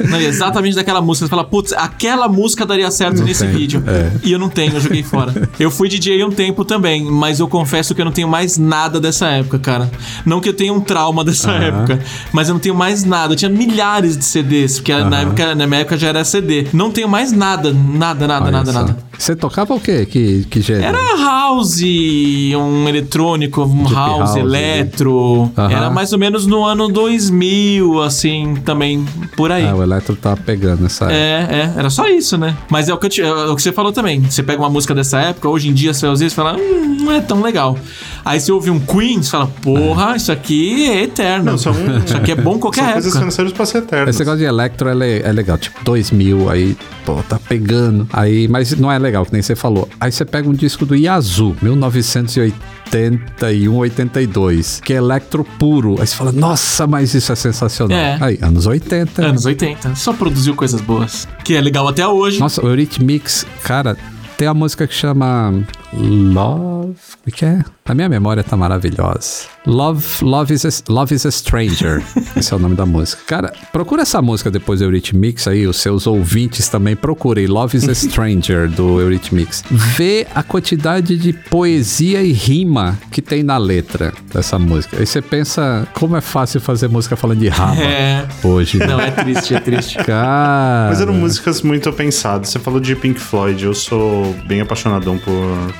[0.08, 1.26] Não, exatamente daquela música.
[1.26, 3.54] Você fala, putz, aquela música daria certo nesse tem.
[3.56, 3.84] vídeo.
[3.88, 4.12] É.
[4.24, 5.34] E eu não tenho, eu joguei fora.
[5.60, 9.00] Eu fui DJ um tempo também, mas eu confesso que eu não tenho mais nada
[9.00, 9.92] dessa época, cara.
[10.26, 11.64] Não que eu tenha um trauma dessa Aham.
[11.64, 12.00] época,
[12.32, 13.34] mas eu não tenho mais nada.
[13.34, 16.68] Eu tinha milhares de CDs, porque na, época, na minha época já era CD.
[16.74, 18.80] Não tenho mais nada, nada, nada, Olha nada, só.
[18.80, 18.98] nada.
[19.18, 20.06] Você tocava o quê?
[20.06, 20.86] Que, que gênero?
[20.96, 25.52] Era house, um eletrônico, um Deep house, house, eletro.
[25.58, 25.72] Aham.
[25.72, 29.04] Era mais ou menos no ano 2000, assim, também,
[29.36, 29.66] por aí.
[29.66, 31.18] Ah, o Eletro tá pegando essa época.
[31.18, 32.56] É, é, era só isso, né?
[32.70, 34.22] Mas é o que, é o que você falou também.
[34.22, 37.12] Você pega uma música dessa época, hoje em dia você às vezes fala, hum, não
[37.12, 37.78] é tão legal.
[38.24, 41.52] Aí você ouve um Queen, você fala, porra, isso aqui é eterno.
[41.52, 41.74] Não, são-
[42.06, 44.10] isso aqui é bom qualquer coisas que nasceram pra ser eternas.
[44.10, 48.08] Esse negócio de Electro é, le- é legal, tipo 2000, aí, pô, tá pegando.
[48.12, 49.88] Aí, mas não é legal, que nem você falou.
[50.00, 55.96] Aí você pega um disco do Yazoo, 1981, 82, que é electro puro.
[56.00, 57.98] Aí você fala, nossa, mas isso é sensacional.
[57.98, 58.18] É.
[58.20, 59.26] Aí, anos 80.
[59.26, 59.96] Anos 80.
[59.96, 61.28] Só produziu coisas boas.
[61.44, 62.40] Que é legal até hoje.
[62.40, 63.96] Nossa, o Eurythmics, cara,
[64.38, 65.52] tem a música que chama
[65.94, 66.96] Love.
[67.26, 67.64] O que é?
[67.86, 69.46] A minha memória tá maravilhosa.
[69.66, 72.04] Love, Love, is, a, Love is a Stranger.
[72.36, 73.22] Esse é o nome da música.
[73.26, 77.48] Cara, procura essa música depois do Eurythmics aí, os seus ouvintes também procurem.
[77.48, 79.64] Love is a Stranger do Eurythmics.
[79.72, 84.98] Vê a quantidade de poesia e rima que tem na letra dessa música.
[85.00, 88.28] Aí você pensa como é fácil fazer música falando de raba É.
[88.44, 88.78] hoje.
[88.80, 89.98] Não, é triste, é triste.
[90.04, 90.88] Cara.
[90.90, 92.50] Mas eram músicas muito pensadas.
[92.50, 93.64] Você falou de Pink Floyd.
[93.64, 95.34] Eu sou bem apaixonadão por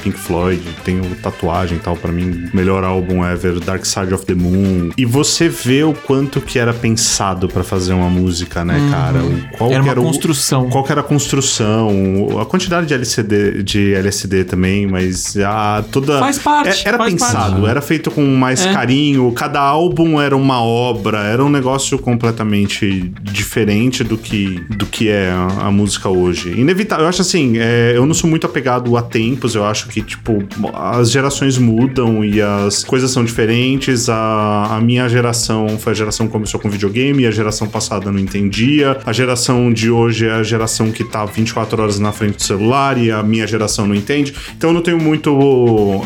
[0.04, 0.62] Pink Floyd.
[0.84, 1.96] Tenho tatuagem e tal.
[1.96, 4.92] Pra mim, melhor álbum ever, Dark Side of the Moon.
[4.98, 9.20] E você vê o quanto que era pensado pra fazer uma música, né, cara?
[9.24, 10.70] O, qual Era que uma o- construção.
[10.70, 16.20] qual que era a construção, a quantidade de LCD, de LSD também, mas a toda
[16.20, 17.70] Faz parte, É- era faz pensado, parte.
[17.70, 18.74] era feito com mais É.
[18.74, 25.10] carinho, cada álbum era uma obra, era um negócio completamente diferente do que do que
[25.10, 26.50] é a, a música hoje.
[26.60, 30.02] Inevitável, eu acho assim, é, eu não sou muito apegado a tempos, eu acho que
[30.02, 30.44] tipo
[30.74, 34.10] as gerações mudam e as coisas são diferentes.
[34.10, 38.12] A, a minha geração foi a geração que começou com videogame, e a geração passada
[38.12, 38.98] não entendia.
[39.06, 42.98] A geração de hoje é a geração que tá 24 horas na frente do celular
[42.98, 44.34] e a minha geração não entende.
[44.56, 45.32] Então eu não tenho muito,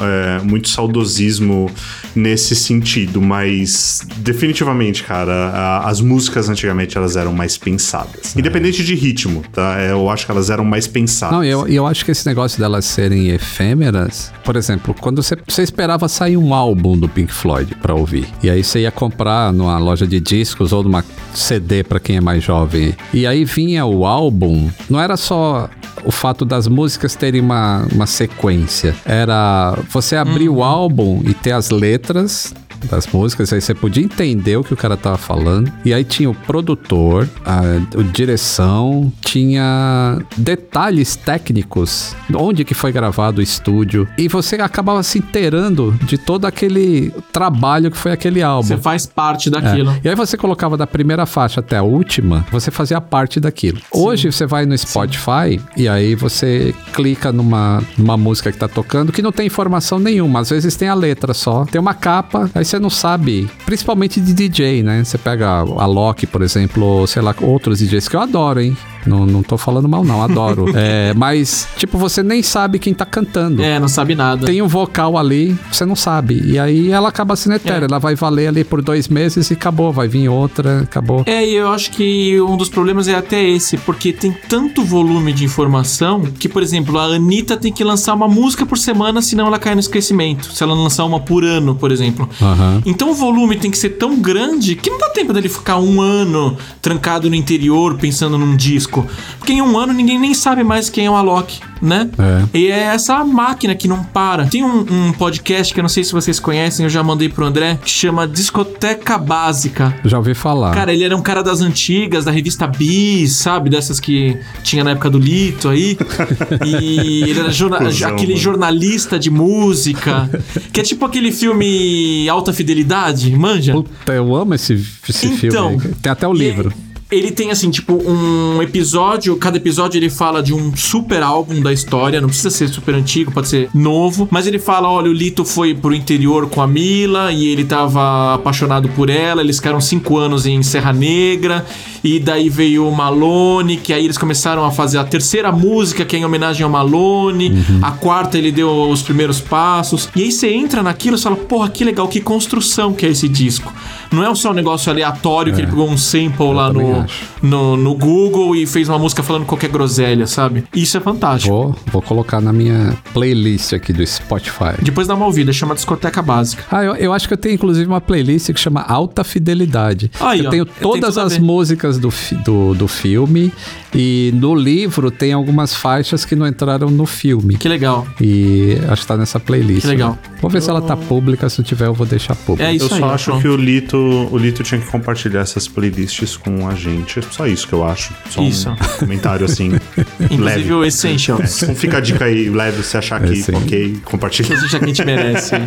[0.02, 1.70] é, muito saudosismo
[2.16, 8.36] nesse sentido, mas definitivamente, cara, a- as músicas antigamente elas eram mais pensadas.
[8.36, 9.80] Independente de ritmo, tá?
[9.80, 11.36] É, Eu acho que elas eram mais pensadas.
[11.36, 15.64] Não, eu, eu acho que esse negócio delas serem efêmeras, por exemplo, quando você, você
[15.64, 19.80] esperava sair um álbum do Pink Floyd pra ouvir, e aí você ia comprar numa
[19.80, 21.04] loja de discos ou numa
[21.34, 25.68] CD pra quem é mais jovem, e aí vinha o álbum, não era só
[26.06, 31.54] o fato das músicas terem uma, uma sequência, era você abrir o álbum e ter
[31.54, 32.54] as letras
[32.90, 35.72] das músicas, aí você podia entender o que o cara tava falando.
[35.86, 37.62] E aí tinha o produtor, a,
[37.98, 44.08] o direção, tinha detalhes técnicos, onde que foi gravado o estúdio.
[44.18, 48.68] E você acabava se inteirando de todo aquele trabalho que foi aquele álbum.
[48.68, 49.52] Você faz parte É.
[49.52, 49.96] daquilo.
[50.04, 53.80] E aí você colocava da primeira faixa até a última, você fazia parte daquilo.
[53.92, 59.12] Hoje você vai no Spotify e aí você clica numa, numa música que tá tocando
[59.12, 60.40] que não tem informação nenhuma.
[60.40, 63.50] Às vezes tem a letra só, tem uma capa, aí você não sabe.
[63.66, 65.04] Principalmente de DJ, né?
[65.04, 68.78] Você pega a Loki, por exemplo, ou sei lá, outros DJs que eu adoro, hein?
[69.06, 70.66] Não, não tô falando mal, não, adoro.
[70.76, 73.64] é, mas, tipo, você nem sabe quem tá cantando.
[73.64, 74.46] É, não sabe nada.
[74.46, 76.42] Tem um vocal ali, você não sabe.
[76.46, 77.86] E aí ela acaba sendo etérea.
[77.86, 77.88] É.
[77.90, 79.92] Ela vai valer ali por dois meses e acabou.
[79.92, 81.24] Vai vir outra, acabou.
[81.26, 85.34] É, e eu acho que um dos problemas é até esse, porque tem tanto volume
[85.34, 89.48] de informação que, por exemplo, a Anitta tem que lançar uma música por semana, senão
[89.48, 90.52] ela cai no esquecimento.
[90.52, 92.30] Se ela lançar uma por ano, por exemplo.
[92.42, 92.82] Aham.
[92.86, 96.02] Então o volume tem que ser tão grande que não dá tempo dele ficar um
[96.02, 98.91] ano trancado no interior pensando num disco.
[99.40, 101.60] Porque em um ano ninguém nem sabe mais quem é o Alok.
[101.82, 102.10] né?
[102.54, 102.58] É.
[102.58, 104.46] E é essa máquina que não para.
[104.46, 107.44] Tem um, um podcast que eu não sei se vocês conhecem, eu já mandei pro
[107.44, 109.96] André, que chama Discoteca Básica.
[110.06, 110.76] Já ouvi falar.
[110.76, 113.70] Cara, ele era um cara das antigas, da revista Bis, sabe?
[113.70, 115.98] Dessas que tinha na época do Lito aí.
[116.66, 118.44] E ele era jorna- Cusão, aquele mano.
[118.44, 120.30] jornalista de música.
[120.72, 123.74] Que é tipo aquele filme Alta Fidelidade, manja?
[123.74, 124.74] Puta, eu amo esse,
[125.10, 125.96] esse Então, filme.
[126.02, 126.72] Tem até o E livro.
[127.12, 129.36] Ele tem, assim, tipo, um episódio.
[129.36, 132.22] Cada episódio ele fala de um super álbum da história.
[132.22, 134.28] Não precisa ser super antigo, pode ser novo.
[134.32, 138.36] Mas ele fala: olha, o Lito foi pro interior com a Mila e ele tava
[138.36, 139.42] apaixonado por ela.
[139.42, 141.66] Eles ficaram cinco anos em Serra Negra.
[142.04, 146.16] E daí veio o Malone, que aí eles começaram a fazer a terceira música, que
[146.16, 147.52] é em homenagem ao Malone.
[147.82, 150.10] A quarta ele deu os primeiros passos.
[150.16, 153.28] E aí você entra naquilo e fala: porra, que legal, que construção que é esse
[153.28, 153.74] disco.
[154.12, 157.01] Não é só um negócio aleatório que ele pegou um sample lá também no.
[157.42, 160.64] No, no Google e fez uma música falando qualquer groselha, sabe?
[160.76, 161.52] Isso é fantástico.
[161.54, 164.74] Vou, vou colocar na minha playlist aqui do Spotify.
[164.82, 166.64] Depois dá uma ouvida, chama Discoteca Básica.
[166.72, 170.12] Ah, eu, eu acho que eu tenho inclusive uma playlist que chama Alta Fidelidade.
[170.20, 173.52] Aí, eu ó, tenho todas a as músicas do, fi- do, do filme
[173.94, 177.58] e no livro tem algumas faixas que não entraram no filme.
[177.58, 178.08] Que legal.
[178.20, 179.82] E acho que tá nessa playlist.
[179.82, 180.18] Que legal.
[180.42, 182.70] Vou ver se ela tá pública, se não tiver eu vou deixar pública.
[182.70, 183.00] É isso eu aí.
[183.00, 186.91] só acho que o Lito, o Lito tinha que compartilhar essas playlists com a gente.
[187.18, 188.14] É só isso que eu acho.
[188.30, 188.70] Só Isso.
[188.70, 189.68] um comentário assim.
[190.20, 190.74] Inclusive leve.
[190.74, 191.64] o Essentials.
[191.64, 194.46] Então fica a dica aí, leve, se achar que É, ok, compartilha.
[194.48, 195.56] Inclusive já que a gente merece.
[195.56, 195.62] É.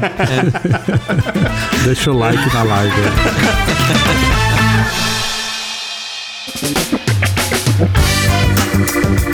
[1.85, 2.95] Deixa o like na live.
[9.31, 9.31] Ô,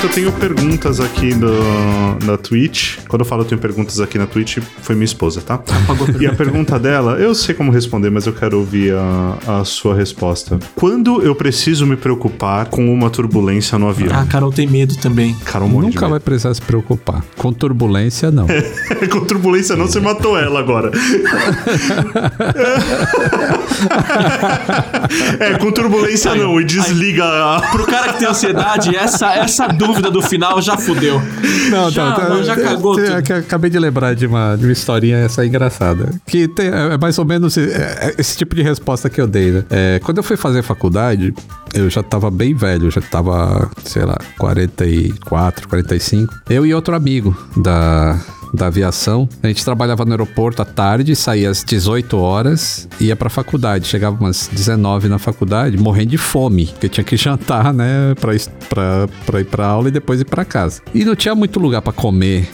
[0.00, 1.50] Eu tenho perguntas aqui do,
[2.24, 2.98] da Twitch.
[3.08, 5.58] Quando eu falo eu tenho perguntas aqui na Twitch, foi minha esposa, tá?
[5.58, 9.64] A E a pergunta dela, eu sei como responder, mas eu quero ouvir a, a
[9.64, 10.58] sua resposta.
[10.76, 14.14] Quando eu preciso me preocupar com uma turbulência no avião?
[14.14, 15.34] Ah, a Carol tem medo também.
[15.44, 17.24] Carol morre de Nunca vai precisar se preocupar.
[17.36, 18.46] Com turbulência, não.
[19.10, 20.92] com turbulência não, você matou ela agora.
[25.40, 27.60] é, com turbulência não, e desliga a...
[27.72, 31.20] Pro cara que tem ansiedade, essa, essa dúvida do final já fudeu.
[31.70, 33.32] Não, já, tá, tá, já cagou tem- tudo.
[33.32, 36.10] é Acabei de lembrar de uma, de uma historinha essa engraçada.
[36.26, 39.26] Que tem, é é mais ou menos é, é esse tipo de resposta que eu
[39.26, 39.64] dei, né?
[39.70, 41.32] É, quando eu fui fazer faculdade,
[41.74, 46.34] eu já tava bem velho, já tava, sei lá, 44, 45.
[46.50, 48.18] Eu e outro amigo da,
[48.52, 49.28] da aviação.
[49.42, 53.86] A gente trabalhava no aeroporto à tarde, saía às 18 horas, ia pra faculdade.
[53.86, 58.32] Chegava umas 19 na faculdade, morrendo de fome, porque tinha que jantar, né, pra,
[59.26, 60.80] pra, ir pra aula e depois ir pra casa.
[60.94, 62.48] E não tinha muito lugar pra comer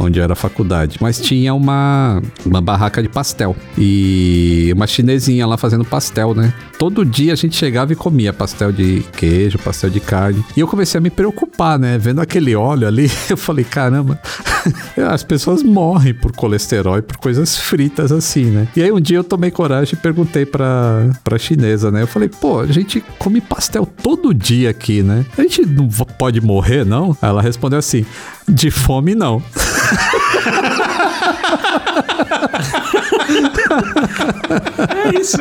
[0.00, 5.56] onde era a faculdade, mas tinha uma, uma barraca de pastel e uma chinesinha lá
[5.56, 6.52] fazendo pastel, né?
[6.78, 10.42] Todo dia a gente chegava e comia pastel de queijo, pastel de carne.
[10.56, 11.98] E eu comecei a me preocupar, né?
[11.98, 14.18] Vendo aquele óleo ali, eu falei, caramba,
[15.10, 18.68] as pessoas morrem por colesterol e por coisas fritas assim, né?
[18.74, 22.02] E aí um dia eu tomei coragem e perguntei pra, pra chinesa, né?
[22.02, 25.26] Eu falei, pô, a gente come pastel todo dia aqui, né?
[25.36, 27.16] A gente não pode morrer, não?
[27.20, 28.06] Ela respondeu assim,
[28.50, 29.42] de fome não.
[34.88, 35.36] É isso.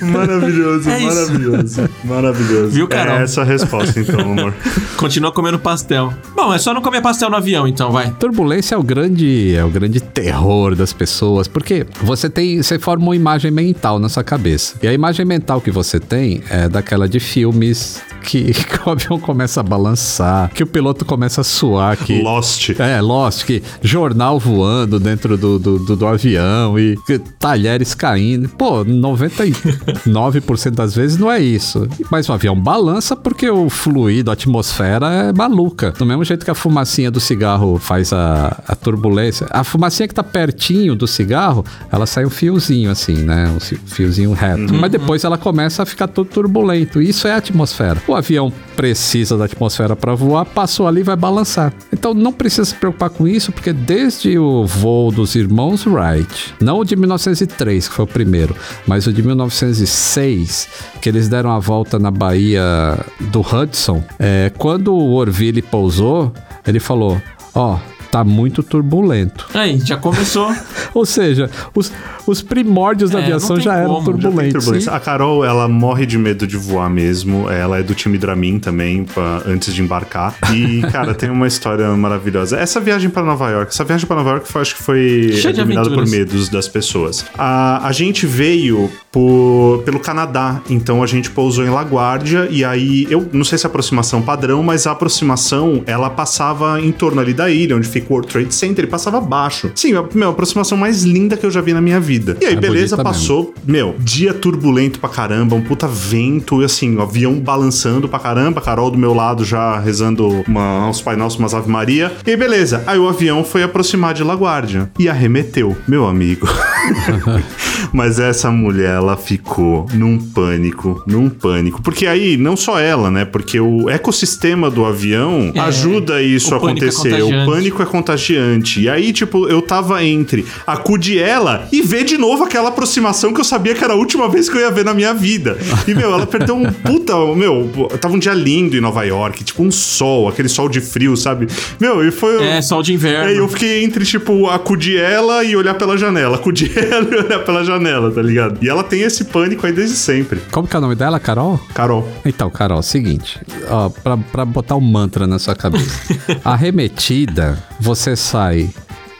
[0.00, 1.06] Maravilhoso, É isso.
[1.06, 2.70] maravilhoso, maravilhoso.
[2.70, 3.16] Viu, Carol?
[3.16, 4.54] É essa a resposta, então, amor.
[4.96, 6.12] Continua comendo pastel.
[6.34, 8.10] Bom, é só não comer pastel no avião, então, vai.
[8.18, 13.04] Turbulência é o grande, é o grande terror das pessoas, porque você tem, você forma
[13.04, 14.76] uma imagem mental na sua cabeça.
[14.82, 19.18] E a imagem mental que você tem é daquela de filmes que, que o avião
[19.18, 22.70] começa a balançar, que o piloto começa a suar, que Lost.
[22.78, 26.96] é, Lost, que jornal voando dentro do, do, do- do avião e
[27.38, 28.48] talheres caindo.
[28.48, 31.86] Pô, 99% das vezes não é isso.
[32.10, 35.92] Mas o avião balança porque o fluido, a atmosfera é maluca.
[35.92, 39.46] Do mesmo jeito que a fumacinha do cigarro faz a, a turbulência.
[39.50, 43.48] A fumacinha que tá pertinho do cigarro, ela sai um fiozinho assim, né?
[43.54, 44.72] Um fiozinho reto.
[44.74, 47.00] Mas depois ela começa a ficar todo turbulento.
[47.00, 48.00] Isso é a atmosfera.
[48.12, 51.72] O avião precisa da atmosfera para voar, passou ali vai balançar.
[51.90, 56.80] Então não precisa se preocupar com isso, porque desde o voo dos irmãos Wright, não
[56.80, 58.54] o de 1903, que foi o primeiro,
[58.86, 60.68] mas o de 1906,
[61.00, 66.34] que eles deram a volta na Baía do Hudson, é, quando o Orville pousou,
[66.66, 67.18] ele falou:
[67.54, 67.78] Ó,
[68.12, 69.46] tá muito turbulento.
[69.54, 70.54] Aí, já começou.
[70.92, 71.90] Ou seja, os,
[72.26, 74.52] os primórdios da É, aviação não tem já eram como, já tem turbulentos.
[74.52, 74.92] Turbulência.
[74.92, 77.48] A Carol, ela morre de medo de voar mesmo.
[77.50, 80.34] Ela é do time Dramin também, pra- antes de embarcar.
[80.54, 82.58] E, cara, tem uma história maravilhosa.
[82.58, 85.88] Essa viagem pra Nova York, essa viagem pra Nova York foi, acho que foi dominada
[85.90, 87.24] por medos das pessoas.
[87.38, 93.06] A, a gente veio por, pelo Canadá, então a gente pousou em LaGuardia e aí,
[93.10, 97.32] eu não sei se é aproximação padrão, mas a aproximação, ela passava em torno ali
[97.32, 99.70] da ilha, onde fica o World Trade Center, e passava abaixo.
[99.74, 102.36] Sim, a, meu, a aproximação mais linda que eu já vi na minha vida.
[102.40, 106.96] E aí, É beleza, passou, meu, dia turbulento pra caramba, um puta vento, e assim,
[106.96, 111.38] o avião balançando pra caramba, Carol do meu lado já rezando uma, uns Pai Nosso,
[111.38, 112.12] umas Ave Maria.
[112.26, 112.82] E aí, beleza.
[112.86, 116.46] Aí o avião foi aproximar de LaGuardia e arremeteu, meu amigo.
[117.92, 121.82] Mas essa mulher, ela ficou num pânico, num pânico.
[121.82, 123.24] Porque aí, não só ela, né?
[123.24, 127.22] Porque o ecossistema do avião É, ajuda isso a pânico é acontecer.
[127.22, 128.80] o pânico é contagiante.
[128.80, 133.40] E aí, tipo, eu tava entre acudir ela e ver de novo aquela aproximação que
[133.40, 135.58] eu sabia que era a última vez que eu ia ver na minha vida.
[135.86, 137.12] E, meu, ela perdeu um puta.
[137.36, 137.70] Meu,
[138.00, 141.46] tava um dia lindo em Nova York, tipo um sol, aquele sol de frio, sabe?
[141.78, 142.42] Meu, e foi.
[142.42, 143.28] É, sol de inverno.
[143.28, 146.36] Aí eu fiquei entre, tipo, acudir ela e olhar pela janela.
[146.36, 148.58] Acudir ela e olhar pela janela, tá ligado?
[148.62, 150.40] E ela tem esse pânico aí desde sempre.
[150.50, 151.60] Como que é o nome dela, Carol?
[151.74, 152.08] Carol.
[152.24, 153.38] Então, Carol, seguinte,
[153.68, 155.92] ó, pra, pra botar um mantra na sua cabeça.
[156.44, 158.70] Arremetida, você sai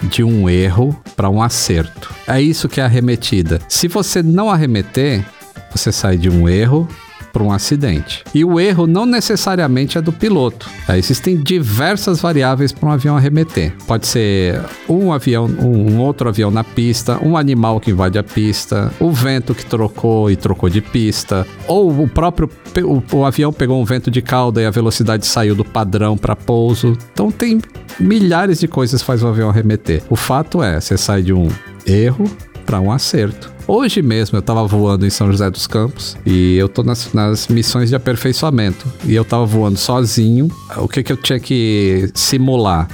[0.04, 2.14] de um erro para um acerto.
[2.28, 3.58] É isso que é arremetida.
[3.68, 5.26] Se você não arremeter,
[5.72, 6.88] você sai de um erro
[7.32, 8.22] para um acidente.
[8.34, 10.68] E o erro não necessariamente é do piloto.
[10.88, 13.72] É, existem diversas variáveis para um avião arremeter.
[13.86, 18.92] Pode ser um avião, um, outro avião na pista, um animal que invade a pista,
[19.00, 22.48] o vento que trocou e trocou de pista, ou o próprio
[22.80, 26.34] o, o avião pegou um vento de cauda e a velocidade saiu do padrão para
[26.34, 26.96] pouso.
[27.12, 27.60] Então tem
[27.98, 30.02] milhares de coisas que faz o avião arremeter.
[30.08, 31.48] O fato é, você sai de um
[31.86, 32.24] erro
[32.64, 33.52] para um acerto.
[33.66, 37.48] Hoje mesmo eu tava voando em São José dos Campos e eu tô nas, nas
[37.48, 38.86] missões de aperfeiçoamento.
[39.04, 40.48] E eu tava voando sozinho.
[40.76, 42.88] O que que eu tinha que simular?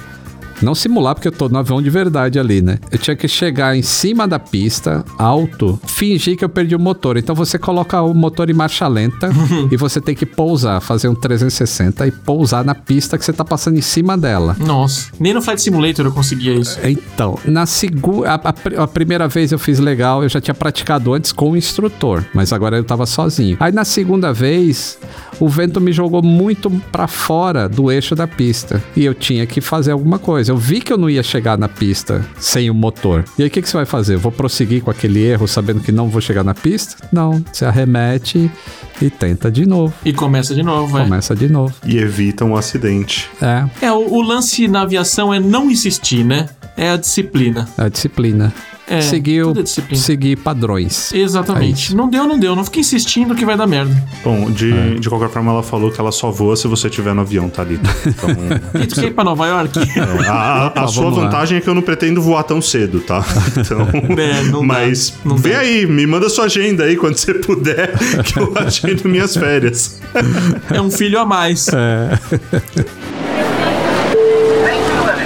[0.61, 2.79] Não simular porque eu tô no avião de verdade ali, né?
[2.91, 7.17] Eu tinha que chegar em cima da pista, alto, fingir que eu perdi o motor.
[7.17, 9.29] Então você coloca o motor em marcha lenta
[9.71, 13.45] e você tem que pousar, fazer um 360 e pousar na pista que você tá
[13.45, 14.55] passando em cima dela.
[14.59, 16.77] Nossa, nem no Flight Simulator eu conseguia isso.
[16.83, 18.29] Então, na segunda.
[18.31, 21.51] A, a pr- a primeira vez eu fiz legal, eu já tinha praticado antes com
[21.51, 23.57] o instrutor, mas agora eu tava sozinho.
[23.59, 24.97] Aí na segunda vez,
[25.39, 29.61] o vento me jogou muito pra fora do eixo da pista e eu tinha que
[29.61, 30.48] fazer alguma coisa.
[30.49, 33.23] Eu vi que eu não ia chegar na pista sem o motor.
[33.37, 34.15] E aí o que, que você vai fazer?
[34.15, 37.07] Eu vou prosseguir com aquele erro sabendo que não vou chegar na pista?
[37.11, 38.49] Não, você arremete
[39.01, 39.93] e tenta de novo.
[40.03, 41.03] E começa de novo, é.
[41.03, 41.73] Começa de novo.
[41.85, 43.29] E evita um acidente.
[43.41, 46.47] É, É, o, o lance na aviação é não insistir, né?
[46.77, 47.67] É a disciplina.
[47.77, 48.53] é a disciplina.
[48.91, 49.43] É, seguir,
[49.91, 51.13] é seguir padrões.
[51.13, 51.89] É Exatamente.
[51.89, 51.95] isso.
[51.95, 52.55] não deu, não deu.
[52.55, 53.95] Não fica insistindo que vai dar merda.
[54.23, 54.95] Bom, de, É.
[54.95, 57.61] de qualquer forma, ela falou que ela só voa se você estiver no avião, tá
[57.61, 57.79] ali.
[58.07, 58.29] Então,
[58.81, 59.77] E tu quer ir pra Nova York?
[60.27, 61.25] a, a- a Tá, sua vamos lá.
[61.25, 63.23] vantagem é que eu não pretendo voar tão cedo, tá?
[63.57, 63.81] Então,
[64.17, 65.59] É, não dá, mas não vê dá.
[65.59, 67.93] aí, me manda sua agenda aí quando você puder,
[68.23, 68.51] que eu
[68.89, 69.99] agendo minhas férias.
[70.73, 71.67] é um filho a mais.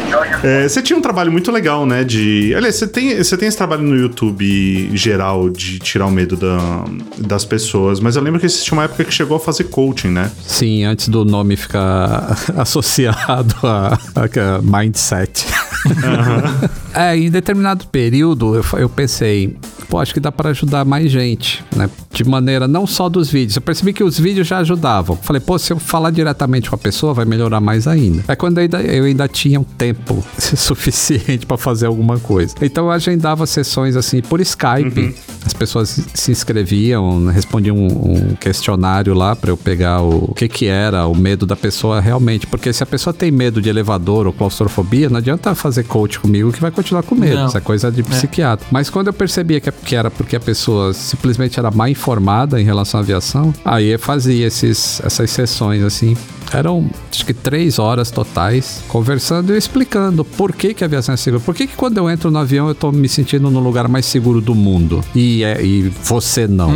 [0.09, 2.03] Your É, você tinha um trabalho muito legal, né?
[2.03, 2.53] De.
[2.53, 6.83] Aliás, você tem, você tem esse trabalho no YouTube geral de tirar o medo da-
[7.17, 10.29] das pessoas, mas eu lembro que existia uma época que chegou a fazer coaching, né?
[10.45, 15.45] Sim, antes do nome ficar associado a, a mindset.
[16.93, 19.55] é, em determinado período eu, eu pensei,
[19.93, 21.87] pô, acho que dá para ajudar mais gente, né?
[22.11, 23.57] De maneira não só dos vídeos.
[23.57, 25.15] Eu percebi que os vídeos já ajudavam.
[25.15, 28.23] Falei, pô, se eu falar diretamente com a pessoa, vai melhorar mais ainda.
[28.27, 32.55] É quando eu ainda, eu ainda tinha um tempo suficiente para fazer alguma coisa.
[32.59, 35.15] Então eu agendava sessões assim por Skype.
[35.45, 40.47] As pessoas se inscreviam, respondiam um, um questionário lá para eu pegar o, o que
[40.47, 44.25] que era o medo da pessoa realmente, porque se a pessoa tem medo de elevador
[44.25, 47.35] ou claustrofobia, não adianta fazer coach comigo que vai continuar com medo.
[47.35, 47.47] Não.
[47.47, 48.65] Isso é coisa de psiquiatra.
[48.71, 52.63] Mas quando eu percebia que, que era porque a pessoa simplesmente era mal informada em
[52.63, 56.15] relação à aviação, aí fazia esses, essas sessões assim.
[56.53, 61.17] Eram acho que três horas totais conversando e explicando por que, que a aviação é
[61.17, 61.41] segura.
[61.43, 64.05] Por que, que quando eu entro no avião eu tô me sentindo no lugar mais
[64.05, 65.03] seguro do mundo?
[65.15, 66.69] E é- e você não.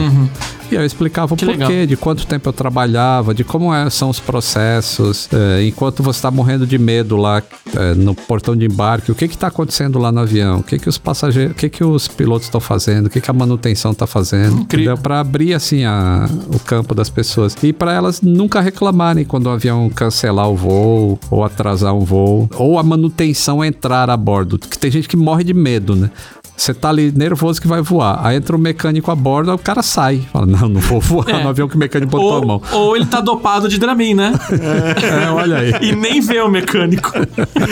[0.72, 1.38] E eu explicava o.
[1.38, 1.86] Que porquê, legal.
[1.88, 6.32] de quanto tempo eu trabalhava, de como é- são os processos, é, enquanto você está
[6.32, 7.42] morrendo de medo lá
[7.76, 10.90] é, no portão de embarque, o que está acontecendo lá no avião, o que, que
[10.90, 14.08] os passageiros, o que, que os pilotos estão fazendo, o que, que a manutenção está
[14.08, 14.98] fazendo, Incrível.
[14.98, 19.50] para abrir assim a- o campo das pessoas e para elas nunca reclamarem quando o
[19.52, 24.78] avião cancelar o voo ou atrasar um voo ou a manutenção entrar a bordo, que
[24.78, 26.10] tem gente que morre de medo, né?
[26.58, 28.20] Você tá ali nervoso que vai voar.
[28.26, 30.28] Aí entra o mecânico a bordo, o cara sai.
[30.34, 31.44] Fala, não, não vou voar É.
[31.44, 32.62] no avião que o mecânico botou a mão.
[32.72, 34.34] Ou, ou ele tá dopado de Dramin, né?
[35.28, 35.72] É, olha aí.
[35.82, 37.12] e nem vê o mecânico.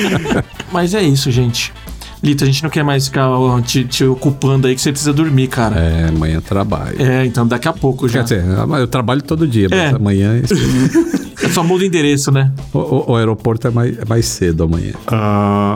[0.72, 1.74] Mas é isso, gente.
[2.24, 3.28] Lito, a gente não quer mais ficar
[3.64, 5.76] te, te ocupando aí que você precisa dormir, cara.
[5.80, 7.00] É, amanhã trabalho.
[7.02, 8.24] É, então daqui a pouco já.
[8.24, 8.44] Quer dizer,
[8.80, 9.88] eu trabalho todo dia, mas É.
[9.90, 10.42] amanhã
[11.44, 12.52] É só muda o endereço, né?
[12.74, 14.94] o, o- o aeroporto é mais, é mais cedo amanhã.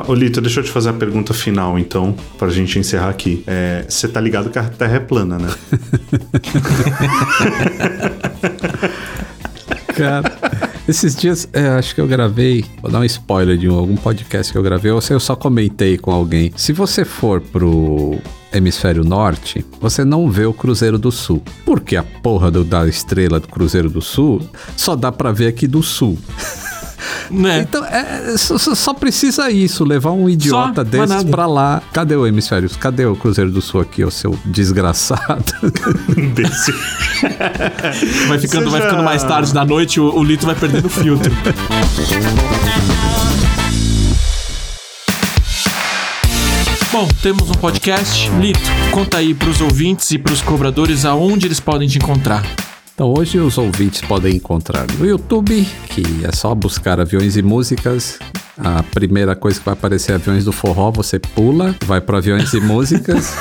[0.07, 3.44] Ô Lito, deixa eu te fazer a pergunta final, então, pra gente encerrar aqui.
[3.45, 5.49] É, Você tá ligado que a Terra é plana, né?
[9.95, 10.32] Cara,
[10.90, 14.52] esses dias, é, acho que eu gravei, vou dar um spoiler de um- algum podcast
[14.52, 16.52] que eu gravei, ou se eu só comentei com alguém.
[16.56, 18.18] Se você for pro
[18.52, 21.41] hemisfério norte, você não vê o Cruzeiro do Sul.
[21.66, 24.41] Porque a porra do- da estrela do Cruzeiro do Sul
[24.76, 26.18] só dá pra ver aqui do sul.
[27.31, 27.60] né?
[27.61, 31.81] Então, é, só, só- só precisa isso, levar um idiota mais desses pra lá.
[31.94, 32.69] Cadê o hemisfério?
[32.80, 35.44] Cadê o Cruzeiro do Sul aqui, ô seu desgraçado?
[36.36, 36.72] Desse.
[38.27, 41.31] Vai ficando, vai ficando mais tarde da noite, o, o Lito vai perdendo o filtro.
[46.91, 48.30] Bom, temos um podcast.
[48.40, 48.60] Lito,
[48.91, 52.44] conta aí pros ouvintes e pros cobradores aonde eles podem te encontrar.
[52.99, 58.19] Então hoje os ouvintes podem encontrar no YouTube, que é só buscar aviões e músicas.
[58.57, 62.51] A primeira coisa que vai aparecer é aviões do forró, você pula, vai para aviões
[62.51, 63.38] e músicas.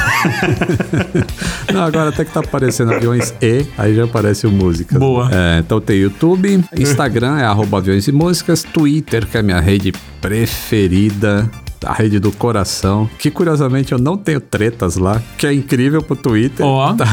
[1.74, 4.97] Não, agora até que tá aparecendo aviões e, aí já aparece o músicas.
[4.97, 5.28] Boa.
[5.32, 9.59] É, então tem YouTube, Instagram é arroba aviões e músicas, Twitter, que é a minha
[9.59, 11.51] rede preferida.
[11.84, 16.16] A rede do coração, que curiosamente eu não tenho tretas lá, que é incrível pro
[16.16, 16.66] Twitter.
[16.66, 16.92] Ó.
[16.94, 17.06] Tá?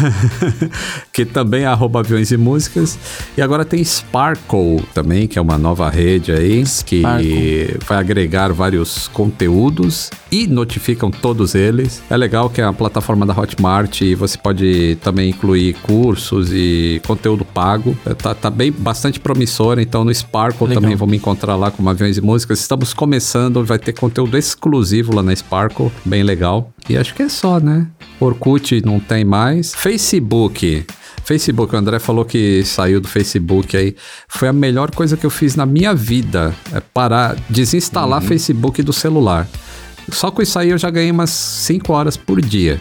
[1.13, 2.97] que também é arroba aviões e músicas.
[3.37, 7.77] E agora tem Sparkle também, que é uma nova rede aí, que Sparkle.
[7.87, 12.01] vai agregar vários conteúdos e notificam todos eles.
[12.09, 17.01] É legal que é uma plataforma da Hotmart e você pode também incluir cursos e
[17.05, 17.95] conteúdo pago.
[18.05, 20.81] É, Tá, tá bem bastante promissor, então no Sparkle Legal.
[20.81, 22.59] também me encontrar lá com aviões e músicas.
[22.59, 24.54] Estamos começando, vai ter conteúdo exclusivo
[25.13, 26.73] lá na Sparkle, bem legal.
[26.89, 27.87] E acho que é só, né?
[28.19, 29.73] Orkut não tem mais.
[29.73, 30.85] Facebook.
[31.23, 33.95] Facebook, o André falou que saiu do Facebook aí.
[34.27, 36.53] Foi a melhor coisa que eu fiz na minha vida.
[36.71, 39.47] É parar, desinstalar Facebook do celular.
[40.11, 42.79] Só com isso aí eu já ganhei umas 5 horas por dia.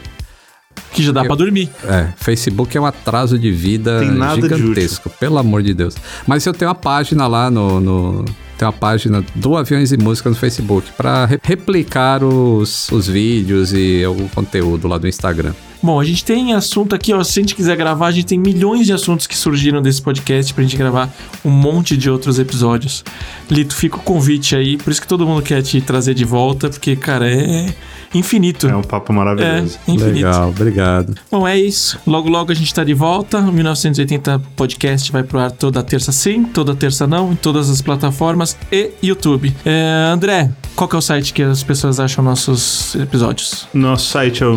[0.93, 1.71] Que já dá pra dormir.
[1.85, 5.97] É, Facebook é um atraso de vida nada de gigantesco, pelo amor de Deus.
[6.27, 7.81] Mas eu tenho uma página lá no.
[7.81, 8.25] no
[8.65, 14.05] tem uma página do Aviões e Música no Facebook para replicar os, os vídeos e
[14.07, 15.53] o conteúdo lá do Instagram.
[15.85, 17.23] Bom, a gente tem assunto aqui, ó.
[17.23, 20.55] Se a gente quiser gravar, a gente tem milhões de assuntos que surgiram desse podcast
[20.55, 21.13] pra gente gravar
[21.45, 23.05] um monte de outros episódios.
[23.51, 26.71] Lito, fica o convite aí, por isso que todo mundo quer te trazer de volta,
[26.71, 27.67] porque, cara, é
[28.15, 28.67] infinito.
[28.67, 29.79] É um papo É, maravilhoso.
[29.87, 30.15] infinito.
[30.15, 31.15] Legal, obrigado.
[31.31, 31.99] Bom, é isso.
[32.07, 33.41] Logo, logo a gente tá de volta.
[33.41, 37.83] O 1980 Podcast vai pro ar toda terça sim, toda terça não, em todas as
[37.83, 39.55] plataformas e YouTube.
[39.67, 43.67] É, André, qual que é o site que as pessoas acham nossos episódios?
[43.75, 44.57] Nosso site é o